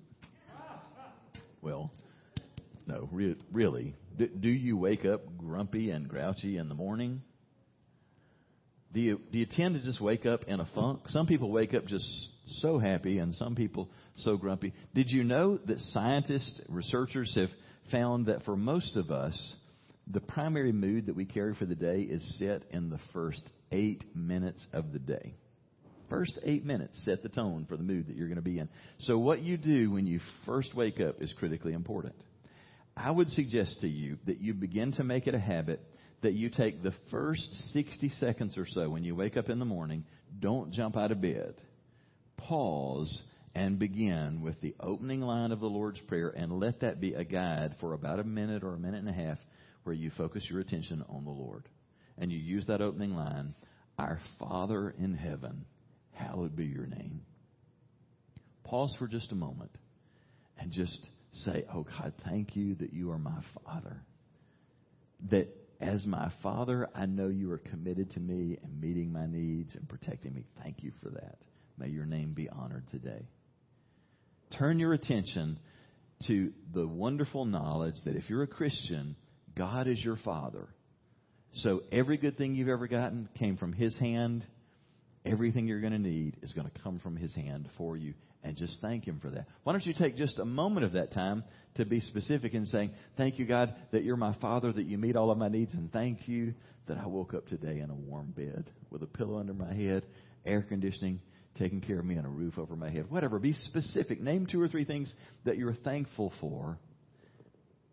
Well, 1.60 1.90
no, 2.86 3.08
re- 3.12 3.36
really. 3.52 3.94
Do, 4.16 4.26
do 4.28 4.48
you 4.48 4.76
wake 4.76 5.04
up 5.04 5.36
grumpy 5.36 5.90
and 5.90 6.08
grouchy 6.08 6.56
in 6.56 6.68
the 6.68 6.74
morning? 6.74 7.22
Do 8.92 9.00
you, 9.00 9.20
do 9.30 9.38
you 9.38 9.46
tend 9.46 9.74
to 9.74 9.82
just 9.82 10.00
wake 10.00 10.24
up 10.24 10.44
in 10.44 10.60
a 10.60 10.68
funk? 10.74 11.00
Some 11.08 11.26
people 11.26 11.50
wake 11.50 11.74
up 11.74 11.86
just 11.86 12.06
so 12.60 12.78
happy, 12.78 13.18
and 13.18 13.34
some 13.34 13.54
people 13.54 13.90
so 14.16 14.36
grumpy. 14.36 14.72
Did 14.94 15.10
you 15.10 15.24
know 15.24 15.58
that 15.66 15.78
scientists, 15.80 16.60
researchers 16.68 17.34
have 17.34 17.50
found 17.92 18.26
that 18.26 18.44
for 18.44 18.56
most 18.56 18.96
of 18.96 19.10
us, 19.10 19.54
the 20.10 20.20
primary 20.20 20.72
mood 20.72 21.06
that 21.06 21.16
we 21.16 21.26
carry 21.26 21.54
for 21.54 21.66
the 21.66 21.74
day 21.74 22.00
is 22.00 22.38
set 22.38 22.62
in 22.70 22.88
the 22.88 22.98
first 23.12 23.42
eight 23.72 24.04
minutes 24.14 24.64
of 24.72 24.92
the 24.92 24.98
day. 24.98 25.34
First 26.08 26.38
eight 26.44 26.64
minutes 26.64 26.98
set 27.04 27.22
the 27.22 27.28
tone 27.28 27.66
for 27.68 27.76
the 27.76 27.82
mood 27.82 28.06
that 28.06 28.16
you're 28.16 28.28
going 28.28 28.36
to 28.36 28.42
be 28.42 28.58
in. 28.58 28.70
So, 29.00 29.18
what 29.18 29.42
you 29.42 29.58
do 29.58 29.90
when 29.90 30.06
you 30.06 30.20
first 30.46 30.74
wake 30.74 31.00
up 31.00 31.20
is 31.20 31.34
critically 31.38 31.74
important. 31.74 32.14
I 32.96 33.10
would 33.10 33.28
suggest 33.28 33.82
to 33.82 33.88
you 33.88 34.16
that 34.26 34.40
you 34.40 34.54
begin 34.54 34.92
to 34.92 35.04
make 35.04 35.26
it 35.26 35.34
a 35.34 35.38
habit 35.38 35.80
that 36.22 36.32
you 36.32 36.50
take 36.50 36.82
the 36.82 36.94
first 37.10 37.72
60 37.72 38.10
seconds 38.20 38.58
or 38.58 38.66
so 38.66 38.90
when 38.90 39.04
you 39.04 39.14
wake 39.14 39.36
up 39.36 39.48
in 39.48 39.58
the 39.58 39.64
morning, 39.64 40.04
don't 40.40 40.72
jump 40.72 40.96
out 40.96 41.12
of 41.12 41.20
bed. 41.20 41.54
Pause 42.36 43.22
and 43.54 43.78
begin 43.78 44.40
with 44.40 44.60
the 44.60 44.74
opening 44.80 45.20
line 45.20 45.52
of 45.52 45.60
the 45.60 45.66
Lord's 45.66 46.00
Prayer 46.00 46.28
and 46.28 46.60
let 46.60 46.80
that 46.80 47.00
be 47.00 47.14
a 47.14 47.24
guide 47.24 47.74
for 47.80 47.92
about 47.92 48.18
a 48.18 48.24
minute 48.24 48.62
or 48.62 48.74
a 48.74 48.78
minute 48.78 49.00
and 49.00 49.08
a 49.08 49.12
half 49.12 49.38
where 49.84 49.94
you 49.94 50.10
focus 50.16 50.46
your 50.48 50.60
attention 50.60 51.04
on 51.08 51.24
the 51.24 51.30
Lord. 51.30 51.68
And 52.18 52.32
you 52.32 52.38
use 52.38 52.66
that 52.66 52.80
opening 52.80 53.14
line, 53.14 53.54
Our 53.98 54.20
Father 54.38 54.94
in 54.98 55.14
heaven, 55.14 55.64
hallowed 56.12 56.56
be 56.56 56.66
your 56.66 56.86
name. 56.86 57.22
Pause 58.64 58.96
for 58.98 59.08
just 59.08 59.32
a 59.32 59.36
moment 59.36 59.70
and 60.58 60.72
just 60.72 61.08
say, 61.44 61.64
Oh 61.72 61.84
God, 61.84 62.12
thank 62.24 62.54
you 62.54 62.74
that 62.76 62.92
you 62.92 63.10
are 63.10 63.18
my 63.18 63.40
Father. 63.64 64.02
That 65.30 65.48
as 65.80 66.04
my 66.06 66.30
Father, 66.42 66.88
I 66.94 67.06
know 67.06 67.28
you 67.28 67.50
are 67.52 67.58
committed 67.58 68.10
to 68.12 68.20
me 68.20 68.58
and 68.62 68.80
meeting 68.80 69.12
my 69.12 69.26
needs 69.26 69.74
and 69.74 69.88
protecting 69.88 70.34
me. 70.34 70.44
Thank 70.62 70.82
you 70.82 70.92
for 71.02 71.10
that. 71.10 71.38
May 71.78 71.88
your 71.88 72.06
name 72.06 72.32
be 72.32 72.48
honored 72.48 72.88
today. 72.90 73.28
Turn 74.58 74.80
your 74.80 74.92
attention 74.92 75.58
to 76.26 76.52
the 76.74 76.86
wonderful 76.86 77.44
knowledge 77.44 77.94
that 78.04 78.16
if 78.16 78.28
you're 78.28 78.42
a 78.42 78.48
Christian, 78.48 79.14
God 79.56 79.86
is 79.86 80.02
your 80.02 80.16
Father. 80.16 80.68
So 81.54 81.82
every 81.92 82.16
good 82.16 82.36
thing 82.36 82.54
you've 82.54 82.68
ever 82.68 82.88
gotten 82.88 83.28
came 83.38 83.56
from 83.56 83.72
His 83.72 83.96
hand. 83.98 84.44
Everything 85.24 85.68
you're 85.68 85.80
going 85.80 85.92
to 85.92 85.98
need 85.98 86.38
is 86.42 86.52
going 86.52 86.68
to 86.68 86.82
come 86.82 86.98
from 86.98 87.16
His 87.16 87.34
hand 87.34 87.68
for 87.76 87.96
you. 87.96 88.14
And 88.42 88.56
just 88.56 88.78
thank 88.80 89.06
Him 89.06 89.18
for 89.20 89.30
that. 89.30 89.46
Why 89.64 89.72
don't 89.72 89.84
you 89.84 89.94
take 89.94 90.16
just 90.16 90.38
a 90.38 90.44
moment 90.44 90.86
of 90.86 90.92
that 90.92 91.12
time 91.12 91.44
to 91.74 91.84
be 91.84 92.00
specific 92.00 92.54
in 92.54 92.66
saying, 92.66 92.92
Thank 93.16 93.38
you, 93.38 93.46
God, 93.46 93.74
that 93.92 94.04
you're 94.04 94.16
my 94.16 94.34
Father, 94.40 94.72
that 94.72 94.86
you 94.86 94.96
meet 94.98 95.16
all 95.16 95.30
of 95.30 95.38
my 95.38 95.48
needs, 95.48 95.74
and 95.74 95.92
thank 95.92 96.28
you 96.28 96.54
that 96.86 96.98
I 96.98 97.06
woke 97.06 97.34
up 97.34 97.46
today 97.46 97.80
in 97.80 97.90
a 97.90 97.94
warm 97.94 98.32
bed 98.36 98.70
with 98.90 99.02
a 99.02 99.06
pillow 99.06 99.38
under 99.38 99.54
my 99.54 99.74
head, 99.74 100.06
air 100.46 100.62
conditioning, 100.62 101.20
taking 101.58 101.80
care 101.80 101.98
of 101.98 102.04
me, 102.04 102.14
and 102.14 102.24
a 102.24 102.30
roof 102.30 102.58
over 102.58 102.76
my 102.76 102.90
head. 102.90 103.10
Whatever. 103.10 103.38
Be 103.38 103.52
specific. 103.52 104.20
Name 104.20 104.46
two 104.46 104.60
or 104.60 104.68
three 104.68 104.84
things 104.84 105.12
that 105.44 105.58
you're 105.58 105.74
thankful 105.74 106.32
for 106.40 106.78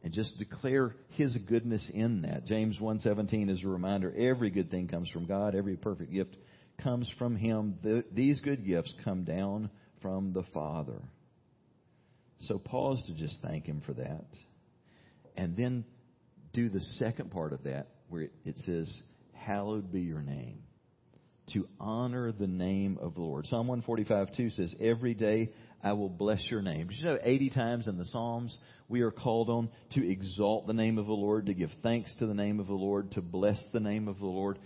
and 0.05 0.13
just 0.13 0.37
declare 0.37 0.95
his 1.09 1.35
goodness 1.49 1.83
in 1.91 2.21
that. 2.21 2.45
James 2.45 2.77
1:17 2.79 3.49
is 3.49 3.63
a 3.63 3.67
reminder 3.67 4.13
every 4.15 4.51
good 4.51 4.69
thing 4.69 4.87
comes 4.87 5.09
from 5.09 5.25
God, 5.25 5.55
every 5.55 5.75
perfect 5.75 6.11
gift 6.11 6.37
comes 6.77 7.09
from 7.17 7.35
him. 7.35 7.79
The, 7.81 8.05
these 8.11 8.39
good 8.41 8.63
gifts 8.65 8.93
come 9.03 9.23
down 9.23 9.71
from 10.05 10.33
the 10.33 10.43
Father. 10.53 11.01
So 12.41 12.59
pause 12.59 13.03
to 13.07 13.15
just 13.15 13.39
thank 13.41 13.65
him 13.65 13.81
for 13.87 13.93
that. 13.93 14.27
And 15.35 15.57
then 15.57 15.83
do 16.53 16.69
the 16.69 16.79
second 16.99 17.31
part 17.31 17.53
of 17.53 17.63
that 17.63 17.87
where 18.09 18.29
it, 18.45 18.55
says, 18.67 19.01
Hallowed 19.33 19.91
be 19.91 20.01
your 20.01 20.21
name. 20.21 20.59
To 21.53 21.67
honor 21.79 22.31
the 22.31 22.45
name 22.45 22.99
of 23.01 23.15
the 23.15 23.21
Lord. 23.21 23.47
Psalm 23.47 23.65
145 23.67 24.35
2 24.37 24.49
says, 24.51 24.75
Every 24.79 25.15
day 25.15 25.49
I 25.83 25.93
will 25.93 26.09
bless 26.09 26.51
your 26.51 26.61
name. 26.61 26.87
Did 26.89 26.99
you 26.99 27.05
know 27.05 27.17
80 27.23 27.49
times 27.49 27.87
in 27.87 27.97
the 27.97 28.05
Psalms 28.05 28.55
we 28.87 29.01
are 29.01 29.11
called 29.11 29.49
on 29.49 29.69
to 29.93 30.07
exalt 30.07 30.67
the 30.67 30.73
name 30.73 30.99
of 30.99 31.07
the 31.07 31.13
Lord, 31.13 31.47
to 31.47 31.55
give 31.55 31.71
thanks 31.81 32.13
to 32.19 32.27
the 32.27 32.35
name 32.35 32.59
of 32.59 32.67
the 32.67 32.73
Lord, 32.73 33.13
to 33.13 33.23
bless 33.23 33.59
the 33.73 33.79
name 33.79 34.07
of 34.07 34.19
the 34.19 34.27
Lord. 34.27 34.59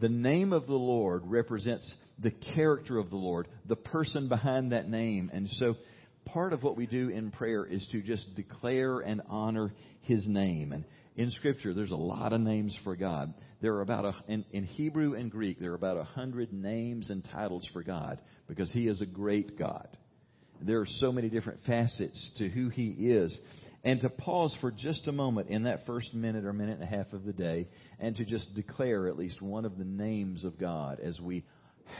The 0.00 0.08
name 0.08 0.52
of 0.52 0.68
the 0.68 0.74
Lord 0.74 1.22
represents 1.26 1.92
the 2.18 2.30
character 2.30 2.98
of 2.98 3.10
the 3.10 3.16
Lord, 3.16 3.48
the 3.66 3.76
person 3.76 4.28
behind 4.28 4.72
that 4.72 4.88
name. 4.88 5.30
And 5.32 5.48
so 5.58 5.76
part 6.24 6.52
of 6.52 6.62
what 6.62 6.76
we 6.76 6.86
do 6.86 7.08
in 7.08 7.30
prayer 7.30 7.64
is 7.64 7.86
to 7.92 8.02
just 8.02 8.34
declare 8.34 9.00
and 9.00 9.22
honor 9.28 9.72
His 10.02 10.26
name. 10.26 10.72
And 10.72 10.84
in 11.16 11.30
Scripture, 11.30 11.74
there's 11.74 11.90
a 11.90 11.96
lot 11.96 12.32
of 12.32 12.40
names 12.40 12.76
for 12.84 12.96
God. 12.96 13.34
There 13.60 13.74
are 13.74 13.82
about 13.82 14.04
a, 14.04 14.14
in, 14.28 14.44
in 14.52 14.64
Hebrew 14.64 15.14
and 15.14 15.30
Greek, 15.30 15.60
there 15.60 15.72
are 15.72 15.76
about 15.76 15.96
a 15.96 16.04
hundred 16.04 16.52
names 16.52 17.10
and 17.10 17.24
titles 17.32 17.68
for 17.72 17.82
God 17.82 18.20
because 18.48 18.70
He 18.72 18.88
is 18.88 19.00
a 19.00 19.06
great 19.06 19.58
God. 19.58 19.88
There 20.60 20.80
are 20.80 20.86
so 20.98 21.12
many 21.12 21.28
different 21.28 21.60
facets 21.66 22.32
to 22.38 22.48
who 22.48 22.68
He 22.68 22.88
is. 22.88 23.36
And 23.86 24.00
to 24.00 24.08
pause 24.08 24.56
for 24.62 24.70
just 24.70 25.06
a 25.08 25.12
moment 25.12 25.50
in 25.50 25.64
that 25.64 25.84
first 25.84 26.14
minute 26.14 26.46
or 26.46 26.54
minute 26.54 26.80
and 26.80 26.82
a 26.82 26.96
half 26.96 27.12
of 27.12 27.24
the 27.24 27.34
day 27.34 27.68
and 28.00 28.16
to 28.16 28.24
just 28.24 28.54
declare 28.54 29.08
at 29.08 29.18
least 29.18 29.42
one 29.42 29.66
of 29.66 29.76
the 29.76 29.84
names 29.84 30.42
of 30.42 30.58
God 30.58 31.00
as 31.00 31.20
we 31.20 31.44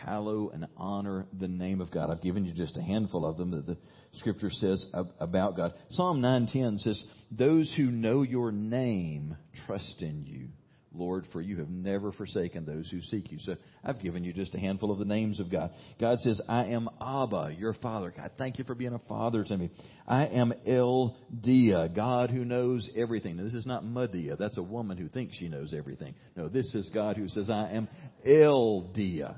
hallow 0.05 0.51
and 0.51 0.66
honor 0.77 1.27
the 1.38 1.49
name 1.49 1.81
of 1.81 1.90
God. 1.90 2.11
I've 2.11 2.23
given 2.23 2.44
you 2.44 2.53
just 2.53 2.77
a 2.77 2.83
handful 2.83 3.25
of 3.27 3.37
them 3.37 3.51
that 3.53 3.66
the 3.66 3.77
scripture 4.14 4.51
says 4.51 4.85
about 5.20 5.57
God. 5.57 5.73
Psalm 5.90 6.20
9:10 6.20 6.79
says, 6.79 7.03
"Those 7.31 7.73
who 7.75 7.90
know 7.90 8.23
your 8.23 8.53
name 8.53 9.37
trust 9.66 10.03
in 10.03 10.25
you." 10.25 10.49
Lord, 10.97 11.27
for 11.33 11.40
you 11.40 11.59
have 11.59 11.68
never 11.68 12.12
forsaken 12.12 12.64
those 12.64 12.88
who 12.88 13.01
seek 13.03 13.33
you. 13.33 13.38
So 13.40 13.57
I've 13.83 14.01
given 14.01 14.23
you 14.23 14.33
just 14.33 14.55
a 14.55 14.61
handful 14.61 14.92
of 14.92 14.99
the 15.01 15.05
names 15.05 15.40
of 15.40 15.51
God. 15.51 15.73
God 16.01 16.20
says, 16.20 16.40
I 16.49 16.66
am 16.66 16.88
Abba, 17.01 17.57
your 17.59 17.75
father. 17.75 18.14
God, 18.16 18.31
thank 18.38 18.59
you 18.59 18.64
for 18.64 18.77
being 18.77 18.94
a 18.94 19.01
father 19.01 19.42
to 19.42 19.59
me. 19.59 19.70
I 20.07 20.27
am 20.27 20.53
El 20.64 21.16
Dia, 21.42 21.88
God 21.88 22.31
who 22.31 22.44
knows 22.44 22.88
everything. 22.97 23.37
Now, 23.37 23.44
this 23.44 23.55
is 23.55 23.66
not 23.66 23.85
Madea. 23.85 24.38
That's 24.38 24.57
a 24.57 24.62
woman 24.62 24.97
who 24.97 25.09
thinks 25.09 25.37
she 25.37 25.49
knows 25.49 25.75
everything. 25.75 26.14
No, 26.37 26.49
this 26.49 26.73
is 26.75 26.88
God 26.94 27.16
who 27.16 27.29
says, 27.29 27.51
I 27.51 27.73
am 27.73 27.88
El 28.25 28.92
Dia. 28.94 29.37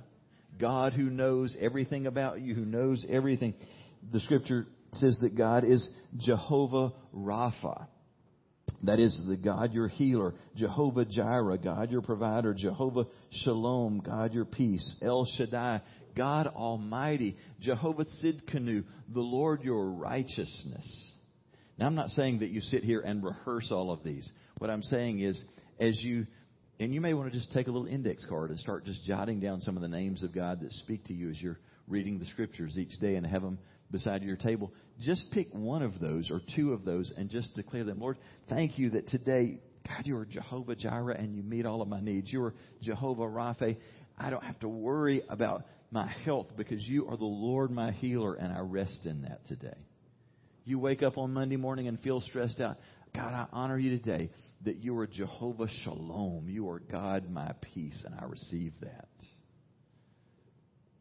God 0.59 0.92
who 0.92 1.11
knows 1.11 1.57
everything 1.61 2.07
about 2.07 2.40
you, 2.40 2.55
who 2.55 2.64
knows 2.64 3.05
everything. 3.09 3.55
The 4.12 4.21
scripture 4.21 4.66
says 4.92 5.19
that 5.23 5.37
God 5.37 5.64
is 5.64 5.88
Jehovah 6.16 6.92
Rapha. 7.14 7.87
That 8.83 9.01
is 9.01 9.25
the 9.29 9.37
God 9.37 9.73
your 9.73 9.88
healer, 9.88 10.35
Jehovah 10.55 11.05
Jireh, 11.05 11.59
God 11.59 11.90
your 11.90 12.03
provider, 12.03 12.55
Jehovah 12.55 13.07
Shalom, 13.31 14.01
God 14.01 14.35
your 14.35 14.45
peace, 14.45 14.99
El 15.03 15.27
Shaddai, 15.37 15.81
God 16.14 16.47
Almighty, 16.49 17.37
Jehovah 17.61 18.05
Tsidkenu, 18.05 18.85
the 19.09 19.21
Lord 19.21 19.62
your 19.62 19.90
righteousness. 19.90 21.12
Now 21.79 21.87
I'm 21.87 21.95
not 21.95 22.09
saying 22.11 22.40
that 22.40 22.51
you 22.51 22.61
sit 22.61 22.85
here 22.85 23.01
and 23.01 23.23
rehearse 23.23 23.71
all 23.71 23.90
of 23.90 24.03
these. 24.03 24.31
What 24.59 24.71
I'm 24.71 24.83
saying 24.83 25.21
is, 25.21 25.40
as 25.79 25.99
you, 26.01 26.27
and 26.79 26.93
you 26.93 27.01
may 27.01 27.15
want 27.15 27.33
to 27.33 27.39
just 27.39 27.53
take 27.53 27.69
a 27.69 27.71
little 27.71 27.87
index 27.87 28.25
card 28.27 28.51
and 28.51 28.61
start 28.61 28.85
just 28.85 29.03
jotting 29.05 29.41
down 29.41 29.61
some 29.61 29.77
of 29.77 29.83
the 29.83 29.89
names 29.89 30.23
of 30.23 30.35
God 30.35 30.61
that 30.61 30.73
speak 30.73 31.05
to 31.07 31.15
you 31.15 31.31
as 31.31 31.41
you're 31.41 31.59
reading 31.89 32.19
the 32.19 32.27
scriptures 32.27 32.77
each 32.77 32.99
day 33.01 33.15
and 33.17 33.27
have 33.27 33.43
them 33.43 33.59
beside 33.91 34.23
your 34.23 34.37
table. 34.37 34.73
Just 35.01 35.31
pick 35.31 35.49
one 35.53 35.83
of 35.83 35.99
those 36.01 36.31
or 36.31 36.41
two 36.55 36.73
of 36.73 36.85
those 36.85 37.12
and 37.17 37.31
just 37.31 37.55
declare 37.57 37.85
them. 37.85 38.01
Lord, 38.01 38.19
thank 38.49 38.79
you 38.79 38.91
that 38.91 39.09
today, 39.09 39.61
God, 39.87 40.03
you 40.05 40.17
are 40.19 40.27
Jehovah 40.27 40.75
Jireh 40.75 41.17
and 41.19 41.35
you 41.35 41.43
meet 41.43 41.65
all 41.65 41.81
of 41.81 41.89
my 41.89 42.01
needs. 42.01 42.31
You 42.31 42.43
are 42.45 42.55
Jehovah 42.83 43.23
Rapha. 43.23 43.77
I 44.19 44.31
don't 44.31 44.45
have 44.45 44.59
to 44.61 44.69
worry 44.69 45.23
about 45.29 45.65
my 45.91 46.09
health 46.25 46.49
because 46.57 46.83
you 46.83 47.09
are 47.09 47.17
the 47.17 47.25
Lord 47.25 47.71
my 47.71 47.93
healer 47.93 48.35
and 48.35 48.53
I 48.53 48.61
rest 48.61 49.07
in 49.07 49.23
that 49.23 49.47
today. 49.47 49.77
You 50.65 50.79
wake 50.79 51.03
up 51.03 51.17
on 51.17 51.33
Monday 51.33 51.57
morning 51.57 51.89
and 51.89 51.99
feel 52.01 52.21
stressed 52.21 52.61
out. 52.61 52.77
God, 53.15 53.33
I 53.33 53.47
honor 53.53 53.79
you 53.79 53.97
today 53.97 54.31
that 54.67 54.77
you 54.77 54.99
are 54.99 55.07
Jehovah 55.07 55.69
Shalom. 55.85 56.47
You 56.49 56.69
are 56.69 56.81
God 56.81 57.31
my 57.31 57.53
peace 57.73 58.05
and 58.05 58.15
I 58.21 58.25
receive 58.25 58.73
that. 58.83 59.09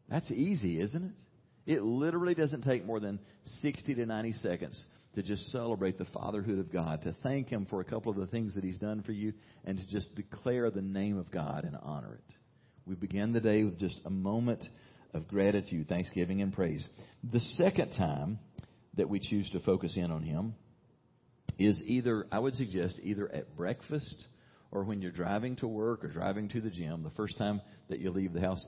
That's 0.08 0.30
easy, 0.30 0.80
isn't 0.80 1.04
it? 1.04 1.74
It 1.74 1.82
literally 1.82 2.34
doesn't 2.34 2.62
take 2.62 2.86
more 2.86 3.00
than 3.00 3.18
60 3.60 3.96
to 3.96 4.06
90 4.06 4.34
seconds 4.34 4.80
to 5.16 5.22
just 5.22 5.50
celebrate 5.50 5.98
the 5.98 6.04
fatherhood 6.06 6.60
of 6.60 6.72
God, 6.72 7.02
to 7.02 7.16
thank 7.24 7.48
Him 7.48 7.66
for 7.68 7.80
a 7.80 7.84
couple 7.84 8.12
of 8.12 8.18
the 8.18 8.28
things 8.28 8.54
that 8.54 8.62
He's 8.62 8.78
done 8.78 9.02
for 9.02 9.12
you, 9.12 9.32
and 9.64 9.78
to 9.78 9.86
just 9.88 10.14
declare 10.14 10.70
the 10.70 10.82
name 10.82 11.18
of 11.18 11.32
God 11.32 11.64
and 11.64 11.76
honor 11.82 12.14
it. 12.14 12.34
We 12.86 12.94
begin 12.94 13.32
the 13.32 13.40
day 13.40 13.64
with 13.64 13.80
just 13.80 13.98
a 14.04 14.10
moment 14.10 14.64
of 15.12 15.26
gratitude, 15.26 15.88
thanksgiving, 15.88 16.40
and 16.40 16.52
praise. 16.52 16.86
The 17.32 17.40
second 17.56 17.94
time 17.96 18.38
that 18.96 19.08
we 19.08 19.18
choose 19.18 19.50
to 19.50 19.60
focus 19.60 19.96
in 19.96 20.12
on 20.12 20.22
Him 20.22 20.54
is 21.58 21.80
either, 21.84 22.26
I 22.30 22.38
would 22.38 22.54
suggest, 22.54 23.00
either 23.02 23.32
at 23.32 23.56
breakfast 23.56 24.26
or 24.70 24.84
when 24.84 25.00
you're 25.00 25.10
driving 25.10 25.56
to 25.56 25.68
work 25.68 26.04
or 26.04 26.08
driving 26.08 26.48
to 26.50 26.60
the 26.60 26.70
gym, 26.70 27.02
the 27.02 27.10
first 27.10 27.38
time 27.38 27.60
that 27.88 28.00
you 28.00 28.10
leave 28.10 28.32
the 28.32 28.40
house. 28.40 28.64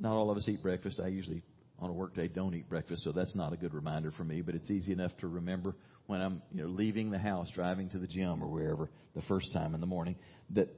Not 0.00 0.12
all 0.12 0.30
of 0.30 0.36
us 0.36 0.48
eat 0.48 0.62
breakfast. 0.62 1.00
I 1.02 1.08
usually 1.08 1.42
on 1.78 1.90
a 1.90 1.92
workday 1.92 2.28
don't 2.28 2.54
eat 2.54 2.68
breakfast, 2.68 3.04
so 3.04 3.12
that's 3.12 3.34
not 3.34 3.52
a 3.52 3.56
good 3.56 3.74
reminder 3.74 4.10
for 4.10 4.24
me, 4.24 4.42
but 4.42 4.54
it's 4.54 4.70
easy 4.70 4.92
enough 4.92 5.16
to 5.18 5.28
remember 5.28 5.74
when 6.06 6.20
I'm, 6.20 6.42
you 6.52 6.62
know, 6.62 6.68
leaving 6.68 7.10
the 7.10 7.18
house, 7.18 7.50
driving 7.54 7.88
to 7.90 7.98
the 7.98 8.06
gym 8.06 8.42
or 8.42 8.48
wherever 8.48 8.90
the 9.14 9.22
first 9.22 9.52
time 9.52 9.74
in 9.74 9.80
the 9.80 9.86
morning, 9.86 10.16
that 10.50 10.68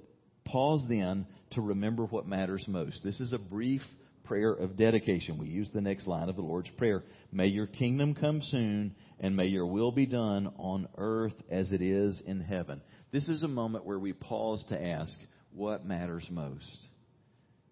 pause 0.45 0.85
then 0.89 1.27
to 1.53 1.61
remember 1.61 2.05
what 2.07 2.27
matters 2.27 2.65
most. 2.69 3.03
This 3.03 3.21
is 3.21 3.33
a 3.33 3.39
brief 3.39 3.83
prayer 4.27 4.53
of 4.53 4.77
dedication. 4.77 5.39
We 5.39 5.49
use 5.49 5.71
the 5.73 5.81
next 5.81 6.07
line 6.07 6.29
of 6.29 6.37
the 6.37 6.43
Lord's 6.43 6.71
Prayer. 6.77 7.03
May 7.33 7.47
your 7.47 7.67
kingdom 7.67 8.15
come 8.15 8.43
soon, 8.43 8.95
and 9.21 9.37
may 9.37 9.47
your 9.47 9.67
will 9.67 9.93
be 9.93 10.07
done 10.07 10.53
on 10.59 10.89
earth 10.99 11.35
as 11.51 11.73
it 11.73 11.81
is 11.81 12.21
in 12.27 12.41
heaven. 12.41 12.83
This 13.13 13.29
is 13.29 13.43
a 13.43 13.49
moment 13.49 13.87
where 13.87 13.99
we 13.99 14.13
pause 14.13 14.65
to 14.69 14.83
ask, 14.83 15.17
what 15.53 15.87
matters 15.87 16.27
most? 16.31 16.79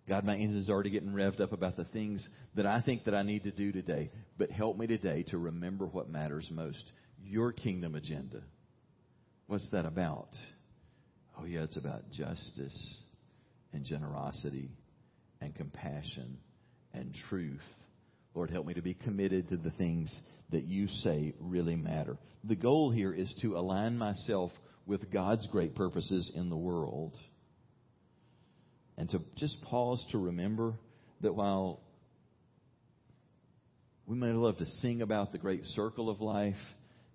God, 0.09 0.25
my 0.25 0.37
engine 0.37 0.59
is 0.59 0.71
already 0.71 0.91
getting 0.91 1.13
revved 1.13 1.41
up 1.41 1.53
about 1.53 1.77
the 1.77 1.85
things 1.85 2.27
that 2.55 2.67
I 2.67 2.83
think 2.83 3.05
that 3.05 3.15
I 3.15 3.23
need 3.23 3.45
to 3.45 3.51
do 3.51 3.73
today. 3.73 4.11
But 4.39 4.51
help 4.51 4.79
me 4.79 4.87
today 4.87 5.25
to 5.29 5.39
remember 5.39 5.87
what 5.87 6.11
matters 6.11 6.49
most. 6.51 6.93
Your 7.23 7.53
kingdom 7.53 7.95
agenda. 7.95 8.43
What's 9.47 9.69
that 9.71 9.87
about? 9.87 10.29
Oh, 11.39 11.45
yeah, 11.45 11.63
it's 11.63 11.77
about 11.77 12.11
justice 12.11 12.97
and 13.73 13.85
generosity 13.85 14.71
and 15.41 15.55
compassion 15.55 16.39
and 16.93 17.15
truth. 17.29 17.63
Lord, 18.35 18.51
help 18.51 18.67
me 18.67 18.75
to 18.75 18.83
be 18.83 18.95
committed 18.95 19.49
to 19.49 19.57
the 19.57 19.71
things 19.71 20.13
that 20.51 20.65
you 20.65 20.89
say 20.89 21.35
really 21.39 21.77
matter. 21.77 22.17
The 22.45 22.57
goal 22.57 22.91
here 22.91 23.13
is 23.13 23.35
to 23.43 23.57
align 23.57 23.97
myself 23.97 24.51
with 24.87 25.11
God's 25.11 25.47
great 25.49 25.75
purposes 25.75 26.31
in 26.35 26.51
the 26.51 26.57
world 26.57 27.17
and 28.97 29.09
to 29.11 29.21
just 29.37 29.61
pause 29.63 30.05
to 30.13 30.19
remember 30.19 30.75
that 31.21 31.35
while 31.35 31.81
we 34.07 34.17
may 34.17 34.33
love 34.33 34.59
to 34.59 34.67
sing 34.83 35.03
about 35.03 35.33
the 35.33 35.39
great 35.39 35.65
circle 35.65 36.11
of 36.11 36.21
life, 36.21 36.55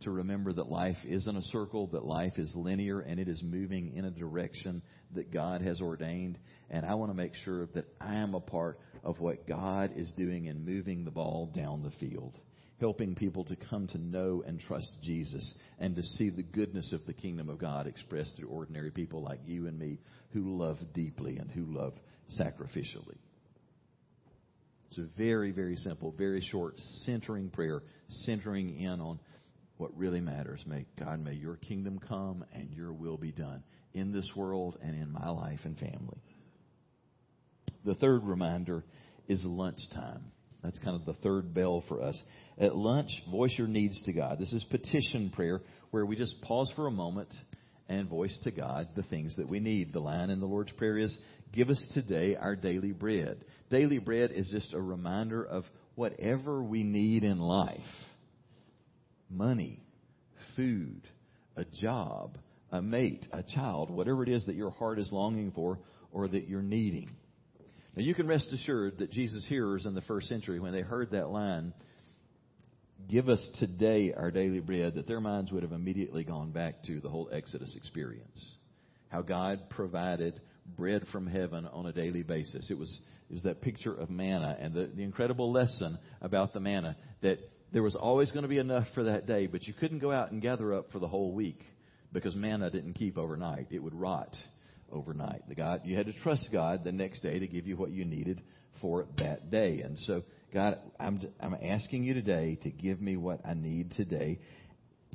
to 0.02 0.12
remember 0.12 0.54
that 0.54 0.68
life 0.68 0.98
isn't 1.06 1.36
a 1.36 1.42
circle, 1.44 1.88
that 1.88 2.06
life 2.06 2.38
is 2.38 2.54
linear 2.56 3.02
and 3.02 3.20
it 3.20 3.28
is 3.28 3.42
moving 3.44 3.96
in 3.96 4.06
a 4.06 4.12
direction 4.12 4.82
that 5.14 5.32
God 5.32 5.62
has 5.62 5.82
ordained. 5.82 6.38
And 6.70 6.86
I 6.86 6.96
want 6.96 7.12
to 7.12 7.18
make 7.18 7.36
sure 7.44 7.66
that 7.74 7.86
I 8.00 8.16
am 8.16 8.34
a 8.34 8.40
part 8.40 8.80
of 9.04 9.20
what 9.20 9.48
God 9.48 9.92
is 9.96 10.10
doing 10.18 10.46
in 10.46 10.66
moving 10.66 11.04
the 11.04 11.12
ball 11.12 11.52
down 11.54 11.84
the 11.84 11.92
field, 12.06 12.38
helping 12.80 13.16
people 13.16 13.44
to 13.46 13.58
come 13.70 13.88
to 13.88 13.98
know 13.98 14.44
and 14.46 14.60
trust 14.60 14.90
Jesus 15.04 15.54
and 15.80 15.96
to 15.96 16.04
see 16.04 16.30
the 16.30 16.44
goodness 16.44 16.94
of 16.94 17.06
the 17.06 17.14
kingdom 17.14 17.50
of 17.50 17.60
God 17.60 17.88
expressed 17.88 18.38
through 18.38 18.50
ordinary 18.50 18.92
people 18.92 19.22
like 19.22 19.40
you 19.46 19.68
and 19.68 19.78
me 19.78 20.00
who 20.32 20.58
love 20.58 20.78
deeply 20.94 21.38
and 21.38 21.52
who 21.52 21.66
love 21.66 21.94
sacrificially. 22.40 23.18
It's 24.90 24.98
a 24.98 25.08
very, 25.18 25.52
very 25.52 25.76
simple, 25.76 26.14
very 26.18 26.42
short, 26.42 26.80
centering 27.06 27.50
prayer, 27.50 27.84
centering 28.26 28.80
in 28.80 29.00
on 29.00 29.20
what 29.80 29.98
really 29.98 30.20
matters. 30.20 30.62
May 30.68 30.86
God, 31.00 31.24
may 31.24 31.34
your 31.34 31.56
kingdom 31.56 32.00
come 32.06 32.44
and 32.54 32.70
your 32.74 32.92
will 32.92 33.16
be 33.16 33.32
done 33.32 33.64
in 33.94 34.12
this 34.12 34.30
world 34.36 34.78
and 34.84 34.94
in 34.94 35.10
my 35.10 35.30
life 35.30 35.62
and 35.64 35.80
family. 35.80 36.22
The 37.86 37.96
third 37.96 38.26
reminder 38.26 38.84
is 39.30 39.42
lunchtime. 39.46 40.26
That's 40.62 40.78
kind 40.80 40.98
of 40.98 41.06
the 41.06 41.22
third 41.22 41.54
bell 41.54 41.86
for 41.88 42.02
us. 42.02 42.22
At 42.58 42.76
lunch, 42.76 43.10
voice 43.32 43.54
your 43.58 43.70
needs 43.70 44.02
to 44.04 44.12
God. 44.12 44.38
This 44.38 44.52
is 44.52 44.66
petition 44.66 45.32
prayer 45.34 45.62
where 45.92 46.06
we 46.06 46.18
just 46.18 46.42
pause 46.42 46.70
for 46.76 46.88
a 46.88 46.92
moment 46.92 47.34
and 47.88 48.10
voice 48.10 48.38
to 48.44 48.52
God 48.52 48.90
the 48.98 49.04
things 49.04 49.34
that 49.38 49.48
we 49.48 49.62
need. 49.62 49.94
The 49.94 50.02
line 50.02 50.30
in 50.30 50.42
the 50.42 50.46
Lord's 50.46 50.74
Prayer 50.74 50.98
is, 50.98 51.18
Give 51.54 51.70
us 51.70 51.84
today 51.94 52.36
our 52.36 52.58
daily 52.58 52.92
bread. 52.92 53.46
Daily 53.72 53.98
bread 53.98 54.32
is 54.32 54.50
just 54.52 54.74
a 54.74 54.82
reminder 54.82 55.42
of 55.42 55.64
whatever 55.96 56.62
we 56.62 56.84
need 56.84 57.24
in 57.24 57.40
life 57.40 57.80
money, 59.30 59.84
food, 60.56 61.02
a 61.56 61.66
job, 61.66 62.38
a 62.72 62.82
mate, 62.82 63.28
a 63.32 63.44
child, 63.44 63.90
whatever 63.90 64.24
it 64.24 64.30
is 64.30 64.46
that 64.46 64.56
your 64.56 64.72
heart 64.72 65.00
is 65.00 65.12
longing 65.12 65.52
for 65.52 65.80
or 66.12 66.28
that 66.28 66.48
you're 66.48 66.62
needing. 66.62 67.10
Now, 67.96 68.04
you 68.04 68.14
can 68.14 68.28
rest 68.28 68.52
assured 68.54 69.00
that 69.00 69.12
Jesus' 69.12 69.46
hearers 69.48 69.86
in 69.86 69.96
the 69.96 70.02
first 70.02 70.28
century, 70.28 70.60
when 70.60 70.74
they 70.74 70.82
heard 70.82 71.12
that 71.12 71.30
line, 71.30 71.74
give 73.10 73.30
us 73.30 73.46
today 73.60 74.14
our 74.14 74.32
daily 74.32 74.60
bread, 74.60 74.96
that 74.96 75.08
their 75.08 75.20
minds 75.20 75.52
would 75.52 75.64
have 75.64 75.72
immediately 75.72 76.24
gone 76.24 76.52
back 76.52 76.84
to 76.84 77.00
the 77.00 77.10
whole 77.10 77.30
Exodus 77.32 77.76
experience. 77.76 78.54
How 79.10 79.22
God 79.22 79.70
provided 79.70 80.40
bread 80.78 81.04
from 81.12 81.26
heaven 81.26 81.66
on 81.66 81.88
a 81.88 81.94
daily 81.94 82.24
basis. 82.24 82.70
It 82.70 82.78
was, 82.78 83.00
it 83.30 83.34
was 83.34 83.44
that 83.44 83.62
picture 83.62 83.94
of 83.94 84.10
manna 84.10 84.56
and 84.60 84.74
the, 84.74 84.90
the 84.96 85.04
incredible 85.04 85.52
lesson 85.52 85.98
about 86.22 86.54
the 86.54 86.60
manna 86.60 86.96
that 87.22 87.40
there 87.72 87.84
was 87.84 87.96
always 87.96 88.32
going 88.32 88.44
to 88.44 88.50
be 88.50 88.58
enough 88.58 88.88
for 88.94 89.04
that 89.04 89.28
day, 89.28 89.48
but 89.48 89.64
you 89.68 89.74
couldn't 89.74 90.00
go 90.00 90.12
out 90.12 90.32
and 90.32 90.42
gather 90.42 90.74
up 90.74 90.92
for 90.92 91.00
the 91.00 91.08
whole 91.08 91.32
week 91.32 91.62
because 92.12 92.36
manna 92.36 92.70
didn't 92.70 92.94
keep 92.94 93.18
overnight. 93.18 93.68
It 93.72 93.84
would 93.84 93.94
rot 93.94 94.36
overnight. 94.92 95.48
The 95.48 95.56
God, 95.56 95.82
you 95.86 95.96
had 95.96 96.08
to 96.08 96.14
trust 96.24 96.50
God 96.52 96.84
the 96.84 96.92
next 96.92 97.22
day 97.22 97.40
to 97.40 97.48
give 97.48 97.68
you 97.68 97.78
what 97.78 97.92
you 97.92 98.06
needed 98.06 98.42
for 98.82 99.06
that 99.18 99.52
day. 99.52 99.82
And 99.82 100.00
so, 100.00 100.24
God, 100.54 100.80
I'm, 101.00 101.22
I'm 101.40 101.56
asking 101.62 102.04
you 102.04 102.14
today 102.14 102.58
to 102.64 102.72
give 102.72 103.00
me 103.02 103.18
what 103.18 103.46
I 103.46 103.54
need 103.54 103.92
today. 103.92 104.40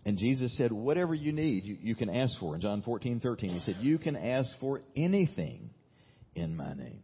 And 0.05 0.19
Jesus 0.19 0.57
said, 0.57 0.71
whatever 0.71 1.15
you 1.15 1.33
need, 1.33 1.65
you, 1.65 1.79
you 1.81 1.95
can 1.95 2.11
ask 2.11 2.39
for. 2.39 2.55
In 2.55 2.61
John 2.61 2.83
14, 2.83 3.21
13, 3.21 3.51
he 3.51 3.61
said, 3.61 3.77
you 3.81 3.99
can 3.99 4.17
ask 4.17 4.51
for 4.61 4.83
anything 4.95 5.71
in 6.35 6.57
my 6.57 6.75
name. 6.75 7.03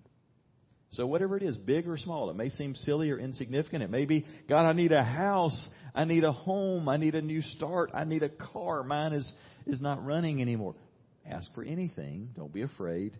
So 0.92 1.06
whatever 1.06 1.36
it 1.36 1.42
is, 1.42 1.56
big 1.56 1.86
or 1.88 1.96
small, 1.96 2.30
it 2.30 2.36
may 2.36 2.48
seem 2.50 2.74
silly 2.74 3.10
or 3.10 3.18
insignificant. 3.18 3.82
It 3.82 3.90
may 3.90 4.06
be, 4.06 4.26
God, 4.48 4.66
I 4.66 4.72
need 4.72 4.92
a 4.92 5.04
house. 5.04 5.66
I 5.94 6.04
need 6.04 6.24
a 6.24 6.32
home. 6.32 6.88
I 6.88 6.96
need 6.96 7.14
a 7.14 7.22
new 7.22 7.42
start. 7.42 7.90
I 7.94 8.04
need 8.04 8.22
a 8.22 8.28
car. 8.28 8.82
Mine 8.82 9.12
is, 9.12 9.32
is 9.66 9.80
not 9.80 10.04
running 10.04 10.42
anymore. 10.42 10.74
Ask 11.28 11.52
for 11.54 11.62
anything. 11.62 12.30
Don't 12.34 12.52
be 12.52 12.62
afraid. 12.62 13.12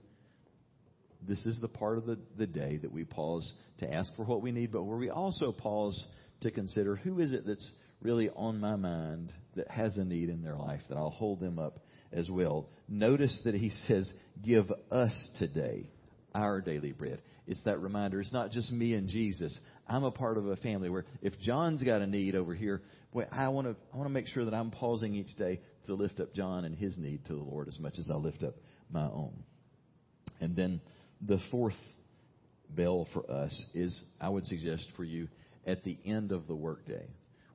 This 1.26 1.44
is 1.46 1.60
the 1.60 1.68
part 1.68 1.98
of 1.98 2.06
the, 2.06 2.18
the 2.36 2.46
day 2.46 2.78
that 2.78 2.90
we 2.90 3.04
pause 3.04 3.52
to 3.78 3.92
ask 3.92 4.14
for 4.16 4.24
what 4.24 4.42
we 4.42 4.52
need, 4.52 4.72
but 4.72 4.82
where 4.82 4.96
we 4.96 5.10
also 5.10 5.52
pause 5.52 6.04
to 6.40 6.50
consider 6.50 6.96
who 6.96 7.20
is 7.20 7.32
it 7.32 7.46
that's 7.46 7.70
really 8.02 8.30
on 8.30 8.58
my 8.58 8.76
mind 8.76 9.32
that 9.54 9.70
has 9.70 9.96
a 9.96 10.04
need 10.04 10.28
in 10.28 10.42
their 10.42 10.56
life, 10.56 10.80
that 10.88 10.96
I'll 10.96 11.10
hold 11.10 11.40
them 11.40 11.58
up 11.58 11.80
as 12.12 12.28
well. 12.30 12.68
Notice 12.88 13.38
that 13.44 13.54
he 13.54 13.70
says, 13.86 14.10
Give 14.42 14.72
us 14.90 15.12
today 15.38 15.88
our 16.34 16.60
daily 16.60 16.92
bread. 16.92 17.20
It's 17.50 17.62
that 17.64 17.80
reminder. 17.80 18.20
It's 18.20 18.32
not 18.32 18.52
just 18.52 18.70
me 18.70 18.94
and 18.94 19.08
Jesus. 19.08 19.58
I'm 19.88 20.04
a 20.04 20.12
part 20.12 20.38
of 20.38 20.46
a 20.46 20.54
family 20.54 20.88
where 20.88 21.04
if 21.20 21.36
John's 21.40 21.82
got 21.82 22.00
a 22.00 22.06
need 22.06 22.36
over 22.36 22.54
here, 22.54 22.80
boy, 23.12 23.26
I 23.32 23.48
want 23.48 23.66
to 23.66 23.74
I 23.92 23.96
want 23.96 24.08
to 24.08 24.12
make 24.12 24.28
sure 24.28 24.44
that 24.44 24.54
I'm 24.54 24.70
pausing 24.70 25.16
each 25.16 25.34
day 25.36 25.60
to 25.86 25.94
lift 25.94 26.20
up 26.20 26.32
John 26.32 26.64
and 26.64 26.76
his 26.76 26.96
need 26.96 27.26
to 27.26 27.32
the 27.32 27.42
Lord 27.42 27.66
as 27.66 27.76
much 27.80 27.98
as 27.98 28.08
I 28.08 28.14
lift 28.14 28.44
up 28.44 28.54
my 28.88 29.02
own. 29.02 29.42
And 30.40 30.54
then 30.54 30.80
the 31.20 31.40
fourth 31.50 31.74
bell 32.68 33.08
for 33.12 33.28
us 33.28 33.64
is 33.74 34.00
I 34.20 34.28
would 34.28 34.46
suggest 34.46 34.86
for 34.96 35.02
you 35.02 35.26
at 35.66 35.82
the 35.82 35.98
end 36.04 36.30
of 36.30 36.46
the 36.46 36.54
workday. 36.54 37.08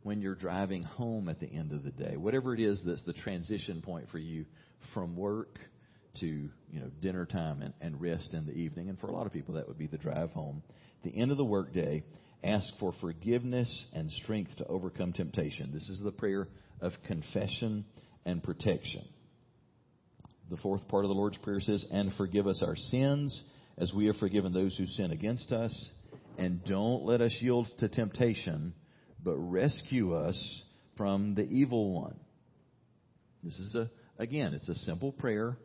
When 0.03 0.21
you're 0.21 0.35
driving 0.35 0.83
home 0.83 1.29
at 1.29 1.39
the 1.39 1.47
end 1.47 1.71
of 1.71 1.83
the 1.83 1.91
day, 1.91 2.17
whatever 2.17 2.53
it 2.53 2.59
is 2.59 2.81
that's 2.85 3.03
the 3.03 3.13
transition 3.13 3.81
point 3.81 4.09
for 4.11 4.19
you 4.19 4.45
from 4.93 5.15
work 5.15 5.57
to 6.19 6.25
you 6.25 6.79
know 6.79 6.89
dinner 7.01 7.25
time 7.25 7.61
and, 7.61 7.73
and 7.81 7.99
rest 8.01 8.33
in 8.33 8.45
the 8.45 8.53
evening. 8.53 8.89
And 8.89 8.99
for 8.99 9.07
a 9.07 9.11
lot 9.11 9.25
of 9.25 9.33
people, 9.33 9.55
that 9.55 9.67
would 9.67 9.77
be 9.77 9.87
the 9.87 9.97
drive 9.97 10.31
home. 10.31 10.63
At 11.03 11.11
the 11.11 11.17
end 11.17 11.31
of 11.31 11.37
the 11.37 11.45
workday, 11.45 12.03
ask 12.43 12.67
for 12.79 12.93
forgiveness 13.01 13.85
and 13.93 14.09
strength 14.11 14.55
to 14.57 14.65
overcome 14.67 15.13
temptation. 15.13 15.71
This 15.73 15.89
is 15.89 16.01
the 16.03 16.11
prayer 16.11 16.47
of 16.81 16.91
confession 17.07 17.85
and 18.25 18.43
protection. 18.43 19.07
The 20.49 20.57
fourth 20.57 20.87
part 20.87 21.05
of 21.05 21.09
the 21.09 21.15
Lord's 21.15 21.37
Prayer 21.37 21.59
says, 21.59 21.83
And 21.91 22.13
forgive 22.13 22.45
us 22.45 22.61
our 22.65 22.75
sins 22.75 23.41
as 23.77 23.91
we 23.93 24.05
have 24.05 24.17
forgiven 24.17 24.53
those 24.53 24.75
who 24.77 24.85
sin 24.85 25.11
against 25.11 25.51
us. 25.51 25.89
And 26.37 26.63
don't 26.65 27.03
let 27.03 27.21
us 27.21 27.35
yield 27.39 27.67
to 27.79 27.87
temptation, 27.87 28.73
but 29.23 29.37
rescue 29.37 30.13
us 30.15 30.63
from 30.97 31.33
the 31.33 31.43
evil 31.43 31.93
one. 31.93 32.19
This 33.43 33.57
is 33.57 33.75
a, 33.75 33.89
again, 34.17 34.53
it's 34.53 34.69
a 34.69 34.75
simple 34.75 35.11
prayer 35.11 35.57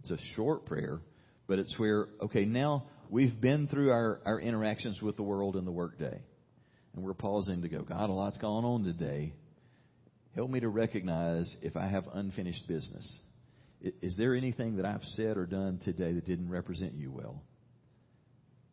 it's 0.00 0.10
a 0.10 0.18
short 0.34 0.66
prayer, 0.66 1.00
but 1.46 1.58
it's 1.58 1.78
where, 1.78 2.06
okay, 2.22 2.44
now 2.44 2.84
we've 3.10 3.40
been 3.40 3.66
through 3.68 3.90
our, 3.90 4.20
our 4.24 4.40
interactions 4.40 5.00
with 5.02 5.16
the 5.16 5.22
world 5.22 5.56
in 5.56 5.64
the 5.64 5.72
workday. 5.72 6.20
And 6.94 7.04
we're 7.04 7.14
pausing 7.14 7.62
to 7.62 7.68
go, 7.68 7.82
God, 7.82 8.10
a 8.10 8.12
lot's 8.12 8.38
going 8.38 8.64
on 8.64 8.84
today. 8.84 9.32
Help 10.34 10.50
me 10.50 10.60
to 10.60 10.68
recognize 10.68 11.54
if 11.62 11.76
I 11.76 11.86
have 11.86 12.04
unfinished 12.12 12.66
business. 12.66 13.08
Is 13.80 14.16
there 14.16 14.34
anything 14.34 14.76
that 14.76 14.86
I've 14.86 15.04
said 15.14 15.36
or 15.36 15.46
done 15.46 15.80
today 15.84 16.12
that 16.12 16.26
didn't 16.26 16.50
represent 16.50 16.94
you 16.94 17.12
well? 17.12 17.42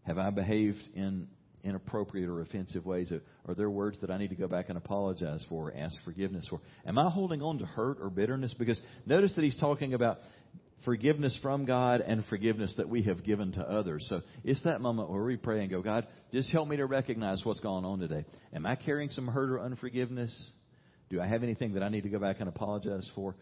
Have 0.03 0.17
I 0.17 0.29
behaved 0.29 0.81
in 0.95 1.27
inappropriate 1.63 2.29
or 2.29 2.41
offensive 2.41 2.85
ways? 2.85 3.11
Are 3.47 3.55
there 3.55 3.69
words 3.69 3.99
that 4.01 4.11
I 4.11 4.17
need 4.17 4.29
to 4.29 4.35
go 4.35 4.47
back 4.47 4.69
and 4.69 4.77
apologize 4.77 5.43
for, 5.49 5.73
ask 5.75 5.95
forgiveness 6.05 6.47
for? 6.47 6.61
Am 6.85 6.97
I 6.97 7.09
holding 7.09 7.41
on 7.41 7.57
to 7.57 7.65
hurt 7.65 7.97
or 7.99 8.09
bitterness? 8.09 8.53
Because 8.53 8.79
notice 9.05 9.33
that 9.35 9.43
he's 9.43 9.57
talking 9.57 9.93
about 9.93 10.19
forgiveness 10.85 11.37
from 11.41 11.65
God 11.65 12.01
and 12.01 12.23
forgiveness 12.27 12.73
that 12.77 12.87
we 12.87 13.03
have 13.03 13.23
given 13.23 13.51
to 13.53 13.61
others. 13.61 14.05
So 14.07 14.21
it's 14.43 14.61
that 14.63 14.79
moment 14.79 15.09
where 15.09 15.23
we 15.23 15.35
pray 15.35 15.61
and 15.61 15.69
go, 15.69 15.81
God, 15.81 16.07
just 16.31 16.51
help 16.51 16.67
me 16.67 16.77
to 16.77 16.85
recognize 16.85 17.43
what's 17.43 17.59
going 17.59 17.83
on 17.83 17.99
today. 17.99 18.23
Am 18.53 18.65
I 18.65 18.75
carrying 18.75 19.09
some 19.09 19.27
hurt 19.27 19.49
or 19.49 19.59
unforgiveness? 19.59 20.31
Do 21.09 21.19
I 21.19 21.27
have 21.27 21.43
anything 21.43 21.73
that 21.73 21.83
I 21.83 21.89
need 21.89 22.03
to 22.03 22.09
go 22.09 22.19
back 22.19 22.37
and 22.39 22.47
apologize 22.47 23.09
for? 23.15 23.35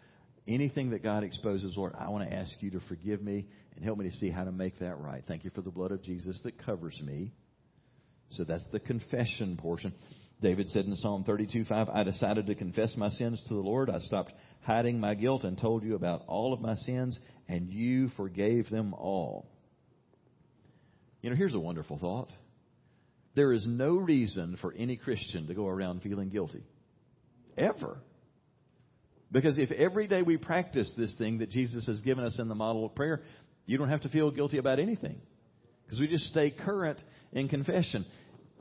Anything 0.48 0.90
that 0.90 1.04
God 1.04 1.24
exposes, 1.24 1.76
Lord, 1.78 1.94
I 1.98 2.10
want 2.10 2.30
to 2.30 2.36
ask 2.36 2.52
you 2.60 2.72
to 2.72 2.80
forgive 2.88 3.22
me 3.22 3.46
and 3.76 3.86
help 3.86 3.98
me 3.98 4.10
to 4.10 4.16
see 4.18 4.30
how 4.30 4.44
to 4.44 4.52
make 4.52 4.80
that 4.80 4.98
right. 4.98 5.24
Thank 5.28 5.46
you 5.46 5.52
for 5.52 5.62
the 5.62 5.72
blood 5.72 5.92
of 5.92 6.04
Jesus 6.04 6.40
that 6.44 6.64
covers 6.66 7.00
me. 7.04 7.32
So 8.32 8.44
that's 8.44 8.66
the 8.72 8.80
confession 8.80 9.58
portion. 9.58 9.94
David 10.42 10.70
said 10.70 10.86
in 10.86 10.96
Psalm 10.98 11.24
32 11.24 11.66
5, 11.66 11.90
I 11.90 12.04
decided 12.04 12.48
to 12.48 12.56
confess 12.56 12.96
my 12.98 13.10
sins 13.10 13.42
to 13.48 13.54
the 13.54 13.62
Lord. 13.62 13.90
I 13.90 14.00
stopped 14.00 14.34
hiding 14.64 15.00
my 15.00 15.14
guilt 15.14 15.44
and 15.44 15.58
told 15.58 15.84
you 15.84 15.96
about 15.96 16.24
all 16.28 16.54
of 16.54 16.62
my 16.62 16.76
sins, 16.76 17.20
and 17.48 17.70
you 17.70 18.10
forgave 18.18 18.70
them 18.70 18.94
all. 18.94 19.48
You 21.22 21.30
know, 21.30 21.36
here's 21.36 21.54
a 21.54 21.60
wonderful 21.60 21.98
thought. 21.98 22.30
There 23.36 23.54
is 23.54 23.66
no 23.68 23.96
reason 23.96 24.58
for 24.62 24.74
any 24.74 24.96
Christian 24.96 25.48
to 25.48 25.54
go 25.54 25.68
around 25.68 26.02
feeling 26.02 26.30
guilty. 26.30 26.64
Ever. 27.58 27.98
Because 29.32 29.58
if 29.58 29.72
every 29.72 30.08
day 30.08 30.22
we 30.22 30.38
practice 30.38 30.92
this 30.98 31.16
thing 31.18 31.40
that 31.40 31.50
Jesus 31.50 31.88
has 31.88 32.00
given 32.02 32.24
us 32.24 32.38
in 32.40 32.48
the 32.48 32.56
model 32.56 32.86
of 32.86 32.94
prayer, 32.94 33.22
you 33.66 33.78
don't 33.78 33.90
have 33.90 34.02
to 34.02 34.10
feel 34.10 34.30
guilty 34.30 34.60
about 34.60 34.80
anything. 34.80 35.20
Because 35.86 36.00
we 36.00 36.08
just 36.08 36.26
stay 36.26 36.52
current 36.52 37.00
in 37.32 37.50
confession. 37.50 38.06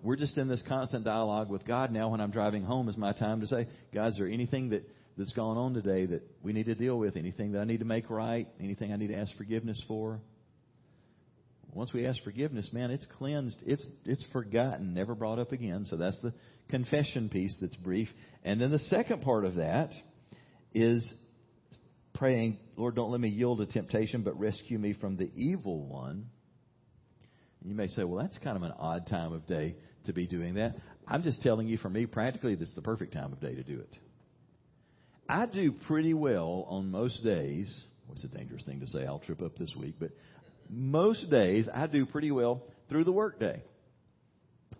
We're 0.03 0.17
just 0.17 0.39
in 0.39 0.49
this 0.49 0.63
constant 0.67 1.05
dialogue 1.05 1.51
with 1.51 1.67
God 1.67 1.93
now. 1.93 2.09
When 2.09 2.21
I'm 2.21 2.31
driving 2.31 2.65
home, 2.65 2.89
is 2.89 2.97
my 2.97 3.13
time 3.13 3.41
to 3.41 3.47
say, 3.47 3.69
God, 3.95 4.09
is 4.09 4.17
there 4.17 4.27
anything 4.27 4.71
that, 4.71 4.89
that's 5.17 5.33
gone 5.33 5.57
on 5.57 5.75
today 5.75 6.07
that 6.07 6.23
we 6.43 6.53
need 6.53 6.67
to 6.67 6.75
deal 6.75 6.99
with? 6.99 7.17
Anything 7.17 7.53
that 7.53 7.61
I 7.61 7.65
need 7.65 7.81
to 7.81 7.85
make 7.85 8.11
right? 8.11 8.49
Anything 8.61 8.93
I 8.93 8.97
need 8.97 9.09
to 9.09 9.17
ask 9.17 9.35
forgiveness 9.37 9.83
for? 9.87 10.21
Once 11.75 11.93
we 11.93 12.07
ask 12.07 12.23
forgiveness, 12.23 12.69
man, 12.73 12.91
it's 12.91 13.07
cleansed. 13.19 13.57
It's 13.65 13.85
it's 14.05 14.25
forgotten, 14.33 14.93
never 14.93 15.15
brought 15.15 15.39
up 15.39 15.53
again. 15.53 15.87
So 15.87 15.97
that's 15.97 16.19
the 16.21 16.35
confession 16.69 17.29
piece 17.29 17.57
that's 17.61 17.77
brief. 17.77 18.09
And 18.45 18.61
then 18.61 18.71
the 18.71 18.79
second 18.79 19.23
part 19.23 19.45
of 19.45 19.55
that 19.55 19.91
is 20.75 21.15
praying, 22.15 22.59
Lord, 22.77 22.95
don't 22.95 23.11
let 23.11 23.21
me 23.21 23.29
yield 23.29 23.59
to 23.59 23.67
temptation, 23.67 24.23
but 24.23 24.39
rescue 24.39 24.79
me 24.79 24.93
from 24.93 25.17
the 25.17 25.31
evil 25.35 25.87
one. 25.87 26.27
You 27.65 27.75
may 27.75 27.87
say, 27.89 28.05
well, 28.05 28.23
that's 28.23 28.39
kind 28.39 28.57
of 28.57 28.63
an 28.65 28.73
odd 28.79 29.07
time 29.07 29.33
of 29.33 29.47
day 29.47 29.77
to 30.07 30.13
be 30.13 30.27
doing 30.27 30.55
that. 30.55 30.77
I'm 31.07 31.23
just 31.23 31.43
telling 31.43 31.69
you, 31.69 31.79
for 31.79 31.89
me, 31.89 32.07
practically, 32.07 32.55
this 32.55 32.69
is 32.69 32.75
the 32.75 32.83
perfect 32.83 33.13
time 33.13 33.33
of 33.33 33.41
day 33.41 33.55
to 33.55 33.63
do 33.63 33.79
it. 33.81 33.97
I 35.29 35.47
do 35.47 35.73
pretty 35.87 36.15
well 36.15 36.67
on 36.69 36.91
most 36.91 37.23
days. 37.25 37.73
What's 38.07 38.25
a 38.25 38.29
dangerous 38.29 38.65
thing 38.65 38.81
to 38.81 38.87
say? 38.87 39.07
I'll 39.07 39.21
trip 39.21 39.43
up 39.43 39.57
this 39.57 39.75
week. 39.77 39.95
But 39.99 40.11
most 40.69 41.31
days, 41.31 41.69
I 41.73 41.87
do 41.87 42.07
pretty 42.07 42.31
well 42.31 42.63
through 42.89 43.05
the 43.05 43.13
workday. 43.13 43.63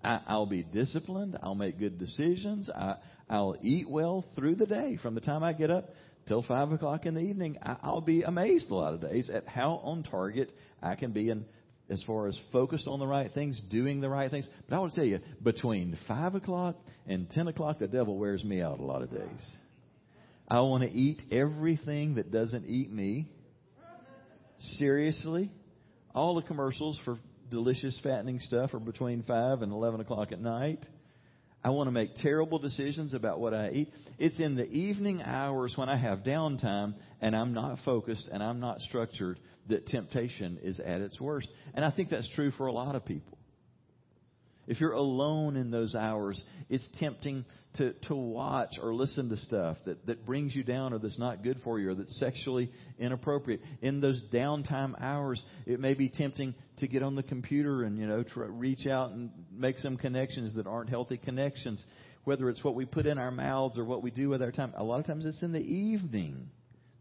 I, 0.05 0.37
will 0.37 0.47
be 0.47 0.63
disciplined. 0.63 1.39
I'll 1.43 1.55
make 1.55 1.79
good 1.79 1.99
decisions. 1.99 2.69
I, 2.69 2.97
I'll 3.31 3.57
eat 3.63 3.89
well 3.89 4.25
through 4.35 4.57
the 4.57 4.67
day. 4.67 4.99
From 5.01 5.15
the 5.15 5.21
time 5.21 5.45
I 5.45 5.53
get 5.53 5.71
up 5.71 5.91
till 6.27 6.43
5 6.43 6.73
o'clock 6.73 7.07
in 7.07 7.15
the 7.15 7.21
evening, 7.21 7.59
I, 7.63 7.77
I'll 7.83 8.01
be 8.01 8.23
amazed 8.23 8.71
a 8.71 8.75
lot 8.75 8.95
of 8.95 9.01
days 9.01 9.31
at 9.31 9.47
how 9.47 9.81
on 9.85 10.03
target 10.03 10.51
I 10.83 10.97
can 10.97 11.13
be. 11.13 11.31
And 11.31 11.45
as 11.89 12.03
far 12.05 12.27
as 12.27 12.39
focused 12.53 12.89
on 12.89 12.99
the 12.99 13.07
right 13.07 13.33
things, 13.33 13.61
doing 13.71 14.01
the 14.01 14.09
right 14.09 14.31
things. 14.31 14.49
But 14.69 14.77
I 14.77 14.79
want 14.81 14.95
to 14.95 15.01
tell 15.01 15.09
you, 15.09 15.21
between 15.43 15.97
5 16.09 16.35
o'clock 16.35 16.77
and 17.07 17.31
10 17.31 17.49
o'clock, 17.49 17.79
the 17.79 17.87
devil 17.87 18.19
wears 18.19 18.43
me 18.43 18.61
out 18.61 18.81
a 18.81 18.85
lot 18.85 19.03
of 19.03 19.11
days. 19.11 19.57
I 20.53 20.61
want 20.61 20.83
to 20.83 20.91
eat 20.91 21.23
everything 21.31 22.17
that 22.17 22.31
doesn't 22.31 22.67
eat 22.67 22.93
me. 22.93 23.27
Seriously. 24.77 25.51
All 26.15 26.35
the 26.35 26.43
commercials 26.43 27.01
for 27.07 27.19
delicious, 27.51 27.99
fattening 28.03 28.39
stuff 28.39 28.75
are 28.75 28.79
between 28.79 29.23
5 29.23 29.63
and 29.63 29.73
11 29.73 30.03
o'clock 30.03 30.31
at 30.31 30.43
night. 30.43 30.85
I 31.65 31.71
want 31.71 31.87
to 31.87 31.91
make 31.91 32.17
terrible 32.17 32.59
decisions 32.59 33.15
about 33.15 33.41
what 33.41 33.55
I 33.55 33.71
eat. 33.71 33.93
It's 34.19 34.39
in 34.41 34.55
the 34.55 34.67
evening 34.67 35.23
hours 35.23 35.73
when 35.75 35.89
I 35.89 35.97
have 35.97 36.19
downtime 36.19 36.97
and 37.23 37.35
I'm 37.35 37.55
not 37.55 37.79
focused 37.87 38.29
and 38.31 38.43
I'm 38.43 38.61
not 38.61 38.83
structured 38.83 39.41
that 39.71 39.87
temptation 39.87 40.59
is 40.63 40.79
at 40.81 41.01
its 41.01 41.19
worst. 41.19 41.49
And 41.73 41.83
I 41.83 41.91
think 41.91 42.11
that's 42.11 42.29
true 42.35 42.51
for 42.51 42.67
a 42.67 42.73
lot 42.73 42.95
of 42.95 43.07
people. 43.07 43.39
If 44.67 44.81
you're 44.81 44.93
alone 44.93 45.57
in 45.57 45.71
those 45.71 45.95
hours, 45.95 46.41
it's 46.69 46.89
tempting 47.01 47.45
to, 47.75 47.93
to 48.09 48.15
watch 48.15 48.79
or 48.81 48.95
listen 48.95 49.29
to 49.31 49.37
stuff 49.37 49.77
that, 49.87 50.07
that 50.07 50.25
brings 50.25 50.55
you 50.55 50.63
down 50.63 50.93
or 50.93 50.99
that's 50.99 51.19
not 51.19 51.43
good 51.43 51.61
for 51.65 51.79
you 51.79 51.91
or 51.91 51.95
that's 51.95 52.19
sexually 52.19 52.71
inappropriate. 52.99 53.61
In 53.81 54.01
those 54.01 54.23
downtime 54.33 54.95
hours, 55.01 55.43
it 55.67 55.81
may 55.81 55.95
be 55.95 56.09
tempting 56.09 56.55
to 56.79 56.87
get 56.87 57.03
on 57.03 57.17
the 57.17 57.23
computer 57.23 57.83
and, 57.83 57.99
you 57.99 58.07
know, 58.07 58.23
try, 58.23 58.47
reach 58.47 58.87
out 58.87 59.11
and 59.11 59.31
make 59.53 59.79
some 59.79 59.97
connections 59.97 60.55
that 60.55 60.67
aren't 60.67 60.91
healthy 60.91 61.17
connections. 61.17 61.85
Whether 62.25 62.49
it's 62.49 62.63
what 62.63 62.77
we 62.77 62.85
put 62.85 63.07
in 63.07 63.19
our 63.19 63.33
mouths 63.33 63.79
or 63.79 63.85
what 63.85 64.03
we 64.03 64.13
do 64.13 64.29
with 64.29 64.43
our 64.43 64.53
time. 64.53 64.75
A 64.77 64.85
lot 64.85 65.01
of 65.01 65.07
times 65.07 65.27
it's 65.27 65.43
in 65.43 65.53
the 65.53 65.59
evening 65.59 66.51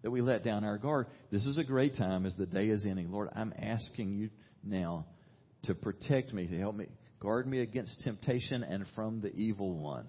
that 0.01 0.09
we 0.09 0.21
let 0.21 0.43
down 0.43 0.63
our 0.63 0.79
guard. 0.79 1.07
This 1.31 1.45
is 1.45 1.59
a 1.59 1.63
great 1.63 1.95
time 1.95 2.25
as 2.25 2.35
the 2.35 2.47
day 2.47 2.69
is 2.69 2.85
ending. 2.85 3.11
Lord, 3.11 3.29
I'm 3.35 3.53
asking 3.61 4.13
you 4.15 4.31
now 4.63 5.05
to 5.65 5.75
protect 5.75 6.33
me, 6.33 6.47
to 6.47 6.57
help 6.57 6.75
me 6.75 6.87
Guard 7.21 7.47
me 7.47 7.59
against 7.59 8.01
temptation 8.01 8.63
and 8.63 8.85
from 8.95 9.21
the 9.21 9.33
evil 9.35 9.77
one. 9.77 10.07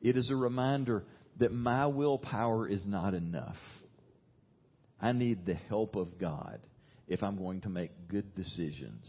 It 0.00 0.16
is 0.16 0.30
a 0.30 0.36
reminder 0.36 1.04
that 1.38 1.52
my 1.52 1.86
willpower 1.86 2.68
is 2.68 2.86
not 2.86 3.12
enough. 3.12 3.56
I 5.00 5.12
need 5.12 5.44
the 5.44 5.54
help 5.54 5.96
of 5.96 6.18
God 6.18 6.60
if 7.08 7.22
I'm 7.24 7.36
going 7.36 7.62
to 7.62 7.68
make 7.68 7.90
good 8.08 8.36
decisions. 8.36 9.04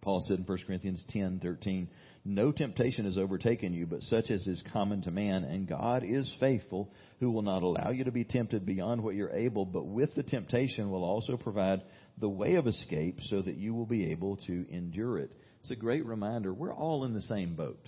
Paul 0.00 0.24
said 0.26 0.38
in 0.38 0.44
1 0.44 0.58
Corinthians 0.66 1.04
10:13, 1.14 1.86
"No 2.24 2.52
temptation 2.52 3.04
has 3.04 3.18
overtaken 3.18 3.72
you, 3.72 3.86
but 3.86 4.02
such 4.02 4.30
as 4.30 4.46
is 4.48 4.62
common 4.72 5.02
to 5.02 5.10
man, 5.10 5.44
and 5.44 5.68
God 5.68 6.02
is 6.04 6.32
faithful, 6.40 6.90
who 7.20 7.30
will 7.30 7.42
not 7.42 7.62
allow 7.62 7.90
you 7.90 8.04
to 8.04 8.12
be 8.12 8.24
tempted 8.24 8.64
beyond 8.64 9.02
what 9.02 9.14
you're 9.14 9.30
able, 9.30 9.66
but 9.66 9.86
with 9.86 10.14
the 10.14 10.22
temptation 10.22 10.90
will 10.90 11.04
also 11.04 11.36
provide 11.36 11.82
the 12.20 12.28
way 12.28 12.54
of 12.54 12.66
escape 12.66 13.18
so 13.22 13.40
that 13.40 13.56
you 13.56 13.74
will 13.74 13.86
be 13.86 14.10
able 14.12 14.36
to 14.46 14.66
endure 14.70 15.18
it. 15.18 15.32
It's 15.62 15.70
a 15.70 15.76
great 15.76 16.04
reminder. 16.06 16.52
We're 16.52 16.74
all 16.74 17.04
in 17.04 17.14
the 17.14 17.22
same 17.22 17.54
boat. 17.54 17.84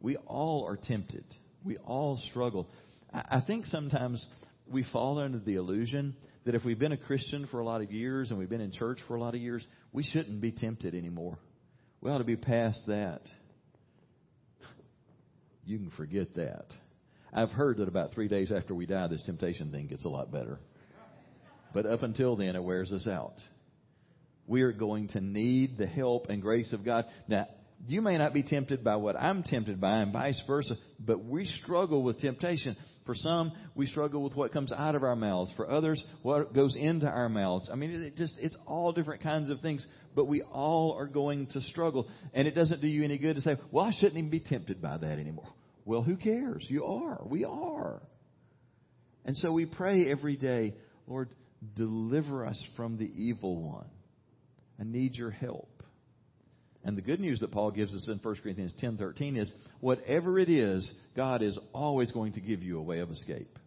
We 0.00 0.16
all 0.16 0.66
are 0.66 0.76
tempted. 0.76 1.24
We 1.64 1.78
all 1.78 2.20
struggle. 2.30 2.68
I 3.12 3.40
think 3.40 3.66
sometimes 3.66 4.24
we 4.66 4.84
fall 4.92 5.18
under 5.18 5.38
the 5.38 5.54
illusion 5.54 6.14
that 6.44 6.54
if 6.54 6.64
we've 6.64 6.78
been 6.78 6.92
a 6.92 6.98
Christian 6.98 7.46
for 7.46 7.60
a 7.60 7.64
lot 7.64 7.80
of 7.80 7.90
years 7.90 8.30
and 8.30 8.38
we've 8.38 8.50
been 8.50 8.60
in 8.60 8.72
church 8.72 8.98
for 9.08 9.14
a 9.14 9.20
lot 9.20 9.34
of 9.34 9.40
years, 9.40 9.66
we 9.92 10.02
shouldn't 10.02 10.40
be 10.40 10.52
tempted 10.52 10.94
anymore. 10.94 11.38
We 12.00 12.10
ought 12.10 12.18
to 12.18 12.24
be 12.24 12.36
past 12.36 12.82
that. 12.86 13.22
You 15.64 15.78
can 15.78 15.90
forget 15.90 16.34
that. 16.34 16.66
I've 17.32 17.50
heard 17.50 17.78
that 17.78 17.88
about 17.88 18.12
three 18.12 18.28
days 18.28 18.52
after 18.52 18.74
we 18.74 18.84
die, 18.84 19.06
this 19.08 19.24
temptation 19.24 19.72
thing 19.72 19.86
gets 19.86 20.04
a 20.04 20.08
lot 20.08 20.30
better. 20.30 20.60
But 21.74 21.86
up 21.86 22.02
until 22.02 22.36
then, 22.36 22.56
it 22.56 22.62
wears 22.62 22.92
us 22.92 23.06
out. 23.06 23.34
We 24.46 24.62
are 24.62 24.72
going 24.72 25.08
to 25.08 25.20
need 25.20 25.76
the 25.76 25.86
help 25.86 26.28
and 26.28 26.40
grace 26.40 26.72
of 26.72 26.84
God. 26.84 27.06
Now, 27.28 27.48
you 27.86 28.00
may 28.00 28.16
not 28.16 28.32
be 28.32 28.42
tempted 28.42 28.84
by 28.84 28.96
what 28.96 29.16
I'm 29.16 29.42
tempted 29.42 29.80
by 29.80 29.98
and 29.98 30.12
vice 30.12 30.40
versa, 30.46 30.76
but 30.98 31.24
we 31.24 31.44
struggle 31.44 32.02
with 32.02 32.20
temptation. 32.20 32.76
For 33.04 33.14
some, 33.14 33.52
we 33.74 33.86
struggle 33.86 34.22
with 34.22 34.34
what 34.34 34.52
comes 34.52 34.72
out 34.72 34.94
of 34.94 35.02
our 35.02 35.16
mouths. 35.16 35.52
For 35.56 35.68
others, 35.68 36.02
what 36.22 36.54
goes 36.54 36.76
into 36.76 37.06
our 37.06 37.28
mouths. 37.28 37.68
I 37.70 37.74
mean, 37.74 37.90
it 37.90 38.16
just, 38.16 38.34
it's 38.38 38.56
all 38.66 38.92
different 38.92 39.22
kinds 39.22 39.50
of 39.50 39.60
things, 39.60 39.84
but 40.14 40.26
we 40.26 40.42
all 40.42 40.94
are 40.96 41.06
going 41.06 41.48
to 41.48 41.60
struggle. 41.62 42.08
And 42.32 42.46
it 42.46 42.54
doesn't 42.54 42.80
do 42.80 42.86
you 42.86 43.02
any 43.04 43.18
good 43.18 43.36
to 43.36 43.42
say, 43.42 43.56
well, 43.70 43.84
I 43.84 43.92
shouldn't 43.92 44.16
even 44.16 44.30
be 44.30 44.40
tempted 44.40 44.80
by 44.80 44.96
that 44.96 45.18
anymore. 45.18 45.48
Well, 45.84 46.02
who 46.02 46.16
cares? 46.16 46.64
You 46.68 46.84
are. 46.84 47.20
We 47.26 47.44
are. 47.44 48.00
And 49.26 49.36
so 49.36 49.52
we 49.52 49.66
pray 49.66 50.10
every 50.10 50.36
day, 50.36 50.74
Lord, 51.06 51.28
Deliver 51.76 52.46
us 52.46 52.62
from 52.76 52.96
the 52.98 53.10
evil 53.14 53.60
one. 53.60 53.88
I 54.78 54.84
need 54.84 55.14
your 55.14 55.30
help. 55.30 55.82
And 56.84 56.98
the 56.98 57.02
good 57.02 57.20
news 57.20 57.40
that 57.40 57.50
Paul 57.50 57.70
gives 57.70 57.94
us 57.94 58.08
in 58.08 58.18
1 58.18 58.42
Corinthians 58.42 58.74
10:13 58.80 59.36
is 59.36 59.50
whatever 59.80 60.38
it 60.38 60.50
is, 60.50 60.90
God 61.16 61.42
is 61.42 61.58
always 61.72 62.12
going 62.12 62.34
to 62.34 62.40
give 62.40 62.62
you 62.62 62.78
a 62.78 62.82
way 62.82 62.98
of 62.98 63.10
escape. 63.10 63.58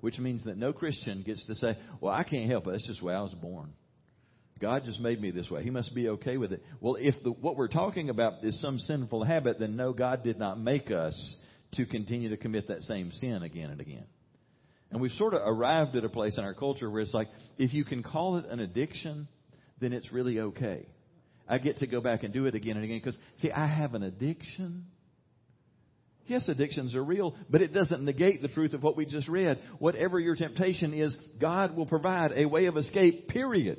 Which 0.00 0.18
means 0.20 0.44
that 0.44 0.56
no 0.56 0.72
Christian 0.72 1.22
gets 1.22 1.44
to 1.46 1.56
say, 1.56 1.76
"Well, 2.00 2.14
I 2.14 2.22
can't 2.22 2.48
help 2.48 2.68
it. 2.68 2.70
That's 2.70 2.86
just 2.86 3.00
the 3.00 3.06
way 3.06 3.14
I 3.14 3.22
was 3.22 3.34
born. 3.34 3.72
God 4.60 4.84
just 4.84 5.00
made 5.00 5.20
me 5.20 5.32
this 5.32 5.50
way. 5.50 5.64
He 5.64 5.70
must 5.70 5.92
be 5.94 6.08
okay 6.10 6.36
with 6.36 6.52
it." 6.52 6.62
Well, 6.80 6.96
if 7.00 7.20
the, 7.24 7.32
what 7.32 7.56
we're 7.56 7.66
talking 7.66 8.08
about 8.08 8.44
is 8.44 8.60
some 8.60 8.78
sinful 8.78 9.24
habit, 9.24 9.58
then 9.58 9.74
no, 9.74 9.92
God 9.92 10.22
did 10.22 10.38
not 10.38 10.60
make 10.60 10.92
us 10.92 11.36
to 11.72 11.86
continue 11.86 12.28
to 12.28 12.36
commit 12.36 12.68
that 12.68 12.82
same 12.82 13.10
sin 13.10 13.42
again 13.42 13.70
and 13.70 13.80
again. 13.80 14.06
And 14.90 15.00
we've 15.00 15.12
sort 15.12 15.34
of 15.34 15.42
arrived 15.44 15.96
at 15.96 16.04
a 16.04 16.08
place 16.08 16.38
in 16.38 16.44
our 16.44 16.54
culture 16.54 16.90
where 16.90 17.02
it's 17.02 17.14
like, 17.14 17.28
if 17.58 17.74
you 17.74 17.84
can 17.84 18.02
call 18.02 18.36
it 18.36 18.46
an 18.46 18.60
addiction, 18.60 19.28
then 19.80 19.92
it's 19.92 20.10
really 20.12 20.40
okay. 20.40 20.86
I 21.48 21.58
get 21.58 21.78
to 21.78 21.86
go 21.86 22.00
back 22.00 22.22
and 22.22 22.32
do 22.32 22.46
it 22.46 22.54
again 22.54 22.76
and 22.76 22.84
again 22.84 22.98
because, 22.98 23.16
see, 23.40 23.50
I 23.50 23.66
have 23.66 23.94
an 23.94 24.02
addiction. 24.02 24.84
Yes, 26.26 26.46
addictions 26.48 26.94
are 26.94 27.02
real, 27.02 27.34
but 27.48 27.62
it 27.62 27.72
doesn't 27.72 28.04
negate 28.04 28.42
the 28.42 28.48
truth 28.48 28.74
of 28.74 28.82
what 28.82 28.96
we 28.96 29.06
just 29.06 29.28
read. 29.28 29.58
Whatever 29.78 30.20
your 30.20 30.36
temptation 30.36 30.92
is, 30.92 31.16
God 31.40 31.74
will 31.74 31.86
provide 31.86 32.32
a 32.34 32.44
way 32.44 32.66
of 32.66 32.76
escape, 32.76 33.28
period. 33.28 33.78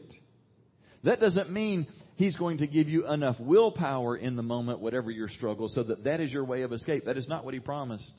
That 1.03 1.20
doesn't 1.20 1.51
mean 1.51 1.88
He's 2.16 2.36
going 2.36 2.57
to 2.57 2.68
give 2.68 2.89
you 2.89 3.07
enough 3.07 3.38
willpower 3.39 4.18
in 4.18 4.36
the 4.36 4.43
moment, 4.43 4.82
whatever 4.82 5.10
your 5.10 5.30
struggle, 5.30 5.70
so 5.70 5.84
that 5.84 6.03
that 6.03 6.20
is 6.20 6.34
your 6.34 6.43
way 6.43 6.64
of 6.64 6.74
escape. 6.74 7.05
That 7.05 7.18
is 7.18 7.30
not 7.30 7.45
what 7.45 7.53
He 7.53 7.60
promised. 7.60 8.12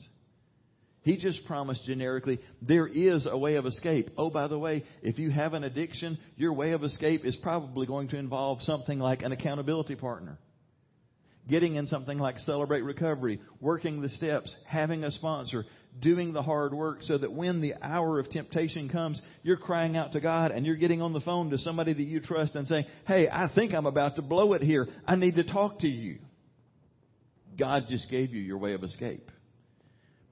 He 1.03 1.17
just 1.17 1.45
promised 1.45 1.83
generically, 1.85 2.39
there 2.61 2.87
is 2.87 3.27
a 3.29 3.37
way 3.37 3.55
of 3.55 3.65
escape. 3.65 4.11
Oh, 4.17 4.29
by 4.29 4.47
the 4.47 4.59
way, 4.59 4.83
if 5.01 5.17
you 5.17 5.31
have 5.31 5.53
an 5.53 5.63
addiction, 5.63 6.19
your 6.37 6.53
way 6.53 6.73
of 6.73 6.83
escape 6.83 7.25
is 7.25 7.35
probably 7.37 7.87
going 7.87 8.09
to 8.09 8.17
involve 8.17 8.61
something 8.61 8.99
like 8.99 9.23
an 9.23 9.31
accountability 9.31 9.95
partner. 9.95 10.37
Getting 11.49 11.75
in 11.75 11.87
something 11.87 12.19
like 12.19 12.37
Celebrate 12.39 12.81
Recovery, 12.81 13.41
working 13.59 14.01
the 14.01 14.09
steps, 14.09 14.55
having 14.67 15.03
a 15.03 15.09
sponsor, 15.11 15.65
doing 15.99 16.33
the 16.33 16.43
hard 16.43 16.71
work 16.71 16.99
so 17.01 17.17
that 17.17 17.33
when 17.33 17.61
the 17.61 17.73
hour 17.81 18.19
of 18.19 18.29
temptation 18.29 18.87
comes, 18.87 19.19
you're 19.41 19.57
crying 19.57 19.97
out 19.97 20.13
to 20.13 20.21
God 20.21 20.51
and 20.51 20.67
you're 20.67 20.75
getting 20.75 21.01
on 21.01 21.13
the 21.13 21.19
phone 21.21 21.49
to 21.49 21.57
somebody 21.57 21.93
that 21.93 22.03
you 22.03 22.19
trust 22.19 22.55
and 22.55 22.67
saying, 22.67 22.85
Hey, 23.07 23.27
I 23.27 23.49
think 23.53 23.73
I'm 23.73 23.87
about 23.87 24.17
to 24.17 24.21
blow 24.21 24.53
it 24.53 24.61
here. 24.61 24.87
I 25.07 25.15
need 25.15 25.35
to 25.35 25.43
talk 25.43 25.79
to 25.79 25.87
you. 25.87 26.19
God 27.57 27.85
just 27.89 28.09
gave 28.11 28.33
you 28.33 28.41
your 28.41 28.59
way 28.59 28.73
of 28.73 28.83
escape. 28.83 29.31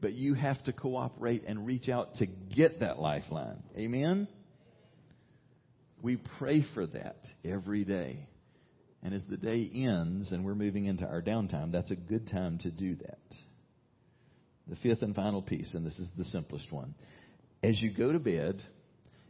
But 0.02 0.14
you 0.14 0.34
have 0.34 0.64
to 0.64 0.74
cooperate 0.74 1.44
and 1.46 1.66
reach 1.66 1.90
out 1.90 2.16
to 2.16 2.26
get 2.26 2.80
that 2.80 3.00
lifeline. 3.00 3.62
Amen? 3.78 4.28
We 6.02 6.18
pray 6.38 6.64
for 6.74 6.88
that 6.88 7.18
every 7.44 7.84
day. 7.84 8.28
And 9.04 9.14
as 9.14 9.24
the 9.30 9.38
day 9.38 9.70
ends 9.74 10.32
and 10.32 10.46
we're 10.46 10.56
moving 10.56 10.86
into 10.86 11.06
our 11.06 11.22
downtime, 11.22 11.72
that's 11.72 11.92
a 11.92 11.96
good 11.96 12.30
time 12.30 12.60
to 12.60 12.72
do 12.72 12.96
that. 12.96 13.20
The 14.68 14.76
fifth 14.78 15.02
and 15.02 15.16
final 15.16 15.42
piece, 15.42 15.74
and 15.74 15.86
this 15.86 15.98
is 15.98 16.10
the 16.18 16.26
simplest 16.26 16.72
one. 16.72 16.94
As 17.64 17.82
you 17.82 17.92
go 17.92 18.12
to 18.12 18.20
bed, 18.20 18.62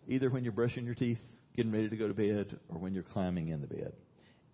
either 0.07 0.29
when 0.29 0.43
you're 0.43 0.53
brushing 0.53 0.85
your 0.85 0.95
teeth, 0.95 1.19
getting 1.55 1.71
ready 1.71 1.89
to 1.89 1.95
go 1.95 2.07
to 2.07 2.13
bed, 2.13 2.59
or 2.67 2.77
when 2.77 2.93
you're 2.93 3.03
climbing 3.03 3.49
in 3.49 3.61
the 3.61 3.67
bed, 3.67 3.93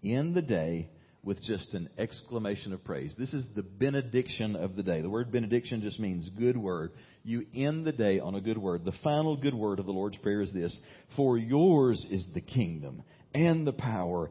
in 0.04 0.34
the 0.34 0.42
day 0.42 0.90
with 1.26 1.42
just 1.42 1.74
an 1.74 1.90
exclamation 1.98 2.72
of 2.72 2.84
praise. 2.84 3.14
This 3.18 3.34
is 3.34 3.46
the 3.56 3.64
benediction 3.64 4.56
of 4.56 4.76
the 4.76 4.84
day. 4.84 5.02
The 5.02 5.10
word 5.10 5.32
benediction 5.32 5.82
just 5.82 6.00
means 6.00 6.30
good 6.38 6.56
word. 6.56 6.92
You 7.24 7.48
end 7.56 7.84
the 7.84 7.92
day 7.92 8.20
on 8.20 8.36
a 8.36 8.42
good 8.42 8.60
word. 8.60 8.86
The 8.86 8.94
final 9.04 9.36
good 9.36 9.56
word 9.56 9.80
of 9.80 9.88
the 9.88 9.92
Lord's 9.92 10.18
Prayer 10.18 10.42
is 10.42 10.54
this 10.54 10.78
For 11.16 11.38
yours 11.38 12.06
is 12.12 12.28
the 12.36 12.42
kingdom 12.42 13.02
and 13.34 13.66
the 13.66 13.74
power 13.74 14.30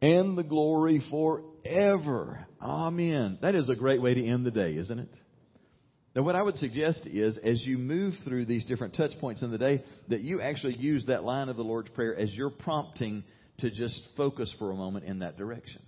and 0.00 0.36
the 0.36 0.42
glory 0.42 1.02
forever. 1.10 2.46
Amen. 2.60 3.38
That 3.42 3.54
is 3.54 3.68
a 3.68 3.76
great 3.76 4.00
way 4.00 4.14
to 4.14 4.26
end 4.26 4.46
the 4.46 4.50
day, 4.50 4.74
isn't 4.76 4.98
it? 4.98 5.14
Now, 6.16 6.22
what 6.22 6.34
I 6.34 6.42
would 6.42 6.56
suggest 6.56 7.06
is, 7.06 7.38
as 7.38 7.62
you 7.62 7.76
move 7.76 8.14
through 8.24 8.46
these 8.46 8.64
different 8.64 8.94
touch 8.94 9.12
points 9.20 9.42
in 9.42 9.50
the 9.50 9.58
day, 9.58 9.84
that 10.08 10.20
you 10.22 10.40
actually 10.40 10.76
use 10.76 11.06
that 11.06 11.24
line 11.24 11.50
of 11.50 11.56
the 11.56 11.62
Lord's 11.62 11.90
Prayer 11.90 12.16
as 12.18 12.32
your 12.32 12.50
prompting 12.50 13.22
to 13.58 13.70
just 13.70 14.00
focus 14.16 14.54
for 14.58 14.70
a 14.70 14.74
moment 14.74 15.04
in 15.04 15.20
that 15.20 15.36
direction. 15.36 15.82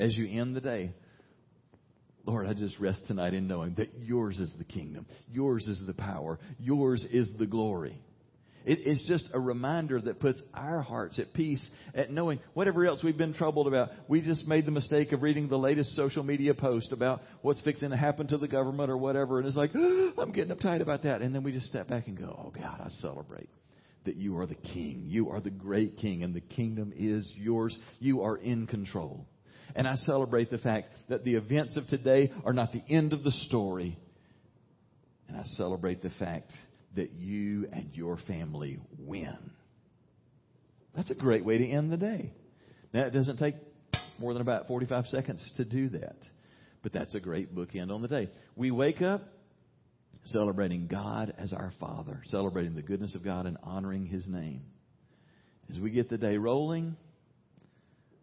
As 0.00 0.16
you 0.16 0.26
end 0.26 0.56
the 0.56 0.62
day, 0.62 0.92
Lord, 2.24 2.46
I 2.46 2.54
just 2.54 2.78
rest 2.80 3.02
tonight 3.06 3.34
in 3.34 3.46
knowing 3.46 3.74
that 3.74 3.90
yours 3.98 4.38
is 4.38 4.50
the 4.56 4.64
kingdom, 4.64 5.04
yours 5.30 5.66
is 5.66 5.82
the 5.86 5.92
power, 5.92 6.38
yours 6.58 7.04
is 7.12 7.30
the 7.38 7.46
glory. 7.46 8.00
It 8.64 8.80
is 8.86 9.02
just 9.06 9.28
a 9.32 9.40
reminder 9.40 10.00
that 10.00 10.20
puts 10.20 10.40
our 10.54 10.80
hearts 10.80 11.18
at 11.18 11.34
peace 11.34 11.66
at 11.94 12.10
knowing 12.10 12.40
whatever 12.54 12.86
else 12.86 13.02
we've 13.02 13.16
been 13.16 13.34
troubled 13.34 13.66
about. 13.66 13.88
We 14.08 14.20
just 14.22 14.46
made 14.46 14.66
the 14.66 14.70
mistake 14.70 15.12
of 15.12 15.22
reading 15.22 15.48
the 15.48 15.58
latest 15.58 15.94
social 15.96 16.22
media 16.22 16.54
post 16.54 16.92
about 16.92 17.20
what's 17.42 17.62
fixing 17.62 17.90
to 17.90 17.96
happen 17.96 18.26
to 18.28 18.38
the 18.38 18.48
government 18.48 18.90
or 18.90 18.96
whatever, 18.96 19.38
and 19.38 19.46
it's 19.46 19.56
like, 19.56 19.70
oh, 19.74 20.12
I'm 20.18 20.32
getting 20.32 20.54
uptight 20.54 20.80
about 20.80 21.02
that. 21.02 21.20
And 21.20 21.34
then 21.34 21.42
we 21.42 21.52
just 21.52 21.66
step 21.66 21.88
back 21.88 22.06
and 22.06 22.18
go, 22.18 22.38
Oh 22.38 22.50
God, 22.50 22.80
I 22.82 22.88
celebrate 23.00 23.50
that 24.04 24.16
you 24.16 24.38
are 24.38 24.46
the 24.46 24.54
king. 24.54 25.04
You 25.06 25.28
are 25.28 25.40
the 25.40 25.50
great 25.50 25.98
king, 25.98 26.22
and 26.22 26.34
the 26.34 26.40
kingdom 26.40 26.92
is 26.96 27.30
yours. 27.34 27.76
You 27.98 28.22
are 28.22 28.36
in 28.38 28.66
control. 28.66 29.26
And 29.74 29.86
I 29.86 29.94
celebrate 29.96 30.50
the 30.50 30.58
fact 30.58 30.88
that 31.08 31.24
the 31.24 31.34
events 31.34 31.76
of 31.76 31.86
today 31.88 32.32
are 32.44 32.52
not 32.52 32.72
the 32.72 32.82
end 32.88 33.12
of 33.12 33.22
the 33.22 33.32
story. 33.48 33.98
And 35.28 35.36
I 35.36 35.44
celebrate 35.56 36.02
the 36.02 36.10
fact 36.10 36.50
that 36.96 37.12
you 37.12 37.68
and 37.72 37.90
your 37.94 38.18
family 38.26 38.78
win. 38.98 39.38
That's 40.94 41.10
a 41.10 41.14
great 41.14 41.44
way 41.44 41.58
to 41.58 41.66
end 41.66 41.92
the 41.92 41.96
day. 41.96 42.32
Now, 42.92 43.04
it 43.06 43.12
doesn't 43.12 43.38
take 43.38 43.54
more 44.18 44.32
than 44.32 44.42
about 44.42 44.66
45 44.66 45.06
seconds 45.06 45.40
to 45.56 45.64
do 45.64 45.88
that. 45.90 46.16
But 46.82 46.92
that's 46.92 47.14
a 47.14 47.20
great 47.20 47.54
bookend 47.54 47.90
on 47.90 48.02
the 48.02 48.08
day. 48.08 48.30
We 48.56 48.70
wake 48.70 49.02
up 49.02 49.22
celebrating 50.24 50.86
God 50.86 51.34
as 51.38 51.52
our 51.52 51.72
Father, 51.78 52.22
celebrating 52.26 52.74
the 52.74 52.82
goodness 52.82 53.14
of 53.14 53.24
God 53.24 53.46
and 53.46 53.56
honoring 53.62 54.06
His 54.06 54.26
name. 54.26 54.62
As 55.70 55.78
we 55.78 55.90
get 55.90 56.08
the 56.08 56.18
day 56.18 56.36
rolling, 56.36 56.96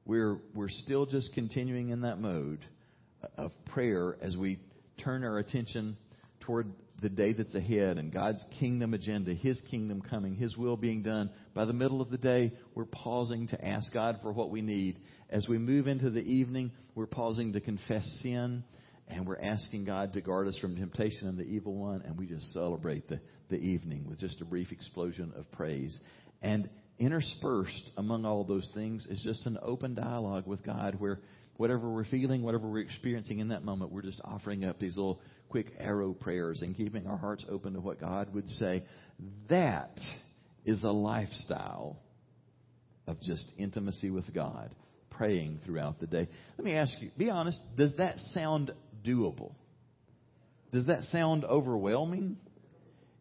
we're, 0.07 0.39
we're 0.55 0.69
still 0.69 1.05
just 1.05 1.33
continuing 1.33 1.89
in 1.89 2.01
that 2.01 2.19
mode 2.19 2.65
of 3.37 3.51
prayer 3.65 4.17
as 4.21 4.37
we 4.37 4.57
turn 5.03 5.23
our 5.23 5.37
attention 5.37 5.97
toward 6.39 6.71
the 7.01 7.09
day 7.09 7.33
that's 7.33 7.53
ahead 7.53 7.97
and 7.97 8.11
God's 8.11 8.43
kingdom 8.57 8.93
agenda, 8.93 9.33
His 9.33 9.61
kingdom 9.69 10.01
coming, 10.01 10.35
His 10.35 10.55
will 10.55 10.77
being 10.77 11.03
done. 11.03 11.29
By 11.53 11.65
the 11.65 11.73
middle 11.73 12.01
of 12.01 12.09
the 12.09 12.17
day, 12.17 12.53
we're 12.73 12.85
pausing 12.85 13.49
to 13.49 13.63
ask 13.63 13.91
God 13.93 14.19
for 14.23 14.31
what 14.31 14.49
we 14.49 14.61
need. 14.61 14.97
As 15.29 15.47
we 15.47 15.57
move 15.57 15.87
into 15.87 16.09
the 16.09 16.21
evening, 16.21 16.71
we're 16.95 17.05
pausing 17.05 17.53
to 17.53 17.59
confess 17.59 18.05
sin 18.23 18.63
and 19.09 19.27
we're 19.27 19.41
asking 19.41 19.83
God 19.85 20.13
to 20.13 20.21
guard 20.21 20.47
us 20.47 20.57
from 20.57 20.75
temptation 20.77 21.27
and 21.27 21.37
the 21.37 21.43
evil 21.43 21.75
one. 21.75 22.01
And 22.05 22.17
we 22.17 22.27
just 22.27 22.51
celebrate 22.53 23.09
the, 23.09 23.19
the 23.49 23.57
evening 23.57 24.05
with 24.07 24.19
just 24.19 24.41
a 24.41 24.45
brief 24.45 24.71
explosion 24.71 25.33
of 25.35 25.51
praise. 25.51 25.97
And 26.41 26.69
interspersed 26.99 27.91
among 27.97 28.25
all 28.25 28.43
those 28.43 28.69
things 28.73 29.05
is 29.09 29.21
just 29.23 29.45
an 29.45 29.57
open 29.61 29.93
dialogue 29.93 30.47
with 30.47 30.63
God 30.63 30.95
where 30.99 31.19
whatever 31.57 31.89
we're 31.89 32.05
feeling, 32.05 32.43
whatever 32.43 32.67
we're 32.67 32.81
experiencing 32.81 33.39
in 33.39 33.49
that 33.49 33.63
moment, 33.63 33.91
we're 33.91 34.01
just 34.01 34.21
offering 34.23 34.65
up 34.65 34.79
these 34.79 34.95
little 34.95 35.19
quick 35.49 35.73
arrow 35.79 36.13
prayers 36.13 36.61
and 36.61 36.75
keeping 36.75 37.07
our 37.07 37.17
hearts 37.17 37.45
open 37.49 37.73
to 37.73 37.79
what 37.79 37.99
God 37.99 38.33
would 38.33 38.49
say. 38.51 38.83
That 39.49 39.97
is 40.65 40.83
a 40.83 40.91
lifestyle 40.91 41.97
of 43.07 43.21
just 43.21 43.45
intimacy 43.57 44.09
with 44.09 44.33
God, 44.33 44.69
praying 45.09 45.59
throughout 45.65 45.99
the 45.99 46.07
day. 46.07 46.27
Let 46.57 46.65
me 46.65 46.73
ask 46.73 46.93
you, 46.99 47.09
be 47.17 47.29
honest, 47.29 47.59
does 47.75 47.95
that 47.97 48.19
sound 48.33 48.71
doable? 49.05 49.53
Does 50.71 50.87
that 50.87 51.03
sound 51.05 51.45
overwhelming? 51.45 52.37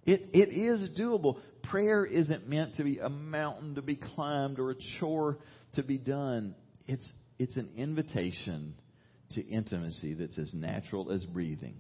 It, 0.05 0.23
it 0.33 0.51
is 0.51 0.91
doable. 0.99 1.39
Prayer 1.71 2.05
isn't 2.05 2.49
meant 2.49 2.77
to 2.77 2.85
be 2.85 2.99
a 2.99 3.09
mountain 3.09 3.75
to 3.75 3.83
be 3.83 3.97
climbed 3.97 4.59
or 4.59 4.71
a 4.71 4.77
chore 4.99 5.39
to 5.75 5.83
be 5.83 5.99
done. 5.99 6.55
It's, 6.87 7.09
it's 7.39 7.57
an 7.57 7.71
invitation 7.77 8.75
to 9.33 9.45
intimacy 9.45 10.15
that's 10.15 10.39
as 10.39 10.53
natural 10.55 11.11
as 11.11 11.25
breathing. 11.25 11.77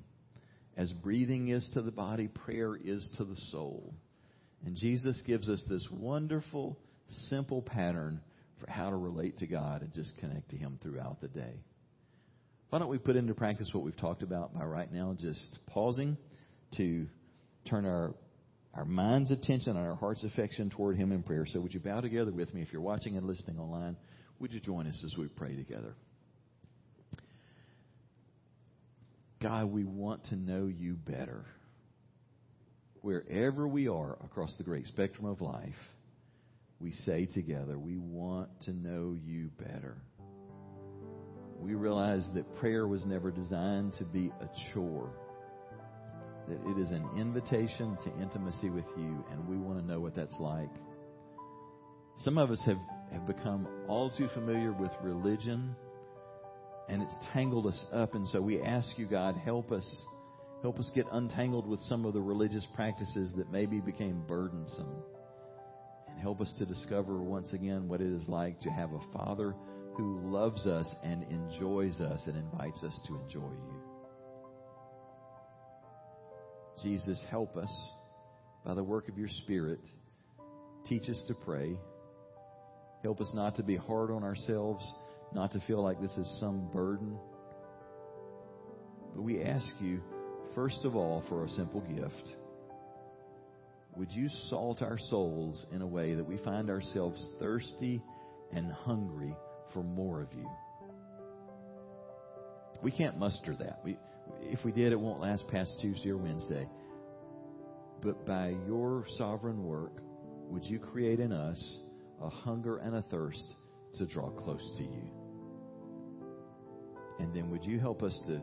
As 0.76 0.92
breathing 0.92 1.48
is 1.48 1.68
to 1.74 1.82
the 1.82 1.92
body, 1.92 2.28
prayer 2.28 2.76
is 2.76 3.08
to 3.16 3.24
the 3.24 3.36
soul. 3.50 3.94
And 4.64 4.76
Jesus 4.76 5.22
gives 5.26 5.48
us 5.48 5.62
this 5.68 5.86
wonderful, 5.90 6.78
simple 7.28 7.62
pattern 7.62 8.20
for 8.58 8.70
how 8.70 8.90
to 8.90 8.96
relate 8.96 9.38
to 9.38 9.46
God 9.46 9.82
and 9.82 9.92
just 9.94 10.16
connect 10.18 10.50
to 10.50 10.56
Him 10.56 10.78
throughout 10.82 11.20
the 11.20 11.28
day. 11.28 11.62
Why 12.70 12.80
don't 12.80 12.88
we 12.88 12.98
put 12.98 13.16
into 13.16 13.34
practice 13.34 13.68
what 13.72 13.84
we've 13.84 13.96
talked 13.96 14.22
about 14.22 14.52
by 14.52 14.64
right 14.64 14.92
now 14.92 15.14
just 15.18 15.58
pausing 15.66 16.16
to 16.76 17.06
turn 17.68 17.86
our 17.86 18.14
our 18.76 18.84
mind's 18.84 19.30
attention 19.30 19.76
and 19.76 19.86
our 19.86 19.94
heart's 19.94 20.22
affection 20.22 20.70
toward 20.70 20.96
Him 20.96 21.10
in 21.10 21.22
prayer. 21.22 21.46
So 21.50 21.60
would 21.60 21.72
you 21.72 21.80
bow 21.80 22.00
together 22.00 22.30
with 22.30 22.52
me 22.52 22.60
if 22.62 22.72
you're 22.72 22.82
watching 22.82 23.16
and 23.16 23.26
listening 23.26 23.58
online? 23.58 23.96
Would 24.38 24.52
you 24.52 24.60
join 24.60 24.86
us 24.86 25.02
as 25.04 25.16
we 25.16 25.28
pray 25.28 25.56
together? 25.56 25.94
God, 29.40 29.72
we 29.72 29.84
want 29.84 30.24
to 30.26 30.36
know 30.36 30.66
you 30.66 30.94
better. 30.94 31.44
Wherever 33.00 33.66
we 33.66 33.88
are 33.88 34.18
across 34.24 34.54
the 34.56 34.64
great 34.64 34.86
spectrum 34.86 35.26
of 35.26 35.40
life, 35.40 35.74
we 36.80 36.92
say 36.92 37.26
together, 37.26 37.78
we 37.78 37.96
want 37.96 38.48
to 38.62 38.72
know 38.72 39.16
you 39.24 39.50
better. 39.58 39.96
We 41.58 41.74
realize 41.74 42.26
that 42.34 42.56
prayer 42.56 42.86
was 42.86 43.06
never 43.06 43.30
designed 43.30 43.94
to 43.94 44.04
be 44.04 44.30
a 44.40 44.48
chore, 44.74 45.10
that 46.48 46.58
it 46.66 46.78
is 46.78 46.90
an 46.90 47.08
invitation 47.18 47.96
to 48.04 48.22
intimacy 48.22 48.70
with 48.70 48.86
you, 48.96 49.24
and 49.30 49.48
we 49.48 49.56
want 49.56 49.78
to 49.78 49.84
know 49.84 50.00
what 50.00 50.14
that's 50.14 50.38
like. 50.38 50.70
Some 52.18 52.38
of 52.38 52.50
us 52.50 52.62
have, 52.66 52.78
have 53.12 53.26
become 53.26 53.68
all 53.88 54.10
too 54.10 54.28
familiar 54.34 54.72
with 54.72 54.90
religion 55.02 55.76
and 56.88 57.02
it's 57.02 57.14
tangled 57.32 57.66
us 57.66 57.84
up. 57.92 58.14
And 58.14 58.26
so 58.28 58.40
we 58.40 58.62
ask 58.62 58.98
you, 58.98 59.06
God, 59.06 59.36
help 59.36 59.72
us. 59.72 59.86
Help 60.62 60.78
us 60.78 60.90
get 60.94 61.06
untangled 61.12 61.66
with 61.66 61.80
some 61.82 62.04
of 62.06 62.14
the 62.14 62.20
religious 62.20 62.66
practices 62.74 63.32
that 63.36 63.52
maybe 63.52 63.78
became 63.78 64.22
burdensome. 64.26 64.90
And 66.08 66.18
help 66.18 66.40
us 66.40 66.52
to 66.58 66.64
discover 66.64 67.18
once 67.18 67.52
again 67.52 67.88
what 67.88 68.00
it 68.00 68.10
is 68.10 68.26
like 68.26 68.58
to 68.60 68.70
have 68.70 68.90
a 68.92 69.00
Father 69.12 69.54
who 69.96 70.20
loves 70.24 70.66
us 70.66 70.92
and 71.04 71.24
enjoys 71.24 72.00
us 72.00 72.22
and 72.26 72.36
invites 72.36 72.82
us 72.82 72.98
to 73.06 73.16
enjoy 73.16 73.40
you. 73.40 73.85
Jesus, 76.82 77.22
help 77.30 77.56
us 77.56 77.72
by 78.64 78.74
the 78.74 78.84
work 78.84 79.08
of 79.08 79.18
your 79.18 79.28
Spirit. 79.28 79.80
Teach 80.86 81.08
us 81.08 81.24
to 81.28 81.34
pray. 81.34 81.76
Help 83.02 83.20
us 83.20 83.30
not 83.34 83.56
to 83.56 83.62
be 83.62 83.76
hard 83.76 84.10
on 84.10 84.22
ourselves 84.22 84.84
not 85.32 85.52
to 85.52 85.60
feel 85.66 85.82
like 85.82 86.00
this 86.00 86.16
is 86.16 86.36
some 86.40 86.68
burden. 86.72 87.18
But 89.14 89.22
we 89.22 89.42
ask 89.42 89.66
you, 89.80 90.00
first 90.54 90.84
of 90.84 90.96
all, 90.96 91.24
for 91.28 91.44
a 91.44 91.48
simple 91.50 91.80
gift. 91.80 92.34
Would 93.96 94.12
you 94.12 94.28
salt 94.48 94.82
our 94.82 94.98
souls 94.98 95.64
in 95.72 95.80
a 95.80 95.86
way 95.86 96.14
that 96.14 96.24
we 96.24 96.38
find 96.38 96.68
ourselves 96.68 97.26
thirsty 97.40 98.02
and 98.52 98.70
hungry 98.70 99.34
for 99.72 99.82
more 99.82 100.22
of 100.22 100.28
you? 100.34 100.48
We 102.82 102.90
can't 102.90 103.18
muster 103.18 103.56
that. 103.58 103.80
We, 103.82 103.98
if 104.40 104.64
we 104.64 104.72
did, 104.72 104.92
it 104.92 105.00
won't 105.00 105.20
last 105.20 105.46
past 105.48 105.78
Tuesday 105.80 106.10
or 106.10 106.16
Wednesday. 106.16 106.68
But 108.02 108.26
by 108.26 108.54
your 108.66 109.04
sovereign 109.16 109.64
work, 109.64 109.92
would 110.48 110.64
you 110.64 110.78
create 110.78 111.20
in 111.20 111.32
us 111.32 111.78
a 112.20 112.28
hunger 112.28 112.78
and 112.78 112.96
a 112.96 113.02
thirst 113.02 113.56
to 113.96 114.06
draw 114.06 114.30
close 114.30 114.74
to 114.78 114.84
you? 114.84 115.10
And 117.18 117.34
then 117.34 117.50
would 117.50 117.64
you 117.64 117.80
help 117.80 118.02
us 118.02 118.18
to, 118.26 118.40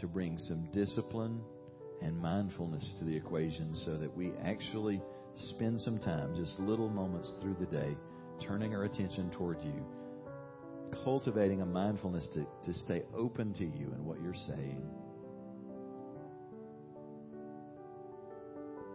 to 0.00 0.06
bring 0.06 0.38
some 0.38 0.68
discipline 0.72 1.40
and 2.02 2.16
mindfulness 2.18 2.94
to 2.98 3.04
the 3.04 3.16
equation 3.16 3.74
so 3.84 3.96
that 3.96 4.14
we 4.14 4.32
actually 4.44 5.02
spend 5.50 5.80
some 5.80 5.98
time, 5.98 6.34
just 6.36 6.58
little 6.58 6.88
moments 6.88 7.34
through 7.40 7.56
the 7.60 7.66
day, 7.66 7.96
turning 8.46 8.74
our 8.74 8.84
attention 8.84 9.30
toward 9.30 9.62
you, 9.62 9.84
cultivating 11.04 11.62
a 11.62 11.66
mindfulness 11.66 12.26
to, 12.34 12.46
to 12.64 12.78
stay 12.80 13.02
open 13.16 13.54
to 13.54 13.64
you 13.64 13.92
and 13.92 14.04
what 14.04 14.20
you're 14.22 14.34
saying. 14.34 14.82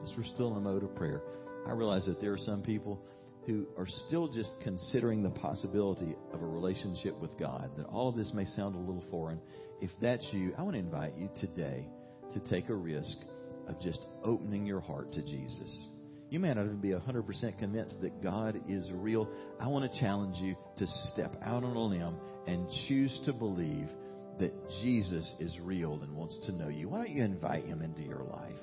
As 0.05 0.15
we're 0.15 0.23
still 0.35 0.51
in 0.51 0.57
a 0.57 0.61
mode 0.61 0.83
of 0.83 0.93
prayer, 0.95 1.23
I 1.67 1.71
realize 1.71 2.05
that 2.05 2.21
there 2.21 2.31
are 2.31 2.37
some 2.37 2.61
people 2.61 3.01
who 3.47 3.65
are 3.75 3.87
still 4.07 4.27
just 4.27 4.51
considering 4.61 5.23
the 5.23 5.31
possibility 5.31 6.15
of 6.31 6.43
a 6.43 6.45
relationship 6.45 7.19
with 7.19 7.35
God, 7.39 7.71
that 7.77 7.87
all 7.87 8.09
of 8.09 8.15
this 8.15 8.31
may 8.31 8.45
sound 8.45 8.75
a 8.75 8.79
little 8.79 9.03
foreign. 9.09 9.39
If 9.81 9.89
that's 9.99 10.27
you, 10.31 10.53
I 10.59 10.61
want 10.61 10.75
to 10.75 10.79
invite 10.79 11.17
you 11.17 11.29
today 11.41 11.87
to 12.33 12.39
take 12.39 12.69
a 12.69 12.75
risk 12.75 13.17
of 13.67 13.81
just 13.81 13.99
opening 14.23 14.63
your 14.63 14.79
heart 14.79 15.11
to 15.13 15.23
Jesus. 15.23 15.75
You 16.29 16.39
may 16.39 16.53
not 16.53 16.65
even 16.65 16.81
be 16.81 16.89
100% 16.89 17.57
convinced 17.57 17.99
that 18.01 18.21
God 18.21 18.61
is 18.69 18.85
real. 18.91 19.27
I 19.59 19.67
want 19.67 19.91
to 19.91 19.99
challenge 19.99 20.37
you 20.37 20.55
to 20.77 20.85
step 21.13 21.35
out 21.43 21.63
on 21.63 21.75
a 21.75 21.83
limb 21.83 22.17
and 22.45 22.67
choose 22.87 23.19
to 23.25 23.33
believe 23.33 23.87
that 24.39 24.53
Jesus 24.83 25.33
is 25.39 25.57
real 25.61 25.99
and 26.03 26.15
wants 26.15 26.37
to 26.45 26.51
know 26.51 26.67
you. 26.67 26.89
Why 26.89 26.97
don't 26.99 27.09
you 27.09 27.23
invite 27.23 27.65
him 27.65 27.81
into 27.81 28.01
your 28.01 28.23
life? 28.23 28.53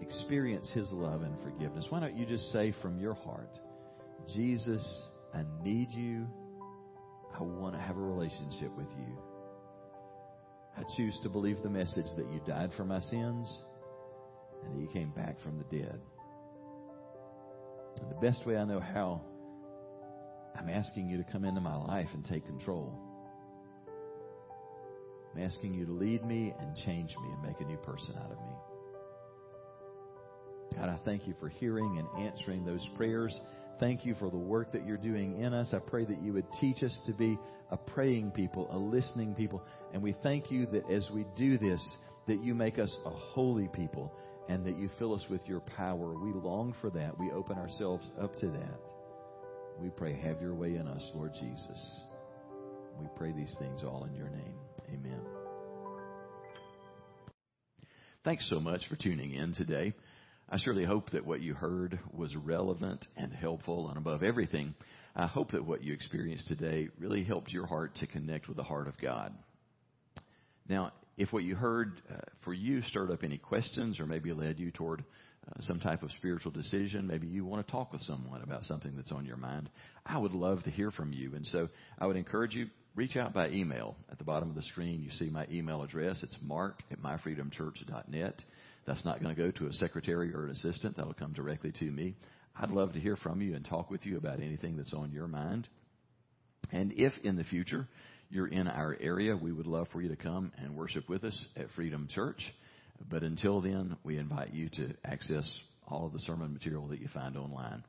Experience 0.00 0.70
his 0.72 0.90
love 0.92 1.22
and 1.22 1.34
forgiveness. 1.42 1.86
Why 1.88 2.00
don't 2.00 2.16
you 2.16 2.24
just 2.24 2.52
say 2.52 2.72
from 2.82 2.98
your 2.98 3.14
heart, 3.14 3.58
Jesus, 4.34 5.06
I 5.34 5.42
need 5.62 5.90
you. 5.90 6.26
I 7.38 7.42
want 7.42 7.74
to 7.74 7.80
have 7.80 7.96
a 7.96 8.00
relationship 8.00 8.74
with 8.76 8.88
you. 8.98 9.18
I 10.76 10.82
choose 10.96 11.18
to 11.22 11.28
believe 11.28 11.62
the 11.62 11.70
message 11.70 12.06
that 12.16 12.30
you 12.30 12.40
died 12.46 12.70
for 12.76 12.84
my 12.84 13.00
sins 13.00 13.52
and 14.64 14.76
that 14.76 14.80
you 14.80 14.88
came 14.92 15.10
back 15.10 15.40
from 15.40 15.58
the 15.58 15.64
dead. 15.76 16.00
And 18.00 18.10
the 18.10 18.20
best 18.20 18.46
way 18.46 18.56
I 18.56 18.64
know 18.64 18.80
how, 18.80 19.22
I'm 20.56 20.68
asking 20.68 21.08
you 21.08 21.16
to 21.18 21.24
come 21.32 21.44
into 21.44 21.60
my 21.60 21.76
life 21.76 22.08
and 22.14 22.24
take 22.24 22.46
control. 22.46 22.96
I'm 25.34 25.42
asking 25.42 25.74
you 25.74 25.86
to 25.86 25.92
lead 25.92 26.24
me 26.24 26.54
and 26.58 26.76
change 26.76 27.10
me 27.10 27.28
and 27.32 27.42
make 27.42 27.60
a 27.60 27.64
new 27.64 27.76
person 27.78 28.14
out 28.16 28.30
of 28.30 28.38
me. 28.38 28.67
God, 30.78 30.90
I 30.90 30.98
thank 31.04 31.26
you 31.26 31.34
for 31.40 31.48
hearing 31.48 31.98
and 31.98 32.28
answering 32.28 32.64
those 32.64 32.86
prayers. 32.96 33.38
Thank 33.80 34.06
you 34.06 34.14
for 34.14 34.30
the 34.30 34.36
work 34.36 34.72
that 34.72 34.86
you're 34.86 34.96
doing 34.96 35.40
in 35.40 35.52
us. 35.52 35.68
I 35.72 35.80
pray 35.80 36.04
that 36.04 36.22
you 36.22 36.32
would 36.34 36.46
teach 36.60 36.84
us 36.84 36.96
to 37.06 37.12
be 37.12 37.36
a 37.72 37.76
praying 37.76 38.30
people, 38.30 38.68
a 38.70 38.78
listening 38.78 39.34
people. 39.34 39.60
And 39.92 40.00
we 40.00 40.14
thank 40.22 40.52
you 40.52 40.66
that 40.66 40.88
as 40.88 41.08
we 41.12 41.26
do 41.36 41.58
this, 41.58 41.84
that 42.28 42.44
you 42.44 42.54
make 42.54 42.78
us 42.78 42.94
a 43.04 43.10
holy 43.10 43.68
people 43.72 44.12
and 44.48 44.64
that 44.66 44.76
you 44.76 44.88
fill 45.00 45.14
us 45.14 45.24
with 45.28 45.40
your 45.48 45.60
power. 45.60 46.14
We 46.14 46.32
long 46.32 46.76
for 46.80 46.90
that. 46.90 47.18
We 47.18 47.32
open 47.32 47.58
ourselves 47.58 48.08
up 48.20 48.36
to 48.36 48.46
that. 48.46 48.80
We 49.80 49.90
pray, 49.90 50.14
have 50.20 50.40
your 50.40 50.54
way 50.54 50.76
in 50.76 50.86
us, 50.86 51.10
Lord 51.12 51.32
Jesus. 51.34 52.00
We 53.00 53.06
pray 53.16 53.32
these 53.32 53.54
things 53.58 53.82
all 53.82 54.06
in 54.08 54.14
your 54.14 54.28
name. 54.28 54.54
Amen. 54.92 55.20
Thanks 58.24 58.46
so 58.48 58.60
much 58.60 58.82
for 58.88 58.96
tuning 58.96 59.34
in 59.34 59.54
today. 59.54 59.94
I 60.50 60.58
surely 60.58 60.84
hope 60.84 61.10
that 61.10 61.26
what 61.26 61.42
you 61.42 61.52
heard 61.52 61.98
was 62.12 62.34
relevant 62.34 63.06
and 63.16 63.32
helpful, 63.32 63.88
and 63.88 63.98
above 63.98 64.22
everything, 64.22 64.74
I 65.14 65.26
hope 65.26 65.50
that 65.50 65.64
what 65.64 65.82
you 65.82 65.92
experienced 65.92 66.48
today 66.48 66.88
really 66.98 67.22
helped 67.22 67.52
your 67.52 67.66
heart 67.66 67.96
to 67.96 68.06
connect 68.06 68.48
with 68.48 68.56
the 68.56 68.62
heart 68.62 68.88
of 68.88 68.98
God. 68.98 69.34
Now, 70.66 70.92
if 71.18 71.32
what 71.32 71.42
you 71.44 71.54
heard 71.54 72.00
uh, 72.10 72.20
for 72.44 72.54
you 72.54 72.80
stirred 72.82 73.10
up 73.10 73.24
any 73.24 73.36
questions 73.36 74.00
or 74.00 74.06
maybe 74.06 74.32
led 74.32 74.58
you 74.58 74.70
toward 74.70 75.04
uh, 75.46 75.60
some 75.60 75.80
type 75.80 76.02
of 76.02 76.10
spiritual 76.12 76.52
decision, 76.52 77.06
maybe 77.06 77.26
you 77.26 77.44
want 77.44 77.66
to 77.66 77.70
talk 77.70 77.92
with 77.92 78.02
someone 78.02 78.42
about 78.42 78.64
something 78.64 78.94
that's 78.96 79.12
on 79.12 79.26
your 79.26 79.36
mind, 79.36 79.68
I 80.06 80.16
would 80.16 80.32
love 80.32 80.62
to 80.62 80.70
hear 80.70 80.90
from 80.90 81.12
you. 81.12 81.34
And 81.34 81.46
so 81.46 81.68
I 81.98 82.06
would 82.06 82.16
encourage 82.16 82.54
you, 82.54 82.68
reach 82.94 83.16
out 83.16 83.34
by 83.34 83.48
email. 83.50 83.96
At 84.10 84.16
the 84.16 84.24
bottom 84.24 84.48
of 84.48 84.54
the 84.54 84.62
screen, 84.62 85.02
you 85.02 85.10
see 85.10 85.28
my 85.28 85.46
email 85.50 85.82
address. 85.82 86.20
It's 86.22 86.36
mark 86.40 86.82
at 86.90 87.02
myfreedomchurch.net. 87.02 88.42
That's 88.88 89.04
not 89.04 89.22
going 89.22 89.36
to 89.36 89.40
go 89.40 89.50
to 89.50 89.66
a 89.66 89.72
secretary 89.74 90.34
or 90.34 90.46
an 90.46 90.50
assistant. 90.50 90.96
That'll 90.96 91.12
come 91.12 91.34
directly 91.34 91.72
to 91.78 91.84
me. 91.84 92.16
I'd 92.58 92.70
love 92.70 92.94
to 92.94 93.00
hear 93.00 93.16
from 93.16 93.42
you 93.42 93.54
and 93.54 93.64
talk 93.64 93.90
with 93.90 94.06
you 94.06 94.16
about 94.16 94.40
anything 94.40 94.76
that's 94.78 94.94
on 94.94 95.12
your 95.12 95.28
mind. 95.28 95.68
And 96.72 96.92
if 96.96 97.12
in 97.22 97.36
the 97.36 97.44
future 97.44 97.86
you're 98.30 98.48
in 98.48 98.66
our 98.66 98.96
area, 98.98 99.36
we 99.36 99.52
would 99.52 99.66
love 99.66 99.88
for 99.92 100.00
you 100.00 100.08
to 100.08 100.16
come 100.16 100.52
and 100.56 100.74
worship 100.74 101.06
with 101.08 101.22
us 101.22 101.46
at 101.56 101.66
Freedom 101.76 102.08
Church. 102.10 102.40
But 103.10 103.22
until 103.22 103.60
then, 103.60 103.96
we 104.04 104.16
invite 104.16 104.54
you 104.54 104.70
to 104.70 104.94
access 105.04 105.48
all 105.86 106.06
of 106.06 106.14
the 106.14 106.18
sermon 106.20 106.52
material 106.52 106.88
that 106.88 107.00
you 107.00 107.08
find 107.12 107.36
online. 107.36 107.84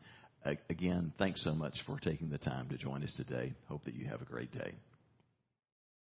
Again, 0.69 1.13
thanks 1.17 1.41
so 1.43 1.53
much 1.53 1.75
for 1.85 1.97
taking 1.97 2.29
the 2.29 2.37
time 2.37 2.67
to 2.69 2.77
join 2.77 3.03
us 3.03 3.13
today. 3.15 3.53
Hope 3.67 3.85
that 3.85 3.95
you 3.95 4.07
have 4.07 4.21
a 4.21 4.25
great 4.25 4.51
day. 4.51 4.73